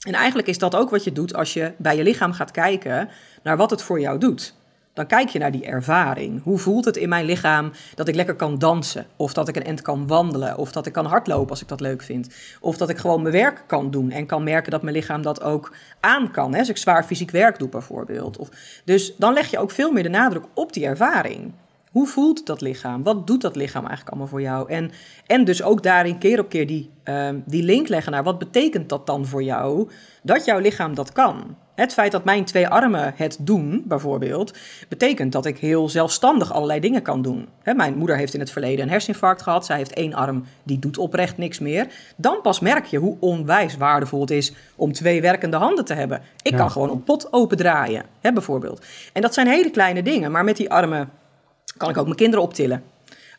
En 0.00 0.12
eigenlijk 0.12 0.48
is 0.48 0.58
dat 0.58 0.74
ook 0.74 0.90
wat 0.90 1.04
je 1.04 1.12
doet 1.12 1.34
als 1.34 1.52
je 1.52 1.72
bij 1.76 1.96
je 1.96 2.02
lichaam 2.02 2.32
gaat 2.32 2.50
kijken 2.50 3.08
naar 3.42 3.56
wat 3.56 3.70
het 3.70 3.82
voor 3.82 4.00
jou 4.00 4.18
doet 4.18 4.54
dan 5.00 5.18
kijk 5.18 5.28
je 5.28 5.38
naar 5.38 5.50
die 5.50 5.64
ervaring. 5.64 6.42
Hoe 6.42 6.58
voelt 6.58 6.84
het 6.84 6.96
in 6.96 7.08
mijn 7.08 7.24
lichaam 7.24 7.72
dat 7.94 8.08
ik 8.08 8.14
lekker 8.14 8.34
kan 8.34 8.58
dansen? 8.58 9.06
Of 9.16 9.32
dat 9.32 9.48
ik 9.48 9.56
een 9.56 9.64
end 9.64 9.82
kan 9.82 10.06
wandelen? 10.06 10.58
Of 10.58 10.72
dat 10.72 10.86
ik 10.86 10.92
kan 10.92 11.06
hardlopen 11.06 11.50
als 11.50 11.60
ik 11.60 11.68
dat 11.68 11.80
leuk 11.80 12.02
vind? 12.02 12.34
Of 12.60 12.76
dat 12.76 12.88
ik 12.88 12.98
gewoon 12.98 13.22
mijn 13.22 13.34
werk 13.34 13.64
kan 13.66 13.90
doen 13.90 14.10
en 14.10 14.26
kan 14.26 14.42
merken 14.42 14.70
dat 14.70 14.82
mijn 14.82 14.96
lichaam 14.96 15.22
dat 15.22 15.42
ook 15.42 15.74
aan 16.00 16.30
kan. 16.30 16.52
Hè? 16.52 16.58
Als 16.58 16.68
ik 16.68 16.76
zwaar 16.76 17.04
fysiek 17.04 17.30
werk 17.30 17.58
doe 17.58 17.68
bijvoorbeeld. 17.68 18.36
Of, 18.36 18.48
dus 18.84 19.16
dan 19.16 19.32
leg 19.32 19.50
je 19.50 19.58
ook 19.58 19.70
veel 19.70 19.92
meer 19.92 20.02
de 20.02 20.08
nadruk 20.08 20.44
op 20.54 20.72
die 20.72 20.86
ervaring. 20.86 21.52
Hoe 21.90 22.06
voelt 22.06 22.46
dat 22.46 22.60
lichaam? 22.60 23.02
Wat 23.02 23.26
doet 23.26 23.40
dat 23.40 23.56
lichaam 23.56 23.86
eigenlijk 23.86 24.08
allemaal 24.10 24.30
voor 24.30 24.42
jou? 24.42 24.70
En, 24.70 24.90
en 25.26 25.44
dus 25.44 25.62
ook 25.62 25.82
daarin 25.82 26.18
keer 26.18 26.38
op 26.40 26.48
keer 26.48 26.66
die, 26.66 26.90
uh, 27.04 27.28
die 27.44 27.62
link 27.62 27.88
leggen 27.88 28.12
naar 28.12 28.22
wat 28.22 28.38
betekent 28.38 28.88
dat 28.88 29.06
dan 29.06 29.26
voor 29.26 29.42
jou 29.42 29.88
dat 30.22 30.44
jouw 30.44 30.58
lichaam 30.58 30.94
dat 30.94 31.12
kan? 31.12 31.56
Het 31.80 31.92
feit 31.92 32.12
dat 32.12 32.24
mijn 32.24 32.44
twee 32.44 32.68
armen 32.68 33.12
het 33.16 33.36
doen, 33.40 33.82
bijvoorbeeld, 33.86 34.58
betekent 34.88 35.32
dat 35.32 35.46
ik 35.46 35.58
heel 35.58 35.88
zelfstandig 35.88 36.52
allerlei 36.52 36.80
dingen 36.80 37.02
kan 37.02 37.22
doen. 37.22 37.48
mijn 37.64 37.96
moeder 37.96 38.16
heeft 38.16 38.34
in 38.34 38.40
het 38.40 38.50
verleden 38.50 38.84
een 38.84 38.90
herseninfarct 38.90 39.42
gehad. 39.42 39.66
Zij 39.66 39.76
heeft 39.76 39.92
één 39.92 40.14
arm, 40.14 40.44
die 40.62 40.78
doet 40.78 40.98
oprecht 40.98 41.38
niks 41.38 41.58
meer. 41.58 41.86
Dan 42.16 42.40
pas 42.42 42.60
merk 42.60 42.84
je 42.84 42.98
hoe 42.98 43.16
onwijs 43.20 43.76
waardevol 43.76 44.20
het 44.20 44.30
is 44.30 44.52
om 44.76 44.92
twee 44.92 45.20
werkende 45.20 45.56
handen 45.56 45.84
te 45.84 45.94
hebben. 45.94 46.22
Ik 46.42 46.56
kan 46.56 46.70
gewoon 46.70 46.90
een 46.90 47.04
pot 47.04 47.32
opendraaien, 47.32 48.04
hè, 48.20 48.32
bijvoorbeeld. 48.32 48.84
En 49.12 49.22
dat 49.22 49.34
zijn 49.34 49.46
hele 49.46 49.70
kleine 49.70 50.02
dingen, 50.02 50.30
maar 50.30 50.44
met 50.44 50.56
die 50.56 50.70
armen 50.70 51.10
kan 51.76 51.90
ik 51.90 51.96
ook 51.96 52.04
mijn 52.04 52.16
kinderen 52.16 52.44
optillen. 52.44 52.82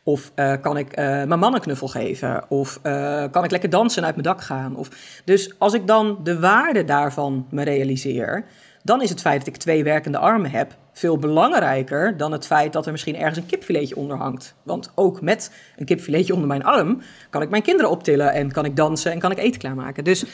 Of 0.04 0.32
uh, 0.36 0.54
kan 0.62 0.78
ik 0.78 1.00
uh, 1.00 1.06
mijn 1.06 1.40
man 1.40 1.54
een 1.54 1.62
knuffel 1.62 1.88
geven? 1.88 2.44
Of 2.50 2.80
uh, 2.84 3.24
kan 3.32 3.44
ik 3.44 3.52
lekker 3.52 3.70
dansen 3.70 4.02
en 4.02 4.06
uit 4.06 4.16
mijn 4.16 4.28
dak 4.28 4.42
gaan? 4.42 4.76
Of, 4.76 4.90
dus 5.26 5.60
als 5.60 5.74
ik 5.74 5.88
dan 5.88 6.20
de 6.24 6.40
waarde 6.40 6.84
daarvan 6.84 7.48
me 7.50 7.64
realiseer, 7.64 8.46
dan 8.84 9.02
is 9.02 9.10
het 9.10 9.22
feit 9.22 9.40
dat 9.40 9.48
ik 9.48 9.58
twee 9.58 9.84
werkende 9.84 10.18
armen 10.18 10.52
heb 10.52 10.76
veel 10.94 11.18
belangrijker 11.18 12.18
dan 12.18 12.32
het 12.32 12.46
feit 12.46 12.74
dat 12.74 12.86
er 12.86 12.92
misschien 12.92 13.16
ergens 13.16 13.38
een 13.38 13.46
kipfiletje 13.46 13.96
onder 13.96 14.18
hangt. 14.18 14.56
Want 14.64 14.92
ook 14.96 15.22
met 15.22 15.52
een 15.78 15.86
kipfiletje 15.86 16.34
onder 16.34 16.48
mijn 16.48 16.64
arm 16.64 17.02
kan 17.30 17.42
ik 17.42 17.50
mijn 17.50 17.62
kinderen 17.62 17.92
optillen 17.92 18.34
en 18.34 18.52
kan 18.52 18.66
ik 18.66 18.76
dansen 18.76 19.12
en 19.12 19.20
kan 19.20 19.32
ik 19.32 19.38
eten 19.38 19.60
klaarmaken. 19.60 20.04
Dus 20.04 20.26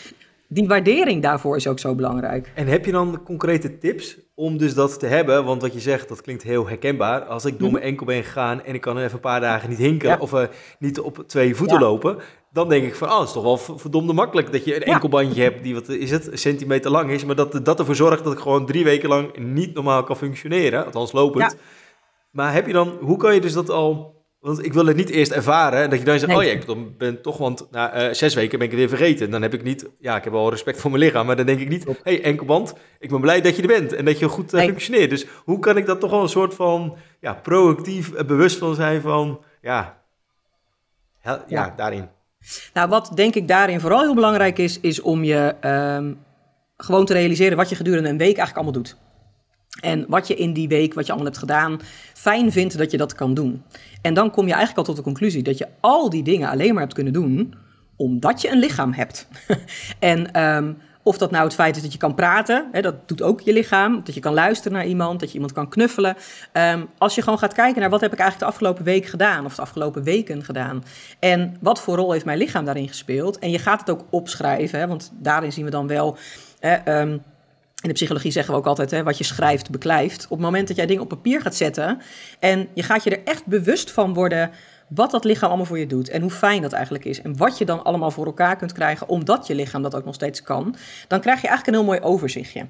die 0.48 0.68
waardering 0.68 1.22
daarvoor 1.22 1.56
is 1.56 1.68
ook 1.68 1.80
zo 1.80 1.96
belangrijk. 1.96 2.52
En 2.56 2.68
heb 2.68 2.86
je 2.86 2.92
dan 2.92 3.24
concrete 3.24 3.78
tips 3.78 4.18
om 4.36 4.58
dus 4.58 4.74
dat 4.74 5.00
te 5.00 5.06
hebben? 5.06 5.46
Want 5.46 5.62
wat 5.62 5.74
je 5.74 5.80
zegt, 5.80 6.10
dat 6.10 6.22
klinkt 6.22 6.44
heel 6.44 6.68
herkenbaar. 6.68 7.22
Als 7.22 7.46
ik 7.46 7.60
door 7.60 7.68
mhm. 7.68 7.78
mijn 7.78 7.90
enkel 7.90 8.06
ben 8.06 8.24
gegaan 8.24 8.64
en 8.64 8.74
ik 8.74 8.82
kan 8.82 8.98
even 8.98 9.14
een 9.14 9.20
paar 9.20 9.42
dagen 9.42 9.70
niet 9.70 9.78
hinken 9.78 10.20
of 10.20 10.34
uh, 10.34 10.44
niet 10.80 11.00
op 11.00 11.24
twee 11.28 11.56
voeten 11.56 11.80
lopen, 11.80 12.18
dan 12.52 12.70
denk 12.70 12.86
ik 12.86 12.96
van, 12.96 13.10
oh, 13.10 13.20
het 13.20 13.28
is 13.28 13.34
toch 13.34 13.44
wel 13.44 13.58
verdomde 13.58 14.14
makkelijk 14.14 14.52
dat 14.52 14.66
je 14.66 14.76
een 14.76 14.94
enkelbandje 14.94 15.42
hebt 15.42 15.64
die, 15.64 15.74
wat 15.74 15.90
is 15.90 16.12
het, 16.12 16.32
een 16.32 16.38
centimeter 16.38 16.92
lang 16.92 17.12
is, 17.12 17.26
maar 17.26 17.36
dat, 17.36 17.60
dat 17.64 17.80
ervoor 17.80 17.96
zorgt 17.96 18.24
dat 18.24 18.34
ik 18.34 18.40
gewoon 18.40 18.66
drie 18.66 18.84
weken 18.84 19.10
lang 19.10 19.38
niet 19.38 19.74
normaal 19.74 20.04
kan 20.04 20.18
functioneren, 20.18 20.86
althans 20.86 21.12
lopend. 21.12 21.58
Maar 22.32 22.54
heb 22.54 22.68
je 22.68 22.74
dan, 22.74 22.98
hoe 23.02 23.18
kan 23.18 23.34
je 23.34 23.42
dus 23.42 23.54
dat 23.54 23.70
al 23.70 24.17
want 24.40 24.66
ik 24.66 24.74
wil 24.74 24.86
het 24.86 24.96
niet 24.96 25.10
eerst 25.10 25.32
ervaren. 25.32 25.84
En 25.84 25.90
dat 25.90 26.00
je 26.00 26.06
dan 26.06 26.20
zegt, 26.20 26.36
oh 26.36 26.44
ja, 26.44 26.52
ik 26.52 26.98
ben 26.98 27.22
toch, 27.22 27.38
want 27.38 27.68
na 27.72 28.08
uh, 28.08 28.14
zes 28.14 28.34
weken 28.34 28.58
ben 28.58 28.68
ik 28.68 28.74
het 28.74 28.80
weer 28.80 28.98
vergeten. 28.98 29.30
Dan 29.30 29.42
heb 29.42 29.54
ik 29.54 29.64
niet, 29.64 29.86
ja, 30.00 30.16
ik 30.16 30.24
heb 30.24 30.34
wel 30.34 30.50
respect 30.50 30.82
voor 30.82 30.92
mijn 30.92 31.04
lichaam. 31.04 31.26
Maar 31.26 31.36
dan 31.36 31.46
denk 31.46 31.60
ik 31.60 31.70
niet, 31.70 31.86
hé, 31.86 31.94
hey, 32.04 32.24
enkelband, 32.24 32.74
ik 33.00 33.10
ben 33.10 33.22
blij 33.22 33.42
dat 33.42 33.56
je 33.56 33.62
er 33.62 33.68
bent. 33.68 33.94
En 33.94 34.06
dat 34.06 34.20
je 34.20 34.28
goed 34.28 34.54
uh, 34.54 34.64
functioneert. 34.64 35.10
Dus 35.10 35.26
hoe 35.44 35.60
kan 35.60 35.78
ik 35.78 35.86
dat 35.86 36.00
toch 36.00 36.12
wel 36.12 36.22
een 36.22 36.30
soort 36.30 36.54
van, 36.54 36.98
ja, 37.20 37.34
proactief 37.34 38.12
uh, 38.12 38.22
bewust 38.22 38.58
van 38.58 38.76
zijn 38.76 39.02
van, 39.02 39.40
ja, 39.62 40.02
ja, 41.24 41.44
ja, 41.48 41.74
daarin. 41.76 42.10
Nou, 42.74 42.90
wat 42.90 43.12
denk 43.16 43.36
ik 43.36 43.48
daarin 43.48 43.80
vooral 43.80 44.02
heel 44.02 44.16
belangrijk 44.16 44.58
is, 44.58 44.80
is 44.80 45.02
om 45.02 45.24
je 45.24 45.56
um, 45.96 46.20
gewoon 46.78 47.06
te 47.06 47.14
realiseren 47.14 47.58
wat 47.58 47.70
je 47.70 47.76
gedurende 47.76 48.10
een 48.10 48.18
week 48.18 48.38
eigenlijk 48.38 48.56
allemaal 48.56 48.84
doet. 48.84 48.98
En 49.80 50.06
wat 50.08 50.28
je 50.28 50.36
in 50.36 50.54
die 50.54 50.68
week, 50.68 50.94
wat 50.94 51.06
je 51.06 51.12
allemaal 51.12 51.32
hebt 51.32 51.44
gedaan, 51.44 51.80
fijn 52.14 52.52
vindt 52.52 52.78
dat 52.78 52.92
je 52.92 52.98
dat 52.98 53.16
kan 53.16 53.34
doen. 53.34 53.64
En 54.02 54.14
dan 54.14 54.32
kom 54.32 54.46
je 54.46 54.54
eigenlijk 54.54 54.80
al 54.80 54.94
tot 54.94 54.96
de 54.96 55.12
conclusie 55.12 55.44
dat 55.44 55.58
je 55.58 55.68
al 55.80 56.10
die 56.10 56.24
dingen 56.24 56.50
alleen 56.50 56.74
maar 56.74 56.84
hebt 56.84 56.94
kunnen 56.94 57.14
doen 57.14 57.54
omdat 57.96 58.42
je 58.42 58.52
een 58.52 58.60
lichaam 58.60 58.94
hebt. 58.94 59.28
en 60.00 60.44
um, 60.44 60.78
of 61.08 61.18
dat 61.18 61.32
nou 61.32 61.44
het 61.44 61.54
feit 61.54 61.76
is 61.76 61.82
dat 61.82 61.92
je 61.92 61.98
kan 61.98 62.16
praten, 62.16 62.68
hè, 62.72 62.82
dat 62.82 63.08
doet 63.08 63.22
ook 63.22 63.42
je 63.42 63.54
lichaam. 63.54 64.02
Dat 64.04 64.14
je 64.14 64.20
kan 64.20 64.34
luisteren 64.34 64.78
naar 64.78 64.86
iemand, 64.86 65.20
dat 65.20 65.28
je 65.28 65.34
iemand 65.34 65.54
kan 65.54 65.70
knuffelen. 65.70 66.16
Um, 66.54 66.88
als 66.98 67.16
je 67.16 67.22
gewoon 67.22 67.40
gaat 67.40 67.54
kijken 67.54 67.82
naar 67.82 67.90
wat 67.90 68.02
heb 68.02 68.14
ik 68.14 68.20
eigenlijk 68.20 68.50
de 68.50 68.56
afgelopen 68.56 68.84
week 68.84 69.06
gedaan 69.06 69.46
of 69.46 69.56
de 69.56 69.62
afgelopen 69.62 70.04
weken 70.04 70.44
gedaan. 70.44 70.84
En 71.20 71.58
wat 71.60 71.82
voor 71.82 71.96
rol 71.96 72.12
heeft 72.12 72.26
mijn 72.26 72.38
lichaam 72.38 72.66
daarin 72.66 72.88
gespeeld. 72.88 73.40
En 73.40 73.52
je 73.52 73.60
gaat 73.60 73.80
het 73.80 73.90
ook 73.90 74.06
opschrijven, 74.10 74.80
hè, 74.80 74.88
want 74.88 75.12
daarin 75.14 75.52
zien 75.52 75.66
we 75.66 75.72
dan 75.72 75.88
wel... 75.88 76.18
Hè, 76.60 77.02
um, 77.02 77.22
in 77.82 77.90
de 77.90 77.94
psychologie 77.94 78.32
zeggen 78.32 78.54
we 78.54 78.60
ook 78.60 78.66
altijd, 78.66 78.92
hè, 78.92 79.04
wat 79.04 79.18
je 79.18 79.24
schrijft, 79.24 79.70
beklijft. 79.70 80.24
Op 80.24 80.30
het 80.38 80.40
moment 80.40 80.68
dat 80.68 80.78
jij 80.78 80.86
dingen 80.86 81.04
op 81.04 81.10
papier 81.10 81.42
gaat 81.42 81.56
zetten 81.56 82.02
en 82.40 82.68
je 82.74 82.84
gaat 82.84 83.04
je 83.04 83.10
er 83.10 83.24
echt 83.24 83.46
bewust 83.46 83.92
van 83.92 84.14
worden 84.14 84.52
wat 84.88 85.12
dat 85.12 85.24
lichaam 85.24 85.48
allemaal 85.48 85.66
voor 85.66 85.80
je 85.80 85.88
doet 85.88 86.10
en 86.10 86.22
hoe 86.22 86.32
fijn 86.32 86.62
dat 86.62 86.74
eigenlijk 86.74 87.06
is 87.06 87.22
en 87.22 87.38
wat 87.38 87.58
je 87.58 87.66
dan 87.66 87.84
allemaal 87.84 88.12
voor 88.12 88.26
elkaar 88.26 88.56
kunt 88.56 88.72
krijgen 88.72 89.10
omdat 89.10 89.48
je 89.48 89.56
lichaam 89.56 89.82
dat 89.82 89.96
ook 89.96 90.06
nog 90.06 90.14
steeds 90.14 90.42
kan, 90.42 90.76
dan 91.08 91.20
krijg 91.20 91.42
je 91.42 91.48
eigenlijk 91.48 91.78
een 91.78 91.84
heel 91.84 91.94
mooi 91.94 92.14
overzichtje. 92.14 92.68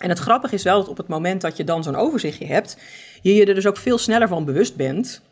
En 0.00 0.08
het 0.08 0.18
grappige 0.18 0.54
is 0.54 0.62
wel 0.62 0.78
dat 0.78 0.88
op 0.88 0.96
het 0.96 1.08
moment 1.08 1.40
dat 1.40 1.56
je 1.56 1.64
dan 1.64 1.82
zo'n 1.82 1.96
overzichtje 1.96 2.46
hebt, 2.46 2.76
je 3.22 3.34
je 3.34 3.46
er 3.46 3.54
dus 3.54 3.66
ook 3.66 3.76
veel 3.76 3.98
sneller 3.98 4.28
van 4.28 4.44
bewust 4.44 4.76
bent 4.76 5.22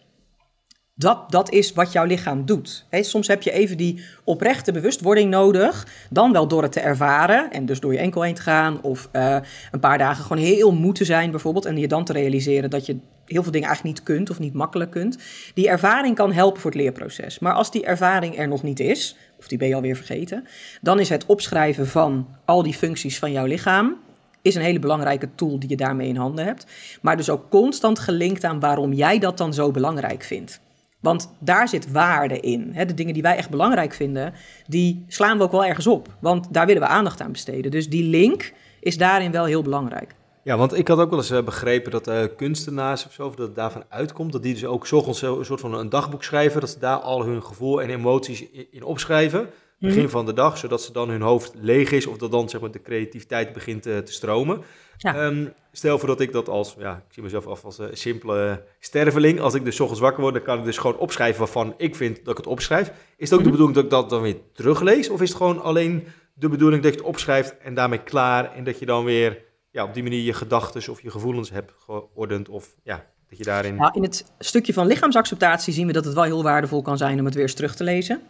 dat, 0.95 1.31
dat 1.31 1.51
is 1.51 1.73
wat 1.73 1.93
jouw 1.93 2.05
lichaam 2.05 2.45
doet. 2.45 2.87
soms 2.91 3.27
heb 3.27 3.43
je 3.43 3.53
even 3.53 3.77
die 3.77 4.05
oprechte 4.25 4.73
bewustwording 4.73 5.31
nodig, 5.31 5.87
dan 6.11 6.33
wel 6.33 6.49
door 6.49 6.63
het 6.63 6.73
te 6.73 6.81
ervaren 6.81 7.51
en 7.51 7.67
dus 7.67 7.81
door 7.81 7.93
je 7.93 7.99
enkel 7.99 8.23
heen 8.23 8.35
te 8.35 8.43
gaan 8.43 8.83
of 8.83 9.09
uh, 9.13 9.37
een 9.71 9.81
paar 9.81 9.99
dagen 9.99 10.25
gewoon 10.25 10.43
heel 10.43 10.73
moe 10.73 10.93
te 10.93 11.05
zijn 11.05 11.31
bijvoorbeeld 11.31 11.65
en 11.65 11.77
je 11.77 11.89
dan 11.89 12.05
te 12.05 12.13
realiseren 12.13 12.71
dat 12.71 12.87
je 12.87 12.99
heel 13.27 13.43
veel 13.43 13.53
dingen 13.53 13.69
eigenlijk 13.69 13.97
niet 13.97 14.07
kunt 14.07 14.31
of 14.31 14.39
niet 14.39 14.55
makkelijk 14.55 14.91
kunt. 14.91 15.19
Die 15.55 15.69
ervaring 15.69 16.15
kan 16.15 16.33
helpen 16.33 16.61
voor 16.61 16.71
het 16.71 16.81
leerproces. 16.81 17.39
Maar 17.39 17.53
als 17.53 17.71
die 17.71 17.85
ervaring 17.85 18.39
er 18.39 18.49
nog 18.49 18.63
niet 18.63 18.81
is, 18.81 19.17
of 19.39 19.49
die 19.49 19.59
ben 19.59 19.69
je 19.69 19.75
alweer 19.75 19.97
vergeten, 19.97 20.47
dan 20.81 21.01
is 21.01 21.09
het 21.09 21.27
opschrijven 21.27 21.87
van 21.87 22.29
al 22.45 22.63
die 22.63 22.75
functies 22.75 23.19
van 23.19 23.33
jouw 23.33 23.47
lichaam 23.47 23.97
is 24.43 24.55
een 24.55 24.63
hele 24.63 24.79
belangrijke 24.79 25.29
tool 25.35 25.59
die 25.59 25.69
je 25.69 25.77
daarmee 25.77 26.09
in 26.09 26.17
handen 26.17 26.45
hebt. 26.45 26.67
Maar 27.01 27.17
dus 27.17 27.31
ook 27.31 27.51
constant 27.51 27.99
gelinkt 27.99 28.45
aan 28.45 28.61
waarom 28.61 28.93
jij 28.93 29.19
dat 29.19 29.39
dan 29.39 29.55
zo 29.55 29.71
belangrijk 29.71 30.23
vindt. 30.23 30.61
Want 31.03 31.33
daar 31.39 31.69
zit 31.69 31.91
waarde 31.91 32.41
in. 32.41 32.73
De 32.87 32.95
dingen 32.95 33.15
die 33.15 33.23
wij 33.23 33.37
echt 33.37 33.51
belangrijk 33.51 33.95
vinden, 33.95 34.33
die 34.67 35.05
slaan 35.09 35.39
we 35.39 35.45
ook 35.45 35.51
wel 35.51 35.65
ergens 35.65 35.87
op. 35.87 36.17
Want 36.21 36.55
daar 36.55 36.67
willen 36.67 36.83
we 36.83 36.89
aandacht 36.89 37.21
aan 37.21 37.33
besteden. 37.33 37.71
Dus 37.71 37.89
die 37.89 38.05
link 38.05 38.53
is 38.81 38.99
daarin 38.99 39.33
wel 39.33 39.45
heel 39.45 39.63
belangrijk. 39.63 40.15
Ja, 40.45 40.57
want 40.57 40.77
ik 40.77 40.89
had 40.89 40.99
ook 40.99 41.11
wel 41.11 41.19
eens 41.19 41.31
eh, 41.31 41.43
begrepen 41.43 41.91
dat 41.91 42.09
uh, 42.09 42.25
kunstenaars 42.37 43.07
of 43.07 43.13
zo, 43.13 43.27
of 43.27 43.35
dat 43.35 43.47
het 43.47 43.57
daarvan 43.57 43.85
uitkomt, 43.89 44.33
dat 44.33 44.43
die 44.43 44.55
dus 44.55 44.65
ook 44.65 44.91
ochtends 44.91 45.23
een 45.23 45.45
soort 45.45 45.61
van 45.61 45.75
een 45.75 45.89
dagboek 45.89 46.25
schrijven, 46.25 46.61
dat 46.61 46.71
ze 46.71 46.79
daar 46.79 46.97
al 46.97 47.25
hun 47.25 47.43
gevoel 47.43 47.83
en 47.83 47.91
emoties 47.91 48.45
in 48.71 48.85
opschrijven 48.85 49.49
begin 49.83 50.03
mhm. 50.03 50.11
van 50.11 50.27
de 50.27 50.33
dag, 50.33 50.59
zodat 50.59 50.83
ze 50.83 50.93
dan 50.93 51.09
hun 51.09 51.21
hoofd 51.21 51.53
leeg 51.55 51.91
is 51.91 52.07
of 52.07 52.17
dat 52.17 52.31
dan 52.31 52.49
zeg 52.49 52.61
maar, 52.61 52.71
de 52.71 52.83
creativiteit 52.83 53.53
begint 53.53 53.87
uh, 53.87 53.99
te 53.99 54.13
stromen. 54.13 54.63
Ehm, 54.99 55.47
stel 55.73 55.99
voor 55.99 56.09
dat 56.09 56.21
ik 56.21 56.33
dat 56.33 56.49
als, 56.49 56.75
ja, 56.79 56.97
ik 56.97 57.13
zie 57.13 57.23
mezelf 57.23 57.47
af 57.47 57.65
als 57.65 57.79
een 57.79 57.97
simpele 57.97 58.65
sterveling. 58.79 59.41
Als 59.41 59.55
ik 59.55 59.65
dus 59.65 59.81
ochtends 59.81 60.01
wakker 60.01 60.23
word, 60.23 60.35
dan 60.35 60.43
kan 60.43 60.59
ik 60.59 60.65
dus 60.65 60.79
gewoon 60.79 60.99
opschrijven 60.99 61.39
waarvan 61.39 61.75
ik 61.77 61.97
vind 61.97 62.17
dat 62.17 62.31
ik 62.31 62.37
het 62.37 62.47
opschrijf. 62.47 62.93
Is 63.17 63.31
het 63.31 63.33
ook 63.33 63.45
de 63.45 63.51
mhm. 63.51 63.51
bedoeling 63.51 63.75
dat 63.75 63.85
ik 63.85 63.91
dat 63.91 64.11
dan 64.11 64.23
weer 64.23 64.37
teruglees? 64.53 65.09
Of 65.09 65.21
is 65.21 65.29
het 65.29 65.39
gewoon 65.39 65.63
alleen 65.63 66.07
de 66.35 66.49
bedoeling 66.49 66.83
dat 66.83 66.93
je 66.93 66.99
het 66.99 67.09
opschrijft 67.09 67.59
en 67.59 67.75
daarmee 67.75 68.03
klaar 68.03 68.55
en 68.55 68.65
dat 68.65 68.79
je 68.79 68.87
dan 68.87 69.05
weer 69.05 69.45
ja, 69.71 69.85
op 69.85 69.95
die 69.95 70.03
manier 70.03 70.21
je 70.23 70.33
gedachten 70.33 70.93
of 70.93 71.03
je 71.03 71.11
gevoelens 71.11 71.51
hebt 71.51 71.73
geordend 71.79 72.49
of 72.49 72.75
ja, 72.83 73.07
dat 73.29 73.39
je 73.39 73.45
daarin... 73.45 73.75
Nou, 73.75 73.93
in 73.95 74.03
het 74.03 74.33
stukje 74.39 74.73
van 74.73 74.87
lichaamsacceptatie 74.87 75.73
zien 75.73 75.87
we 75.87 75.93
dat 75.93 76.05
het 76.05 76.15
wel 76.15 76.23
heel 76.23 76.43
waardevol 76.43 76.83
kan 76.83 76.97
zijn 76.97 77.19
om 77.19 77.25
het 77.25 77.35
weer 77.35 77.43
eens 77.43 77.55
terug 77.55 77.77
te 77.77 77.85
lezen 77.85 78.23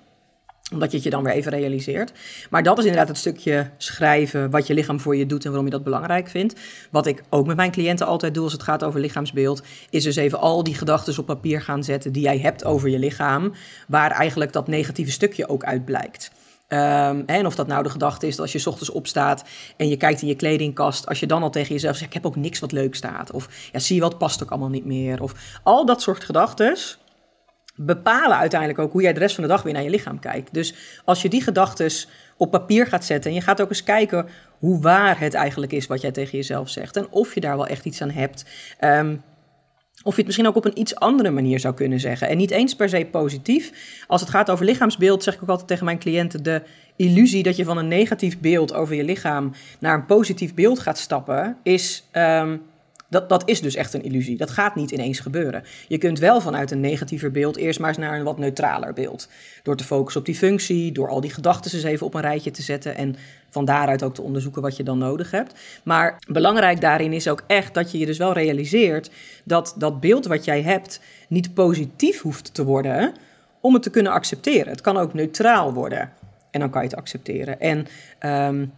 omdat 0.73 0.91
je 0.91 0.97
het 0.97 1.05
je 1.05 1.11
dan 1.11 1.23
weer 1.23 1.33
even 1.33 1.53
realiseert. 1.53 2.13
Maar 2.51 2.63
dat 2.63 2.79
is 2.79 2.85
inderdaad 2.85 3.09
het 3.09 3.19
stukje 3.19 3.71
schrijven 3.77 4.51
wat 4.51 4.67
je 4.67 4.75
lichaam 4.75 5.01
voor 5.01 5.17
je 5.17 5.27
doet 5.27 5.45
en 5.45 5.49
waarom 5.49 5.67
je 5.67 5.73
dat 5.73 5.85
belangrijk 5.85 6.29
vindt. 6.29 6.61
Wat 6.91 7.07
ik 7.07 7.23
ook 7.29 7.47
met 7.47 7.57
mijn 7.57 7.71
cliënten 7.71 8.07
altijd 8.07 8.35
doe 8.35 8.45
als 8.45 8.53
het 8.53 8.63
gaat 8.63 8.85
over 8.85 9.01
lichaamsbeeld, 9.01 9.63
is 9.91 10.03
dus 10.03 10.17
even 10.17 10.39
al 10.39 10.63
die 10.63 10.75
gedachten 10.75 11.19
op 11.19 11.27
papier 11.27 11.63
gaan 11.63 11.85
zetten 11.85 12.13
die 12.13 12.23
jij 12.23 12.39
hebt 12.39 12.65
over 12.65 12.89
je 12.89 12.99
lichaam, 12.99 13.53
waar 13.89 14.11
eigenlijk 14.11 14.53
dat 14.53 14.69
negatieve 14.69 15.11
stukje 15.11 15.49
ook 15.49 15.65
uit 15.65 15.85
blijkt. 15.85 16.31
Um, 16.69 17.23
en 17.27 17.47
of 17.47 17.55
dat 17.55 17.67
nou 17.67 17.83
de 17.83 17.91
gedachte 17.91 18.27
is 18.27 18.37
dat 18.37 18.53
als 18.53 18.63
je 18.63 18.71
ochtends 18.71 18.91
opstaat 18.91 19.45
en 19.77 19.89
je 19.89 19.97
kijkt 19.97 20.23
in 20.23 20.29
je 20.29 20.35
kledingkast, 20.35 21.07
als 21.07 21.21
je 21.21 21.27
dan 21.27 21.43
al 21.43 21.51
tegen 21.51 21.73
jezelf 21.73 21.97
zegt: 21.97 22.07
Ik 22.07 22.15
heb 22.15 22.27
ook 22.27 22.37
niks 22.37 22.59
wat 22.59 22.73
leuk 22.73 22.95
staat. 22.95 23.31
Of 23.31 23.49
ja, 23.73 23.79
zie 23.79 24.01
wat 24.01 24.19
past 24.19 24.43
ook 24.43 24.51
allemaal 24.51 24.69
niet 24.69 24.85
meer. 24.85 25.23
Of 25.23 25.35
al 25.63 25.87
dat 25.87 26.03
soort 26.03 26.25
gedachten 26.25 26.77
bepalen 27.87 28.37
uiteindelijk 28.37 28.81
ook 28.81 28.93
hoe 28.93 29.03
jij 29.03 29.13
de 29.13 29.19
rest 29.19 29.35
van 29.35 29.45
de 29.45 29.51
dag 29.51 29.63
weer 29.63 29.73
naar 29.73 29.83
je 29.83 29.91
lichaam 29.91 30.19
kijkt. 30.19 30.55
Dus 30.55 30.75
als 31.05 31.23
je 31.23 31.29
die 31.29 31.43
gedachten 31.43 31.91
op 32.37 32.51
papier 32.51 32.87
gaat 32.87 33.05
zetten. 33.05 33.31
En 33.31 33.37
je 33.37 33.43
gaat 33.43 33.61
ook 33.61 33.69
eens 33.69 33.83
kijken 33.83 34.27
hoe 34.59 34.81
waar 34.81 35.21
het 35.21 35.35
eigenlijk 35.35 35.73
is 35.73 35.87
wat 35.87 36.01
jij 36.01 36.11
tegen 36.11 36.39
jezelf 36.39 36.69
zegt. 36.69 36.97
En 36.97 37.07
of 37.11 37.35
je 37.35 37.41
daar 37.41 37.57
wel 37.57 37.67
echt 37.67 37.85
iets 37.85 38.03
aan 38.03 38.11
hebt. 38.11 38.45
Um, 38.81 39.23
of 40.05 40.11
je 40.11 40.17
het 40.17 40.27
misschien 40.27 40.47
ook 40.47 40.57
op 40.57 40.65
een 40.65 40.79
iets 40.79 40.95
andere 40.95 41.31
manier 41.31 41.61
zou 41.61 41.75
kunnen 41.75 42.01
zeggen. 42.01 42.29
En 42.29 42.37
niet 42.37 42.51
eens 42.51 42.77
per 42.77 42.89
se 42.89 43.09
positief. 43.11 43.73
Als 44.07 44.21
het 44.21 44.31
gaat 44.31 44.51
over 44.51 44.65
lichaamsbeeld, 44.65 45.23
zeg 45.23 45.35
ik 45.35 45.43
ook 45.43 45.49
altijd 45.49 45.69
tegen 45.69 45.85
mijn 45.85 45.99
cliënten: 45.99 46.43
de 46.43 46.63
illusie 46.97 47.43
dat 47.43 47.57
je 47.57 47.65
van 47.65 47.79
een 47.79 47.89
negatief 47.89 48.41
beeld 48.41 48.75
over 48.75 48.95
je 48.95 49.05
lichaam 49.05 49.53
naar 49.79 49.95
een 49.95 50.07
positief 50.07 50.55
beeld 50.55 50.79
gaat 50.79 50.99
stappen, 50.99 51.57
is. 51.63 52.05
Um, 52.13 52.63
dat, 53.13 53.29
dat 53.29 53.49
is 53.49 53.61
dus 53.61 53.75
echt 53.75 53.95
een 53.95 54.03
illusie. 54.03 54.37
Dat 54.37 54.51
gaat 54.51 54.75
niet 54.75 54.91
ineens 54.91 55.21
gebeuren. 55.21 55.65
Je 55.89 55.99
kunt 55.99 56.19
wel 56.19 56.41
vanuit 56.41 56.71
een 56.71 56.81
negatiever 56.81 57.31
beeld 57.31 57.57
eerst 57.57 57.79
maar 57.79 57.89
eens 57.89 57.99
naar 57.99 58.19
een 58.19 58.25
wat 58.25 58.39
neutraler 58.39 58.93
beeld. 58.93 59.29
Door 59.63 59.77
te 59.77 59.85
focussen 59.85 60.21
op 60.21 60.27
die 60.27 60.37
functie, 60.37 60.93
door 60.93 61.09
al 61.09 61.21
die 61.21 61.31
gedachten 61.31 61.75
eens 61.75 61.83
even 61.83 62.07
op 62.07 62.15
een 62.15 62.21
rijtje 62.21 62.51
te 62.51 62.63
zetten 62.63 62.97
en 62.97 63.17
van 63.51 63.65
daaruit 63.65 64.03
ook 64.03 64.15
te 64.15 64.23
onderzoeken 64.23 64.63
wat 64.63 64.77
je 64.77 64.83
dan 64.83 64.99
nodig 64.99 65.31
hebt. 65.31 65.55
Maar 65.85 66.19
belangrijk 66.29 66.81
daarin 66.81 67.13
is 67.13 67.29
ook 67.29 67.43
echt 67.47 67.75
dat 67.75 67.93
je 67.93 67.99
je 67.99 68.07
dus 68.07 68.19
wel 68.19 68.33
realiseert 68.33 69.11
dat 69.45 69.75
dat 69.79 70.01
beeld 70.01 70.27
wat 70.27 70.45
jij 70.45 70.63
hebt 70.63 71.01
niet 71.29 71.55
positief 71.55 72.21
hoeft 72.21 72.55
te 72.55 72.65
worden 72.65 73.13
om 73.61 73.75
het 73.75 73.83
te 73.83 73.91
kunnen 73.91 74.13
accepteren. 74.13 74.73
Het 74.73 74.81
kan 74.81 74.97
ook 74.97 75.15
neutraal 75.15 75.73
worden 75.73 76.13
en 76.51 76.61
dan 76.61 76.71
kan 76.71 76.83
je 76.83 76.89
het 76.89 76.97
accepteren. 76.97 77.61
En 77.61 77.87
um, 78.49 78.73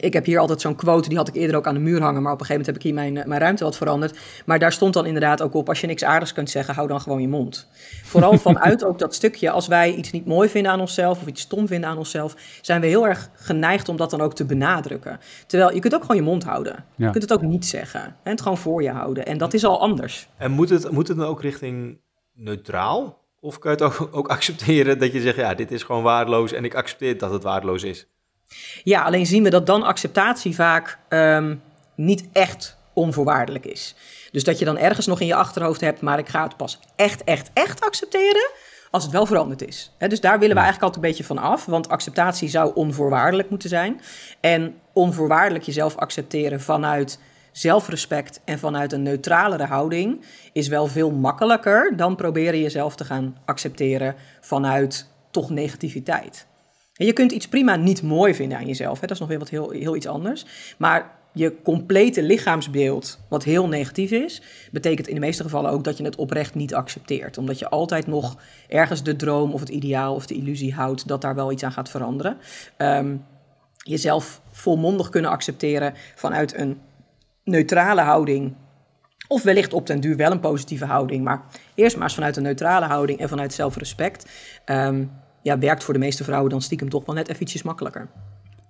ik 0.00 0.12
heb 0.12 0.24
hier 0.24 0.38
altijd 0.38 0.60
zo'n 0.60 0.74
quote, 0.74 1.08
die 1.08 1.18
had 1.18 1.28
ik 1.28 1.34
eerder 1.34 1.56
ook 1.56 1.66
aan 1.66 1.74
de 1.74 1.80
muur 1.80 2.00
hangen, 2.00 2.22
maar 2.22 2.32
op 2.32 2.40
een 2.40 2.46
gegeven 2.46 2.66
moment 2.66 2.66
heb 2.66 2.76
ik 2.76 2.82
hier 2.82 2.94
mijn, 2.94 3.16
eh, 3.16 3.28
mijn 3.28 3.40
ruimte 3.40 3.64
wat 3.64 3.76
veranderd. 3.76 4.18
Maar 4.44 4.58
daar 4.58 4.72
stond 4.72 4.94
dan 4.94 5.06
inderdaad 5.06 5.42
ook 5.42 5.54
op, 5.54 5.68
als 5.68 5.80
je 5.80 5.86
niks 5.86 6.04
aardigs 6.04 6.32
kunt 6.32 6.50
zeggen, 6.50 6.74
hou 6.74 6.88
dan 6.88 7.00
gewoon 7.00 7.20
je 7.20 7.28
mond. 7.28 7.68
Vooral 8.04 8.38
vanuit 8.48 8.84
ook 8.84 8.98
dat 8.98 9.14
stukje, 9.14 9.50
als 9.50 9.66
wij 9.66 9.94
iets 9.94 10.10
niet 10.10 10.26
mooi 10.26 10.48
vinden 10.48 10.72
aan 10.72 10.80
onszelf 10.80 11.20
of 11.20 11.26
iets 11.26 11.40
stom 11.40 11.66
vinden 11.66 11.90
aan 11.90 11.98
onszelf, 11.98 12.36
zijn 12.60 12.80
we 12.80 12.86
heel 12.86 13.06
erg 13.06 13.30
geneigd 13.34 13.88
om 13.88 13.96
dat 13.96 14.10
dan 14.10 14.20
ook 14.20 14.34
te 14.34 14.44
benadrukken. 14.44 15.20
Terwijl 15.46 15.74
je 15.74 15.80
kunt 15.80 15.94
ook 15.94 16.00
gewoon 16.00 16.16
je 16.16 16.22
mond 16.22 16.44
houden. 16.44 16.84
Je 16.96 17.10
kunt 17.10 17.22
het 17.22 17.32
ook 17.32 17.42
niet 17.42 17.66
zeggen 17.66 18.00
en 18.00 18.30
het 18.30 18.40
gewoon 18.40 18.58
voor 18.58 18.82
je 18.82 18.90
houden. 18.90 19.26
En 19.26 19.38
dat 19.38 19.54
is 19.54 19.64
al 19.64 19.80
anders. 19.80 20.28
En 20.36 20.50
moet 20.50 20.68
het, 20.68 20.90
moet 20.90 21.08
het 21.08 21.16
dan 21.16 21.26
ook 21.26 21.42
richting 21.42 22.00
neutraal? 22.34 23.24
Of 23.40 23.58
kan 23.58 23.76
je 23.76 23.84
het 23.84 24.00
ook, 24.00 24.08
ook 24.16 24.28
accepteren 24.28 24.98
dat 24.98 25.12
je 25.12 25.20
zegt, 25.20 25.36
ja, 25.36 25.54
dit 25.54 25.70
is 25.70 25.82
gewoon 25.82 26.02
waardeloos 26.02 26.52
en 26.52 26.64
ik 26.64 26.74
accepteer 26.74 27.18
dat 27.18 27.32
het 27.32 27.42
waardeloos 27.42 27.82
is? 27.82 28.08
Ja, 28.84 29.02
alleen 29.02 29.26
zien 29.26 29.42
we 29.42 29.50
dat 29.50 29.66
dan 29.66 29.82
acceptatie 29.82 30.54
vaak 30.54 30.98
um, 31.08 31.62
niet 31.94 32.28
echt 32.32 32.76
onvoorwaardelijk 32.92 33.66
is. 33.66 33.94
Dus 34.30 34.44
dat 34.44 34.58
je 34.58 34.64
dan 34.64 34.78
ergens 34.78 35.06
nog 35.06 35.20
in 35.20 35.26
je 35.26 35.34
achterhoofd 35.34 35.80
hebt, 35.80 36.00
maar 36.00 36.18
ik 36.18 36.28
ga 36.28 36.42
het 36.42 36.56
pas 36.56 36.78
echt, 36.96 37.24
echt, 37.24 37.50
echt 37.52 37.80
accepteren 37.80 38.50
als 38.90 39.04
het 39.04 39.12
wel 39.12 39.26
veranderd 39.26 39.66
is. 39.66 39.92
dus 39.98 40.20
daar 40.20 40.38
willen 40.38 40.54
we 40.54 40.60
eigenlijk 40.62 40.82
altijd 40.82 41.04
een 41.04 41.10
beetje 41.10 41.34
van 41.34 41.38
af, 41.38 41.64
want 41.64 41.88
acceptatie 41.88 42.48
zou 42.48 42.74
onvoorwaardelijk 42.74 43.50
moeten 43.50 43.68
zijn. 43.68 44.00
En 44.40 44.74
onvoorwaardelijk 44.92 45.64
jezelf 45.64 45.96
accepteren 45.96 46.60
vanuit 46.60 47.18
zelfrespect 47.52 48.40
en 48.44 48.58
vanuit 48.58 48.92
een 48.92 49.02
neutralere 49.02 49.64
houding 49.64 50.24
is 50.52 50.68
wel 50.68 50.86
veel 50.86 51.10
makkelijker 51.10 51.96
dan 51.96 52.16
proberen 52.16 52.60
jezelf 52.60 52.96
te 52.96 53.04
gaan 53.04 53.36
accepteren 53.44 54.14
vanuit 54.40 55.10
toch 55.30 55.50
negativiteit. 55.50 56.46
Je 56.96 57.12
kunt 57.12 57.32
iets 57.32 57.48
prima 57.48 57.76
niet 57.76 58.02
mooi 58.02 58.34
vinden 58.34 58.58
aan 58.58 58.66
jezelf. 58.66 59.00
Hè? 59.00 59.06
Dat 59.06 59.10
is 59.10 59.18
nog 59.18 59.28
weer 59.28 59.38
wat 59.38 59.48
heel, 59.48 59.70
heel 59.70 59.96
iets 59.96 60.06
anders. 60.06 60.44
Maar 60.78 61.14
je 61.32 61.62
complete 61.62 62.22
lichaamsbeeld, 62.22 63.18
wat 63.28 63.44
heel 63.44 63.68
negatief 63.68 64.10
is, 64.10 64.42
betekent 64.72 65.08
in 65.08 65.14
de 65.14 65.20
meeste 65.20 65.42
gevallen 65.42 65.70
ook 65.70 65.84
dat 65.84 65.96
je 65.96 66.04
het 66.04 66.16
oprecht 66.16 66.54
niet 66.54 66.74
accepteert. 66.74 67.38
Omdat 67.38 67.58
je 67.58 67.68
altijd 67.68 68.06
nog 68.06 68.36
ergens 68.68 69.02
de 69.02 69.16
droom 69.16 69.52
of 69.52 69.60
het 69.60 69.68
ideaal 69.68 70.14
of 70.14 70.26
de 70.26 70.34
illusie 70.34 70.74
houdt 70.74 71.08
dat 71.08 71.20
daar 71.20 71.34
wel 71.34 71.52
iets 71.52 71.62
aan 71.62 71.72
gaat 71.72 71.90
veranderen. 71.90 72.36
Um, 72.78 73.24
jezelf 73.76 74.40
volmondig 74.50 75.08
kunnen 75.08 75.30
accepteren 75.30 75.94
vanuit 76.14 76.58
een 76.58 76.80
neutrale 77.44 78.00
houding. 78.00 78.54
Of 79.28 79.42
wellicht 79.42 79.72
op 79.72 79.86
den 79.86 80.00
duur 80.00 80.16
wel 80.16 80.30
een 80.30 80.40
positieve 80.40 80.84
houding. 80.84 81.24
Maar 81.24 81.42
eerst 81.74 81.96
maar 81.96 82.04
eens 82.04 82.14
vanuit 82.14 82.36
een 82.36 82.42
neutrale 82.42 82.86
houding 82.86 83.18
en 83.18 83.28
vanuit 83.28 83.52
zelfrespect. 83.52 84.30
Um, 84.66 85.10
ja, 85.46 85.58
werkt 85.58 85.84
voor 85.84 85.94
de 85.94 86.00
meeste 86.00 86.24
vrouwen 86.24 86.50
dan 86.50 86.62
stiekem 86.62 86.88
toch 86.88 87.04
wel 87.04 87.14
net 87.14 87.28
eventjes 87.28 87.62
makkelijker. 87.62 88.08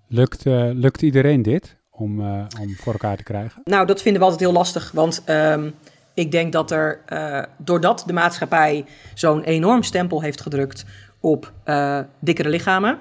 Lukt, 0.06 0.46
uh, 0.46 0.70
lukt 0.72 1.02
iedereen 1.02 1.42
dit 1.42 1.76
om, 1.90 2.20
uh, 2.20 2.44
om 2.60 2.74
voor 2.76 2.92
elkaar 2.92 3.16
te 3.16 3.22
krijgen? 3.22 3.60
Nou, 3.64 3.86
dat 3.86 4.02
vinden 4.02 4.20
we 4.20 4.28
altijd 4.28 4.48
heel 4.48 4.58
lastig, 4.58 4.90
want 4.92 5.22
um, 5.28 5.74
ik 6.14 6.30
denk 6.30 6.52
dat 6.52 6.70
er, 6.70 7.00
uh, 7.08 7.42
doordat 7.56 8.02
de 8.06 8.12
maatschappij 8.12 8.84
zo'n 9.14 9.42
enorm 9.42 9.82
stempel 9.82 10.22
heeft 10.22 10.40
gedrukt 10.40 10.84
op 11.20 11.52
dikkere 12.20 12.48
lichamen, 12.48 12.98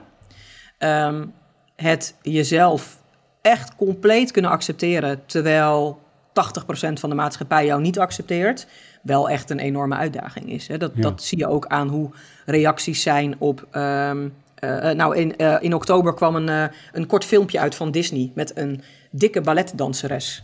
um, 0.80 1.34
het 1.76 2.16
jezelf 2.22 3.02
echt 3.42 3.76
compleet 3.76 4.32
kunnen 4.32 4.52
accepteren, 4.52 5.26
terwijl 5.26 6.00
80% 6.34 7.00
van 7.00 7.10
de 7.10 7.16
maatschappij 7.16 7.66
jou 7.66 7.82
niet 7.82 8.00
accepteert, 8.00 8.68
wel 9.06 9.30
echt 9.30 9.50
een 9.50 9.60
enorme 9.60 9.96
uitdaging 9.96 10.50
is. 10.52 10.68
Hè? 10.68 10.78
Dat, 10.78 10.92
dat 10.96 11.24
zie 11.24 11.38
je 11.38 11.48
ook 11.48 11.66
aan 11.68 11.88
hoe 11.88 12.10
reacties 12.46 13.02
zijn 13.02 13.36
op. 13.38 13.68
Um, 13.72 14.34
uh, 14.64 14.92
nou, 14.92 15.16
in, 15.16 15.34
uh, 15.38 15.56
in 15.60 15.74
oktober 15.74 16.14
kwam 16.14 16.36
een, 16.36 16.48
uh, 16.48 16.66
een 16.92 17.06
kort 17.06 17.26
filmpje 17.26 17.60
uit 17.60 17.76
van 17.76 17.92
Disney 17.92 18.32
met 18.36 18.58
een 18.58 18.82
dikke 19.10 19.42
balletdanseres. 19.42 20.44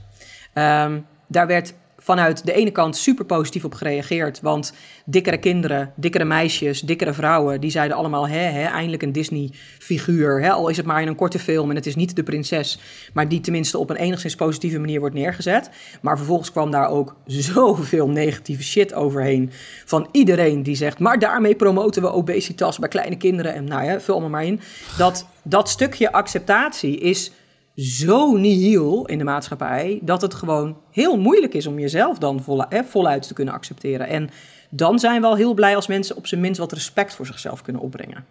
Um, 0.53 1.05
daar 1.27 1.47
werd 1.47 1.73
vanuit 2.01 2.45
de 2.45 2.53
ene 2.53 2.71
kant 2.71 2.97
super 2.97 3.25
positief 3.25 3.63
op 3.63 3.73
gereageerd. 3.73 4.41
Want 4.41 4.73
dikkere 5.05 5.37
kinderen, 5.37 5.93
dikkere 5.95 6.25
meisjes, 6.25 6.81
dikkere 6.81 7.13
vrouwen, 7.13 7.61
die 7.61 7.71
zeiden 7.71 7.97
allemaal: 7.97 8.27
hè, 8.27 8.39
hè, 8.39 8.63
eindelijk 8.63 9.03
een 9.03 9.11
Disney-figuur. 9.11 10.51
Al 10.51 10.69
is 10.69 10.77
het 10.77 10.85
maar 10.85 11.01
in 11.01 11.07
een 11.07 11.15
korte 11.15 11.39
film 11.39 11.69
en 11.69 11.75
het 11.75 11.85
is 11.85 11.95
niet 11.95 12.15
de 12.15 12.23
prinses, 12.23 12.79
maar 13.13 13.27
die 13.27 13.41
tenminste 13.41 13.77
op 13.77 13.89
een 13.89 13.95
enigszins 13.95 14.35
positieve 14.35 14.79
manier 14.79 14.99
wordt 14.99 15.15
neergezet. 15.15 15.69
Maar 16.01 16.17
vervolgens 16.17 16.51
kwam 16.51 16.71
daar 16.71 16.89
ook 16.89 17.15
zoveel 17.25 18.09
negatieve 18.09 18.63
shit 18.63 18.93
overheen. 18.93 19.51
Van 19.85 20.07
iedereen 20.11 20.63
die 20.63 20.75
zegt: 20.75 20.99
maar 20.99 21.19
daarmee 21.19 21.55
promoten 21.55 22.01
we 22.01 22.11
obesitas 22.11 22.79
bij 22.79 22.89
kleine 22.89 23.17
kinderen. 23.17 23.53
En 23.53 23.63
nou 23.63 23.83
ja, 23.83 23.99
vul 23.99 24.13
allemaal 24.13 24.31
maar 24.31 24.45
in. 24.45 24.59
Dat, 24.97 25.27
dat 25.43 25.69
stukje 25.69 26.11
acceptatie 26.11 26.97
is 26.97 27.31
zo 27.81 28.35
nihil 28.35 29.05
in 29.05 29.17
de 29.17 29.23
maatschappij 29.23 29.99
dat 30.01 30.21
het 30.21 30.33
gewoon 30.33 30.81
heel 30.91 31.17
moeilijk 31.17 31.53
is 31.53 31.67
om 31.67 31.79
jezelf 31.79 32.17
dan 32.17 32.43
voluit 32.87 33.27
te 33.27 33.33
kunnen 33.33 33.53
accepteren. 33.53 34.07
En 34.07 34.29
dan 34.69 34.99
zijn 34.99 35.21
we 35.21 35.27
al 35.27 35.35
heel 35.35 35.53
blij 35.53 35.75
als 35.75 35.87
mensen 35.87 36.15
op 36.15 36.27
zijn 36.27 36.41
minst 36.41 36.59
wat 36.59 36.71
respect 36.71 37.13
voor 37.13 37.25
zichzelf 37.25 37.61
kunnen 37.61 37.81
opbrengen. 37.81 38.25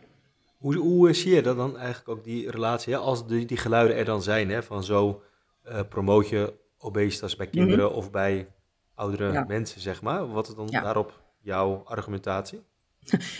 Hoe, 0.58 0.76
hoe 0.76 1.12
zie 1.12 1.34
je 1.34 1.42
dat 1.42 1.56
dan 1.56 1.78
eigenlijk 1.78 2.08
ook, 2.08 2.24
die 2.24 2.50
relatie, 2.50 2.92
hè? 2.92 2.98
als 2.98 3.26
die, 3.26 3.46
die 3.46 3.56
geluiden 3.56 3.96
er 3.96 4.04
dan 4.04 4.22
zijn, 4.22 4.50
hè? 4.50 4.62
van 4.62 4.84
zo 4.84 5.22
uh, 5.68 5.80
promoot 5.88 6.28
je 6.28 6.54
obesitas 6.78 7.36
bij 7.36 7.46
kinderen 7.46 7.84
mhm. 7.84 7.94
of 7.94 8.10
bij 8.10 8.48
oudere 8.94 9.44
mensen, 9.48 9.80
zeg 9.80 10.02
maar. 10.02 10.32
Wat 10.32 10.48
is 10.48 10.54
dan 10.54 10.66
daarop 10.66 11.22
jouw 11.40 11.82
argumentatie? 11.84 12.62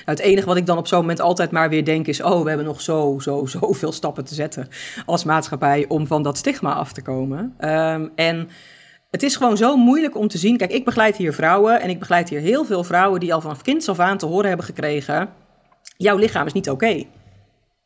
Het 0.05 0.18
enige 0.18 0.46
wat 0.46 0.57
ik 0.57 0.66
dan 0.66 0.79
op 0.79 0.87
zo'n 0.87 1.01
moment 1.01 1.20
altijd 1.20 1.51
maar 1.51 1.68
weer 1.68 1.85
denk 1.85 2.07
is: 2.07 2.23
oh, 2.23 2.42
we 2.42 2.49
hebben 2.49 2.66
nog 2.66 2.81
zo, 2.81 3.18
zo, 3.18 3.46
zoveel 3.61 3.92
stappen 3.92 4.25
te 4.25 4.35
zetten 4.35 4.68
als 5.07 5.25
maatschappij 5.25 5.85
om 5.88 6.07
van 6.07 6.23
dat 6.23 6.38
stigma 6.38 6.75
af 6.75 6.92
te 6.92 7.03
komen. 7.03 7.55
Um, 7.61 8.12
en 8.14 8.49
het 9.11 9.23
is 9.23 9.37
gewoon 9.37 9.57
zo 9.57 9.77
moeilijk 9.77 10.16
om 10.16 10.29
te 10.29 10.38
zien. 10.38 10.57
Kijk, 10.57 10.73
ik 10.73 10.85
begeleid 10.85 11.16
hier 11.16 11.33
vrouwen 11.33 11.81
en 11.81 11.90
ik 11.90 11.99
begeleid 11.99 12.29
hier 12.29 12.40
heel 12.40 12.64
veel 12.64 12.85
vrouwen 12.85 13.20
die 13.20 13.35
al 13.35 13.40
vanaf 13.40 13.62
kinds 13.62 13.88
af 13.88 13.99
aan 13.99 14.18
te 14.18 14.27
horen 14.27 14.49
hebben 14.49 14.66
gekregen: 14.66 15.29
jouw 15.96 16.16
lichaam 16.16 16.46
is 16.46 16.53
niet 16.53 16.70
oké. 16.70 17.05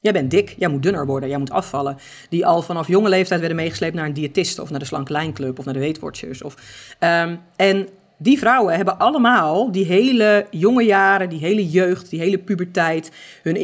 Jij 0.00 0.12
bent 0.12 0.30
dik, 0.30 0.54
jij 0.58 0.68
moet 0.68 0.82
dunner 0.82 1.06
worden, 1.06 1.28
jij 1.28 1.38
moet 1.38 1.50
afvallen. 1.50 1.96
Die 2.28 2.46
al 2.46 2.62
vanaf 2.62 2.88
jonge 2.88 3.08
leeftijd 3.08 3.40
werden 3.40 3.58
meegesleept 3.58 3.94
naar 3.94 4.06
een 4.06 4.12
diëtist 4.12 4.58
of 4.58 4.70
naar 4.70 4.78
de 4.78 4.84
Slank 4.84 5.08
Lijnclub 5.08 5.58
of 5.58 5.64
naar 5.64 5.74
de 5.74 5.80
Weight 5.80 6.00
Watchers. 6.00 6.42
Of, 6.42 6.54
um, 7.00 7.40
en 7.56 7.88
die 8.18 8.38
vrouwen 8.38 8.76
hebben 8.76 8.98
allemaal 8.98 9.72
die 9.72 9.84
hele 9.84 10.46
jonge 10.50 10.82
jaren, 10.82 11.28
die 11.28 11.38
hele 11.38 11.68
jeugd, 11.68 12.10
die 12.10 12.20
hele 12.20 12.38
puberteit, 12.38 13.10
hun, 13.42 13.56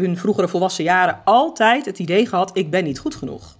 hun 0.00 0.16
vroegere 0.16 0.48
volwassen 0.48 0.84
jaren, 0.84 1.20
altijd 1.24 1.84
het 1.84 1.98
idee 1.98 2.26
gehad: 2.26 2.50
ik 2.56 2.70
ben 2.70 2.84
niet 2.84 2.98
goed 2.98 3.14
genoeg. 3.14 3.56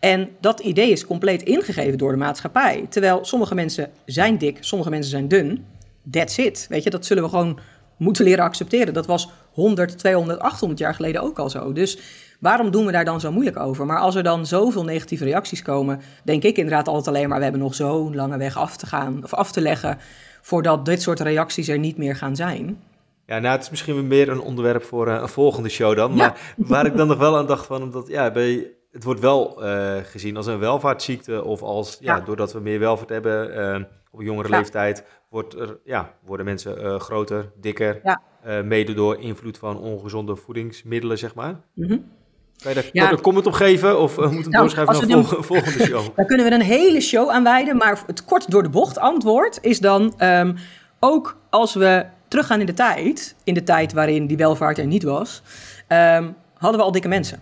En 0.00 0.28
dat 0.40 0.60
idee 0.60 0.90
is 0.90 1.06
compleet 1.06 1.42
ingegeven 1.42 1.98
door 1.98 2.10
de 2.10 2.18
maatschappij. 2.18 2.86
Terwijl 2.88 3.24
sommige 3.24 3.54
mensen 3.54 3.90
zijn 4.04 4.38
dik, 4.38 4.58
sommige 4.60 4.90
mensen 4.90 5.10
zijn 5.10 5.28
dun. 5.28 5.64
That's 6.10 6.36
it. 6.36 6.66
Weet 6.68 6.82
je, 6.82 6.90
dat 6.90 7.06
zullen 7.06 7.22
we 7.22 7.28
gewoon 7.28 7.58
moeten 7.96 8.24
leren 8.24 8.44
accepteren. 8.44 8.94
Dat 8.94 9.06
was 9.06 9.30
100, 9.52 9.98
200, 9.98 10.38
800 10.40 10.80
jaar 10.80 10.94
geleden 10.94 11.22
ook 11.22 11.38
al 11.38 11.50
zo. 11.50 11.72
Dus 11.72 11.98
Waarom 12.40 12.70
doen 12.70 12.86
we 12.86 12.92
daar 12.92 13.04
dan 13.04 13.20
zo 13.20 13.32
moeilijk 13.32 13.58
over? 13.58 13.86
Maar 13.86 13.98
als 13.98 14.14
er 14.14 14.22
dan 14.22 14.46
zoveel 14.46 14.84
negatieve 14.84 15.24
reacties 15.24 15.62
komen, 15.62 16.00
denk 16.24 16.42
ik 16.42 16.56
inderdaad 16.56 16.88
altijd 16.88 17.08
alleen 17.08 17.28
maar: 17.28 17.38
we 17.38 17.42
hebben 17.42 17.60
nog 17.62 17.74
zo'n 17.74 18.14
lange 18.14 18.38
weg 18.38 18.56
af 18.56 18.76
te 18.76 18.86
gaan 18.86 19.20
of 19.24 19.34
af 19.34 19.52
te 19.52 19.60
leggen 19.60 19.98
voordat 20.40 20.84
dit 20.84 21.02
soort 21.02 21.20
reacties 21.20 21.68
er 21.68 21.78
niet 21.78 21.96
meer 21.96 22.16
gaan 22.16 22.36
zijn. 22.36 22.82
Ja, 23.26 23.38
nou, 23.38 23.54
het 23.54 23.62
is 23.62 23.70
misschien 23.70 24.06
meer 24.06 24.28
een 24.28 24.40
onderwerp 24.40 24.82
voor 24.82 25.08
uh, 25.08 25.14
een 25.20 25.28
volgende 25.28 25.68
show 25.68 25.96
dan. 25.96 26.14
Maar 26.14 26.54
waar 26.56 26.86
ik 26.86 26.96
dan 26.96 27.08
nog 27.08 27.18
wel 27.18 27.36
aan 27.36 27.46
dacht 27.46 27.66
van, 27.66 27.82
omdat 27.82 28.08
ja, 28.08 28.30
bij, 28.30 28.70
het 28.92 29.04
wordt 29.04 29.20
wel 29.20 29.64
uh, 29.64 29.96
gezien 30.02 30.36
als 30.36 30.46
een 30.46 30.58
welvaartsziekte 30.58 31.44
of 31.44 31.62
als, 31.62 31.98
ja, 32.00 32.16
ja 32.16 32.20
doordat 32.20 32.52
we 32.52 32.60
meer 32.60 32.78
welvaart 32.78 33.08
hebben 33.08 33.58
uh, 33.58 33.84
op 34.10 34.22
jongere 34.22 34.48
ja. 34.48 34.56
leeftijd, 34.56 35.04
wordt 35.28 35.54
er, 35.54 35.78
ja, 35.84 36.14
worden 36.24 36.46
mensen 36.46 37.00
groter, 37.00 37.52
dikker, 37.60 38.18
mede 38.64 38.94
door 38.94 39.18
invloed 39.18 39.58
van 39.58 39.78
ongezonde 39.78 40.36
voedingsmiddelen, 40.36 41.18
zeg 41.18 41.34
maar. 41.34 41.60
Mm 41.74 42.18
Kan 42.62 42.74
je 42.74 42.90
daar 42.92 43.12
een 43.12 43.20
comment 43.20 43.46
op 43.46 43.52
geven 43.52 44.00
of 44.00 44.18
uh, 44.18 44.18
moeten 44.18 44.42
we 44.42 44.48
nou, 44.48 44.62
doorschrijven 44.62 45.08
naar 45.08 45.18
een 45.18 45.44
volgende 45.44 45.84
show? 45.84 46.06
Daar 46.16 46.26
kunnen 46.26 46.46
we 46.46 46.52
een 46.52 46.60
hele 46.60 47.00
show 47.00 47.30
aan 47.30 47.42
wijden, 47.42 47.76
maar 47.76 48.02
het 48.06 48.24
kort 48.24 48.50
door 48.50 48.62
de 48.62 48.68
bocht 48.68 48.98
antwoord 48.98 49.58
is 49.62 49.78
dan 49.78 50.14
ehm, 50.16 50.54
ook 51.00 51.36
als 51.50 51.74
we 51.74 52.06
teruggaan 52.28 52.60
in 52.60 52.66
de 52.66 52.74
tijd, 52.74 53.34
in 53.44 53.54
de 53.54 53.62
tijd 53.62 53.92
waarin 53.92 54.26
die 54.26 54.36
welvaart 54.36 54.78
er 54.78 54.86
niet 54.86 55.02
was, 55.02 55.42
ehm, 55.86 56.28
hadden 56.54 56.80
we 56.80 56.86
al 56.86 56.92
dikke 56.92 57.08
mensen. 57.08 57.40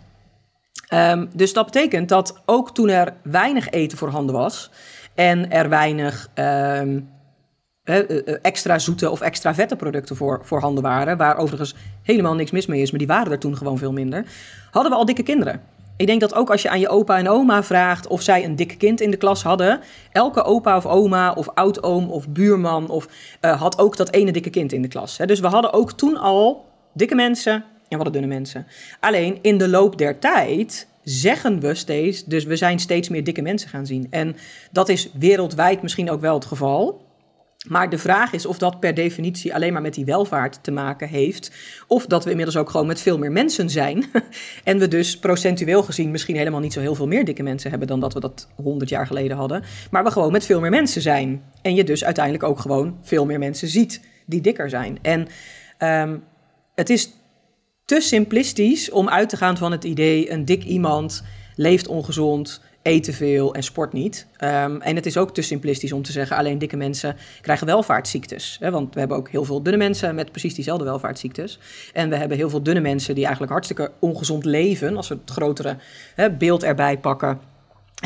Ehm, 0.89 1.27
dus 1.35 1.53
dat 1.53 1.65
betekent 1.65 2.09
dat 2.09 2.43
ook 2.45 2.75
toen 2.75 2.89
er 2.89 3.15
weinig 3.23 3.71
eten 3.71 3.99
voorhanden 3.99 4.35
was 4.35 4.71
en 5.15 5.51
er 5.51 5.69
weinig 5.69 6.29
extra 8.43 8.79
zoete 8.79 9.11
of 9.11 9.21
extra 9.21 9.55
vette 9.55 9.77
producten 9.77 10.17
voor, 10.17 10.41
voorhanden 10.43 10.83
waren, 10.83 11.17
waar 11.17 11.37
overigens 11.37 11.75
helemaal 12.03 12.35
niks 12.35 12.51
mis 12.51 12.67
mee 12.67 12.83
is, 12.83 12.91
maar 12.91 12.99
die 12.99 13.09
waren 13.09 13.33
er 13.33 13.39
toen 13.39 13.57
gewoon 13.57 13.79
veel 13.79 13.93
minder, 13.93 14.25
hadden 14.71 14.93
we 14.93 14.99
al 14.99 15.05
dikke 15.05 15.23
kinderen. 15.23 15.61
Ik 15.97 16.07
denk 16.07 16.21
dat 16.21 16.35
ook 16.35 16.51
als 16.51 16.63
je 16.63 16.71
aan 16.71 16.81
je 16.81 16.89
opa 16.89 17.19
en 17.19 17.29
oma 17.29 17.63
vraagt 17.63 18.07
of 18.07 18.23
zij 18.23 18.45
een 18.45 18.57
dik 18.57 18.75
kind 18.79 19.01
in 19.01 19.11
de 19.11 19.17
klas 19.17 19.43
hadden, 19.43 19.81
elke 20.13 20.43
opa 20.43 20.77
of 20.77 20.87
oma 20.87 21.33
of 21.33 21.49
oudoom 21.55 22.11
of 22.11 22.29
buurman 22.29 22.89
of, 22.89 23.09
uh, 23.41 23.61
had 23.61 23.79
ook 23.79 23.97
dat 23.97 24.13
ene 24.13 24.33
dikke 24.33 24.51
kind 24.51 24.73
in 24.73 24.83
de 24.83 24.89
klas. 24.89 25.19
Hè. 25.19 25.27
Dus 25.27 25.41
we 25.41 25.47
hadden 25.47 25.73
ook 25.73 25.93
toen 25.93 26.17
al 26.17 26.67
dikke 26.93 27.15
mensen 27.15 27.53
en 27.53 27.65
we 27.89 27.95
hadden 27.95 28.13
dunne 28.13 28.35
mensen. 28.35 28.67
Alleen 29.01 29.39
in 29.43 29.59
de 29.59 29.69
loop 29.69 29.99
der 29.99 30.19
tijd 30.19 30.87
zeggen 31.03 31.61
we 31.61 31.75
steeds, 31.75 32.25
dus 32.25 32.45
we 32.45 32.57
zijn 32.57 32.79
steeds 32.79 33.09
meer 33.09 33.25
dikke 33.25 33.43
mensen 33.43 33.69
gaan 33.69 33.87
zien. 33.87 34.07
En 34.11 34.37
dat 34.71 34.89
is 34.89 35.11
wereldwijd 35.19 35.83
misschien 35.83 36.11
ook 36.11 36.21
wel 36.21 36.35
het 36.35 36.45
geval. 36.45 37.07
Maar 37.69 37.91
de 37.91 37.99
vraag 37.99 38.33
is 38.33 38.47
of 38.47 38.59
dat 38.59 38.81
per 38.81 38.95
definitie 38.95 39.55
alleen 39.55 39.73
maar 39.73 39.83
met 39.83 39.95
die 39.95 40.05
welvaart 40.05 40.59
te 40.63 40.71
maken 40.71 41.09
heeft. 41.09 41.51
Of 41.87 42.07
dat 42.07 42.25
we 42.25 42.31
inmiddels 42.31 42.57
ook 42.57 42.71
gewoon 42.71 42.87
met 42.87 43.01
veel 43.01 43.19
meer 43.19 43.33
mensen 43.33 43.71
zijn. 43.71 44.05
en 44.65 44.79
we 44.79 44.89
dus 44.89 45.19
procentueel 45.19 45.83
gezien 45.83 46.11
misschien 46.11 46.37
helemaal 46.37 46.61
niet 46.61 46.73
zo 46.73 46.81
heel 46.81 46.95
veel 46.95 47.07
meer 47.07 47.25
dikke 47.25 47.43
mensen 47.43 47.71
hebben 47.71 47.89
dan 47.89 48.01
dat 48.01 48.15
we 48.15 48.21
dat 48.21 48.49
100 48.55 48.91
jaar 48.91 49.07
geleden 49.07 49.37
hadden. 49.37 49.63
Maar 49.91 50.05
we 50.05 50.11
gewoon 50.11 50.33
met 50.33 50.45
veel 50.45 50.61
meer 50.61 50.71
mensen 50.71 51.03
zijn. 51.03 51.43
En 51.63 51.75
je 51.75 51.85
dus 51.85 52.05
uiteindelijk 52.05 52.45
ook 52.45 52.59
gewoon 52.59 52.99
veel 53.03 53.27
meer 53.27 53.39
mensen 53.39 53.69
ziet 53.69 54.01
die 54.27 54.41
dikker 54.41 54.71
zijn. 54.71 54.99
En 55.03 55.29
um, 55.79 56.25
het 56.75 56.91
is 56.91 57.11
te 57.85 58.01
simplistisch 58.01 58.91
om 58.91 59.09
uit 59.09 59.29
te 59.29 59.37
gaan 59.37 59.57
van 59.57 59.73
het 59.73 59.85
idee: 59.85 60.31
een 60.31 60.45
dik 60.45 60.65
iemand 60.65 61.25
leeft 61.55 61.89
ongezond 61.89 62.61
te 62.83 63.13
veel 63.13 63.55
en 63.55 63.63
sport 63.63 63.93
niet. 63.93 64.27
Ehm, 64.37 64.81
en 64.81 64.97
het 64.97 65.07
is 65.07 65.17
ook 65.17 65.35
te 65.35 65.43
simplistisch 65.43 65.93
om 65.93 66.03
te 66.03 66.13
zeggen, 66.13 66.37
alleen 66.37 66.59
dikke 66.59 66.77
mensen 66.77 67.17
krijgen 67.41 67.67
welvaartsziektes. 67.67 68.57
Hè? 68.61 68.71
Want 68.71 68.95
we 68.95 69.01
hebben 69.01 69.17
ook 69.17 69.31
heel 69.31 69.45
veel 69.45 69.63
dunne 69.63 69.79
mensen 69.79 70.15
met 70.15 70.31
precies 70.31 70.55
diezelfde 70.55 70.85
welvaartsziektes. 70.85 71.59
En 71.93 72.09
we 72.09 72.17
hebben 72.17 72.37
heel 72.37 72.51
veel 72.51 72.63
dunne 72.63 72.81
mensen 72.81 73.15
die 73.15 73.23
eigenlijk 73.23 73.53
hartstikke 73.53 73.91
ongezond 73.99 74.45
leven, 74.45 74.97
als 74.97 75.09
we 75.09 75.15
het 75.15 75.31
grotere 75.31 75.77
hè, 76.15 76.31
beeld 76.31 76.63
erbij 76.63 76.99
pakken 76.99 77.41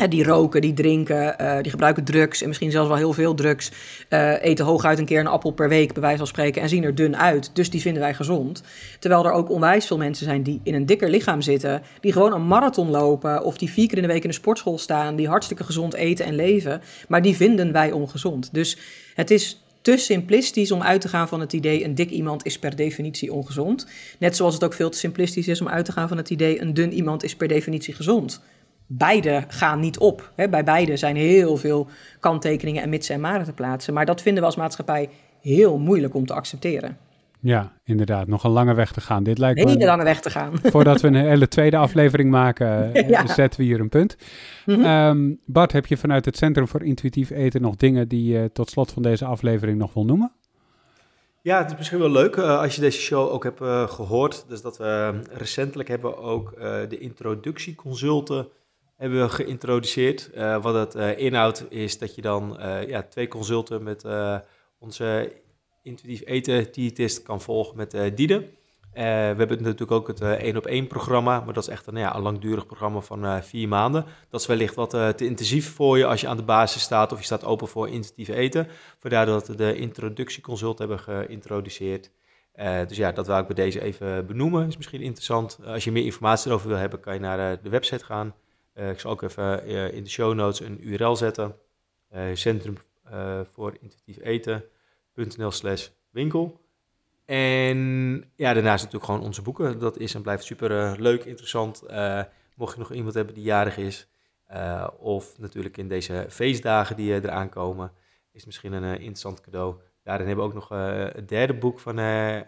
die 0.09 0.23
roken, 0.23 0.61
die 0.61 0.73
drinken, 0.73 1.35
uh, 1.41 1.61
die 1.61 1.71
gebruiken 1.71 2.03
drugs 2.03 2.41
en 2.41 2.47
misschien 2.47 2.71
zelfs 2.71 2.87
wel 2.87 2.97
heel 2.97 3.13
veel 3.13 3.33
drugs. 3.33 3.71
Uh, 4.09 4.43
eten 4.43 4.65
hooguit 4.65 4.99
een 4.99 5.05
keer 5.05 5.19
een 5.19 5.27
appel 5.27 5.51
per 5.51 5.69
week, 5.69 5.93
bij 5.93 6.01
wijze 6.01 6.17
van 6.17 6.27
spreken, 6.27 6.61
en 6.61 6.69
zien 6.69 6.83
er 6.83 6.95
dun 6.95 7.17
uit. 7.17 7.49
Dus 7.53 7.69
die 7.69 7.81
vinden 7.81 8.01
wij 8.01 8.13
gezond. 8.13 8.63
Terwijl 8.99 9.25
er 9.25 9.31
ook 9.31 9.49
onwijs 9.49 9.85
veel 9.85 9.97
mensen 9.97 10.25
zijn 10.25 10.43
die 10.43 10.59
in 10.63 10.73
een 10.73 10.85
dikker 10.85 11.09
lichaam 11.09 11.41
zitten, 11.41 11.81
die 11.99 12.11
gewoon 12.11 12.33
een 12.33 12.47
marathon 12.47 12.89
lopen 12.89 13.43
of 13.43 13.57
die 13.57 13.69
vier 13.69 13.87
keer 13.87 13.97
in 13.97 14.03
de 14.03 14.13
week 14.13 14.23
in 14.23 14.29
de 14.29 14.35
sportschool 14.35 14.77
staan, 14.77 15.15
die 15.15 15.27
hartstikke 15.27 15.63
gezond 15.63 15.93
eten 15.93 16.25
en 16.25 16.35
leven, 16.35 16.81
maar 17.07 17.21
die 17.21 17.35
vinden 17.35 17.71
wij 17.71 17.91
ongezond. 17.91 18.49
Dus 18.51 18.77
het 19.15 19.31
is 19.31 19.63
te 19.81 19.97
simplistisch 19.97 20.71
om 20.71 20.81
uit 20.81 21.01
te 21.01 21.07
gaan 21.07 21.27
van 21.27 21.39
het 21.39 21.53
idee 21.53 21.83
een 21.83 21.95
dik 21.95 22.09
iemand 22.09 22.45
is 22.45 22.59
per 22.59 22.75
definitie 22.75 23.33
ongezond. 23.33 23.87
Net 24.19 24.35
zoals 24.35 24.53
het 24.53 24.63
ook 24.63 24.73
veel 24.73 24.89
te 24.89 24.97
simplistisch 24.97 25.47
is 25.47 25.61
om 25.61 25.67
uit 25.67 25.85
te 25.85 25.91
gaan 25.91 26.07
van 26.07 26.17
het 26.17 26.29
idee 26.29 26.61
een 26.61 26.73
dun 26.73 26.93
iemand 26.93 27.23
is 27.23 27.35
per 27.35 27.47
definitie 27.47 27.93
gezond 27.93 28.41
beide 28.87 29.43
gaan 29.47 29.79
niet 29.79 29.97
op. 29.97 30.31
Hè. 30.35 30.49
Bij 30.49 30.63
beide 30.63 30.97
zijn 30.97 31.15
heel 31.15 31.57
veel 31.57 31.87
kanttekeningen 32.19 32.83
en 32.83 32.89
mitsen 32.89 33.15
en 33.15 33.21
maren 33.21 33.45
te 33.45 33.53
plaatsen. 33.53 33.93
Maar 33.93 34.05
dat 34.05 34.21
vinden 34.21 34.41
we 34.41 34.47
als 34.47 34.57
maatschappij 34.57 35.09
heel 35.41 35.79
moeilijk 35.79 36.13
om 36.13 36.25
te 36.25 36.33
accepteren. 36.33 36.97
Ja, 37.43 37.71
inderdaad. 37.83 38.27
Nog 38.27 38.43
een 38.43 38.51
lange 38.51 38.73
weg 38.73 38.91
te 38.91 39.01
gaan. 39.01 39.23
Dit 39.23 39.37
lijkt 39.37 39.59
een 39.59 39.67
hele 39.67 39.85
lange 39.85 40.03
weg 40.03 40.21
te 40.21 40.29
gaan. 40.29 40.51
Voordat 40.63 41.01
we 41.01 41.07
een 41.07 41.15
hele 41.15 41.47
tweede 41.47 41.77
aflevering 41.77 42.29
maken, 42.29 42.93
eh, 42.93 43.27
zetten 43.27 43.59
we 43.59 43.65
hier 43.65 43.79
een 43.79 43.89
punt. 43.89 44.15
Mhm. 44.65 44.81
Ehm, 44.81 45.33
Bart, 45.45 45.71
heb 45.71 45.85
je 45.85 45.97
vanuit 45.97 46.25
het 46.25 46.37
Centrum 46.37 46.67
voor 46.67 46.83
Intuïtief 46.83 47.29
Eten 47.29 47.61
nog 47.61 47.75
dingen 47.75 48.07
die 48.07 48.31
je 48.31 48.49
tot 48.53 48.69
slot 48.69 48.91
van 48.91 49.01
deze 49.01 49.25
aflevering 49.25 49.77
nog 49.77 49.93
wil 49.93 50.05
noemen? 50.05 50.31
Ja, 51.41 51.57
het 51.57 51.71
is 51.71 51.77
misschien 51.77 51.99
wel 51.99 52.11
leuk 52.11 52.35
uh, 52.35 52.59
als 52.59 52.75
je 52.75 52.81
deze 52.81 52.99
show 52.99 53.31
ook 53.31 53.43
hebt 53.43 53.61
uh, 53.61 53.87
gehoord. 53.87 54.45
Dus 54.47 54.61
dat 54.61 54.77
we 54.77 55.19
recentelijk 55.31 55.89
hebben 55.89 56.17
ook 56.17 56.55
de 56.89 56.97
introductieconsulten 56.97 58.47
hebben 58.95 59.21
we 59.21 59.29
geïntroduceerd. 59.29 60.29
Uh, 60.35 60.61
wat 60.61 60.73
het 60.73 60.95
uh, 60.95 61.17
inhoudt 61.17 61.65
is 61.69 61.97
dat 61.97 62.15
je 62.15 62.21
dan 62.21 62.57
uh, 62.59 62.87
ja, 62.87 63.01
twee 63.01 63.27
consulten 63.27 63.83
met 63.83 64.05
onze 64.79 65.33
intuïtief 65.83 66.21
eten 66.25 66.67
diëtist 66.71 67.23
kan 67.23 67.41
volgen 67.41 67.77
met 67.77 67.97
Diede. 68.15 68.49
we 68.93 68.99
hebben 69.01 69.63
natuurlijk 69.63 69.91
ook 69.91 70.07
het 70.07 70.21
één 70.21 70.57
op 70.57 70.65
één 70.65 70.87
programma, 70.87 71.39
maar 71.39 71.53
dat 71.53 71.63
is 71.63 71.69
echt 71.69 71.87
een, 71.87 71.97
ja, 71.97 72.15
een 72.15 72.21
langdurig 72.21 72.65
programma 72.65 72.99
van 72.99 73.43
vier 73.43 73.67
maanden. 73.67 74.05
Dat 74.29 74.41
is 74.41 74.47
wellicht 74.47 74.75
wat 74.75 74.89
te 74.89 75.25
intensief 75.25 75.73
voor 75.73 75.97
je 75.97 76.05
als 76.05 76.21
je 76.21 76.27
aan 76.27 76.37
de 76.37 76.43
basis 76.43 76.81
staat 76.81 77.11
of 77.11 77.17
je 77.17 77.25
staat 77.25 77.45
open 77.45 77.67
voor 77.67 77.89
intuïtief 77.89 78.27
eten. 78.27 78.67
Vandaar 78.99 79.25
dat 79.25 79.47
we 79.47 79.55
de 79.55 79.75
introductieconsult 79.75 80.79
hebben 80.79 80.99
geïntroduceerd. 80.99 82.11
dus 82.87 82.97
ja, 82.97 83.11
dat 83.11 83.27
wil 83.27 83.37
ik 83.37 83.47
bij 83.47 83.55
deze 83.55 83.81
even 83.81 84.25
benoemen. 84.25 84.67
Is 84.67 84.77
misschien 84.77 85.01
interessant. 85.01 85.59
als 85.65 85.83
je 85.83 85.91
meer 85.91 86.05
informatie 86.05 86.49
erover 86.49 86.67
wil 86.67 86.77
hebben, 86.77 86.99
kan 86.99 87.13
je 87.13 87.19
naar 87.19 87.61
de 87.61 87.69
website 87.69 88.05
gaan 88.05 88.27
uh, 88.27 88.42
ik 88.73 88.99
zal 88.99 89.11
ook 89.11 89.21
even 89.21 89.69
uh, 89.69 89.93
in 89.93 90.03
de 90.03 90.09
show 90.09 90.33
notes 90.33 90.59
een 90.59 90.87
URL 90.87 91.15
zetten. 91.15 91.55
Uh, 92.13 92.21
Centrum 92.33 92.77
voor 93.51 93.77
Intuïtief 93.79 94.17
Eten.nl 94.21 95.51
slash 95.51 95.89
winkel. 96.09 96.61
En 97.25 97.77
ja, 98.35 98.53
daarnaast 98.53 98.83
natuurlijk 98.83 99.11
gewoon 99.11 99.25
onze 99.25 99.41
boeken. 99.41 99.79
Dat 99.79 99.97
is 99.97 100.13
en 100.15 100.21
blijft 100.21 100.43
super 100.43 101.01
leuk, 101.01 101.23
interessant. 101.23 101.83
mocht 102.55 102.73
je 102.73 102.79
nog 102.79 102.91
iemand 102.91 103.13
hebben 103.13 103.33
die 103.33 103.43
jarig 103.43 103.77
is. 103.77 104.07
of 104.97 105.39
natuurlijk 105.39 105.77
in 105.77 105.87
deze 105.87 106.25
feestdagen 106.29 106.95
die 106.95 107.13
eraan 107.13 107.49
komen. 107.49 107.91
Is 108.31 108.45
misschien 108.45 108.73
een 108.73 108.83
interessant 108.83 109.41
cadeau. 109.41 109.75
Daarin 110.03 110.27
hebben 110.27 110.45
we 110.45 110.51
ook 110.51 110.57
nog 110.57 110.69
het 111.13 111.29
derde 111.29 111.53
boek 111.53 111.79
van 111.79 111.99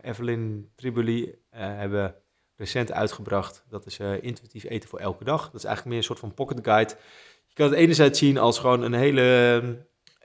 Evelyn 0.02 0.72
Triboli. 0.76 1.36
hebben 1.50 2.16
recent 2.58 2.92
uitgebracht. 2.92 3.64
Dat 3.70 3.86
is 3.86 4.00
uh, 4.00 4.24
intuïtief 4.24 4.64
eten 4.64 4.90
voor 4.90 5.00
elke 5.00 5.24
dag. 5.24 5.44
Dat 5.44 5.56
is 5.56 5.64
eigenlijk 5.64 5.86
meer 5.86 5.98
een 5.98 6.04
soort 6.04 6.20
van 6.20 6.34
pocket 6.34 6.60
guide. 6.62 6.94
Je 7.48 7.54
kan 7.54 7.70
het 7.70 7.76
enerzijds 7.76 8.20
zien 8.20 8.38
als 8.38 8.60
gewoon 8.60 8.82
een 8.82 8.94
hele 8.94 9.62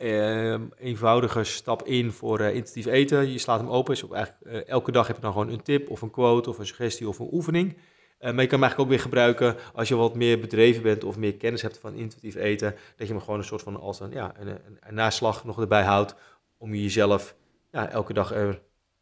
uh, 0.01 0.61
eenvoudige 0.79 1.45
stap 1.45 1.83
in 1.83 2.13
voor 2.13 2.41
uh, 2.41 2.55
intuïtief 2.55 2.87
eten. 2.87 3.33
Je 3.33 3.39
slaat 3.39 3.61
hem 3.61 3.69
open. 3.69 4.11
Eigenlijk, 4.13 4.69
elke 4.69 4.93
dag 4.93 5.07
heb 5.07 5.17
je 5.17 5.23
dan 5.23 5.33
gewoon 5.33 5.49
een 5.49 5.63
tip 5.63 5.91
of 5.91 6.03
een 6.03 6.11
quote 6.11 6.51
of 6.51 6.59
een 6.59 6.67
suggestie 6.67 7.09
of 7.09 7.19
een 7.19 7.29
oefening. 7.33 7.77
maar 8.19 8.29
je 8.29 8.35
kan 8.35 8.37
hem 8.37 8.63
eigenlijk 8.63 8.81
ook 8.81 8.89
weer 8.89 9.01
gebruiken 9.01 9.57
als 9.75 9.89
je 9.89 9.97
wat 9.97 10.15
meer 10.15 10.41
bedreven 10.41 10.83
bent 10.83 11.05
of 11.05 11.17
meer 11.17 11.37
kennis 11.37 11.63
hebt 11.63 11.79
van 11.79 11.95
intuïtief 11.95 12.35
eten. 12.35 12.75
Dat 12.97 13.07
je 13.07 13.13
hem 13.13 13.23
gewoon 13.23 13.39
een 13.39 13.45
soort 13.45 13.63
van 13.63 13.81
als 13.81 14.01
een, 14.01 14.11
ja, 14.11 14.33
een, 14.39 14.49
een, 14.49 14.79
een 14.81 14.95
naslag 14.95 15.45
nog 15.45 15.61
erbij 15.61 15.85
houdt 15.85 16.15
om 16.59 16.75
jezelf 16.75 17.35
ja, 17.71 17.89
elke 17.91 18.13
dag 18.13 18.33
er 18.33 18.61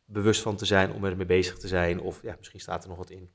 bewust 0.08 0.42
van 0.42 0.56
te 0.56 0.64
zijn, 0.64 0.92
om 0.92 1.04
ermee 1.04 1.26
bezig 1.26 1.58
te 1.58 1.68
zijn. 1.68 2.00
Of 2.00 2.22
ja, 2.22 2.34
misschien 2.38 2.60
staat 2.60 2.82
er 2.82 2.88
nog 2.88 2.98
wat 2.98 3.10
in. 3.10 3.28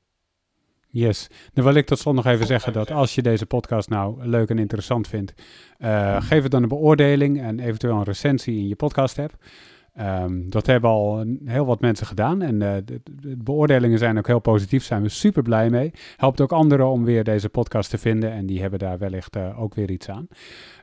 Yes. 0.88 1.28
Dan 1.52 1.64
wil 1.64 1.74
ik 1.74 1.86
tot 1.86 1.98
slot 1.98 2.14
nog 2.14 2.26
even 2.26 2.46
zeggen 2.46 2.72
dat 2.72 2.90
als 2.90 3.14
je 3.14 3.22
deze 3.22 3.46
podcast 3.46 3.88
nou 3.88 4.26
leuk 4.26 4.48
en 4.48 4.58
interessant 4.58 5.08
vindt, 5.08 5.34
uh, 5.78 6.22
geef 6.22 6.42
het 6.42 6.50
dan 6.50 6.62
een 6.62 6.68
beoordeling 6.68 7.40
en 7.40 7.60
eventueel 7.60 7.96
een 7.96 8.02
recensie 8.02 8.58
in 8.58 8.68
je 8.68 8.76
podcast 8.76 9.18
app. 9.18 9.36
Um, 10.00 10.50
dat 10.50 10.66
hebben 10.66 10.90
al 10.90 11.24
heel 11.44 11.66
wat 11.66 11.80
mensen 11.80 12.06
gedaan 12.06 12.42
en 12.42 12.54
uh, 12.54 12.74
de, 12.84 13.00
de, 13.04 13.36
beoordelingen 13.36 13.98
zijn 13.98 14.18
ook 14.18 14.26
heel 14.26 14.38
positief, 14.38 14.84
zijn 14.84 15.02
we 15.02 15.08
super 15.08 15.42
blij 15.42 15.70
mee. 15.70 15.90
Helpt 16.16 16.40
ook 16.40 16.52
anderen 16.52 16.86
om 16.88 17.04
weer 17.04 17.24
deze 17.24 17.48
podcast 17.48 17.90
te 17.90 17.98
vinden 17.98 18.32
en 18.32 18.46
die 18.46 18.60
hebben 18.60 18.78
daar 18.78 18.98
wellicht 18.98 19.36
uh, 19.36 19.60
ook 19.60 19.74
weer 19.74 19.90
iets 19.90 20.08
aan. 20.08 20.28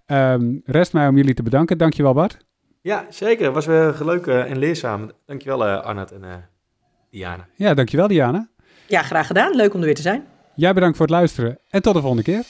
Um, 0.05 0.61
rest 0.65 0.93
mij 0.93 1.07
om 1.07 1.17
jullie 1.17 1.33
te 1.33 1.43
bedanken. 1.43 1.77
Dankjewel 1.77 2.13
Bart. 2.13 2.37
Ja, 2.81 3.05
zeker. 3.09 3.45
Het 3.45 3.53
was 3.53 3.65
weer 3.65 3.95
leuk 4.03 4.27
en 4.27 4.57
leerzaam. 4.57 5.11
Dankjewel 5.25 5.67
uh, 5.67 5.81
Arnoud 5.81 6.11
en 6.11 6.23
uh, 6.23 6.33
Diana. 7.09 7.47
Ja, 7.55 7.73
dankjewel 7.73 8.07
Diana. 8.07 8.49
Ja, 8.87 9.01
graag 9.01 9.27
gedaan. 9.27 9.55
Leuk 9.55 9.73
om 9.73 9.79
er 9.79 9.85
weer 9.85 9.95
te 9.95 10.01
zijn. 10.01 10.25
Jij 10.55 10.73
bedankt 10.73 10.97
voor 10.97 11.05
het 11.05 11.15
luisteren 11.15 11.59
en 11.69 11.81
tot 11.81 11.93
de 11.93 11.99
volgende 12.01 12.23
keer. 12.23 12.43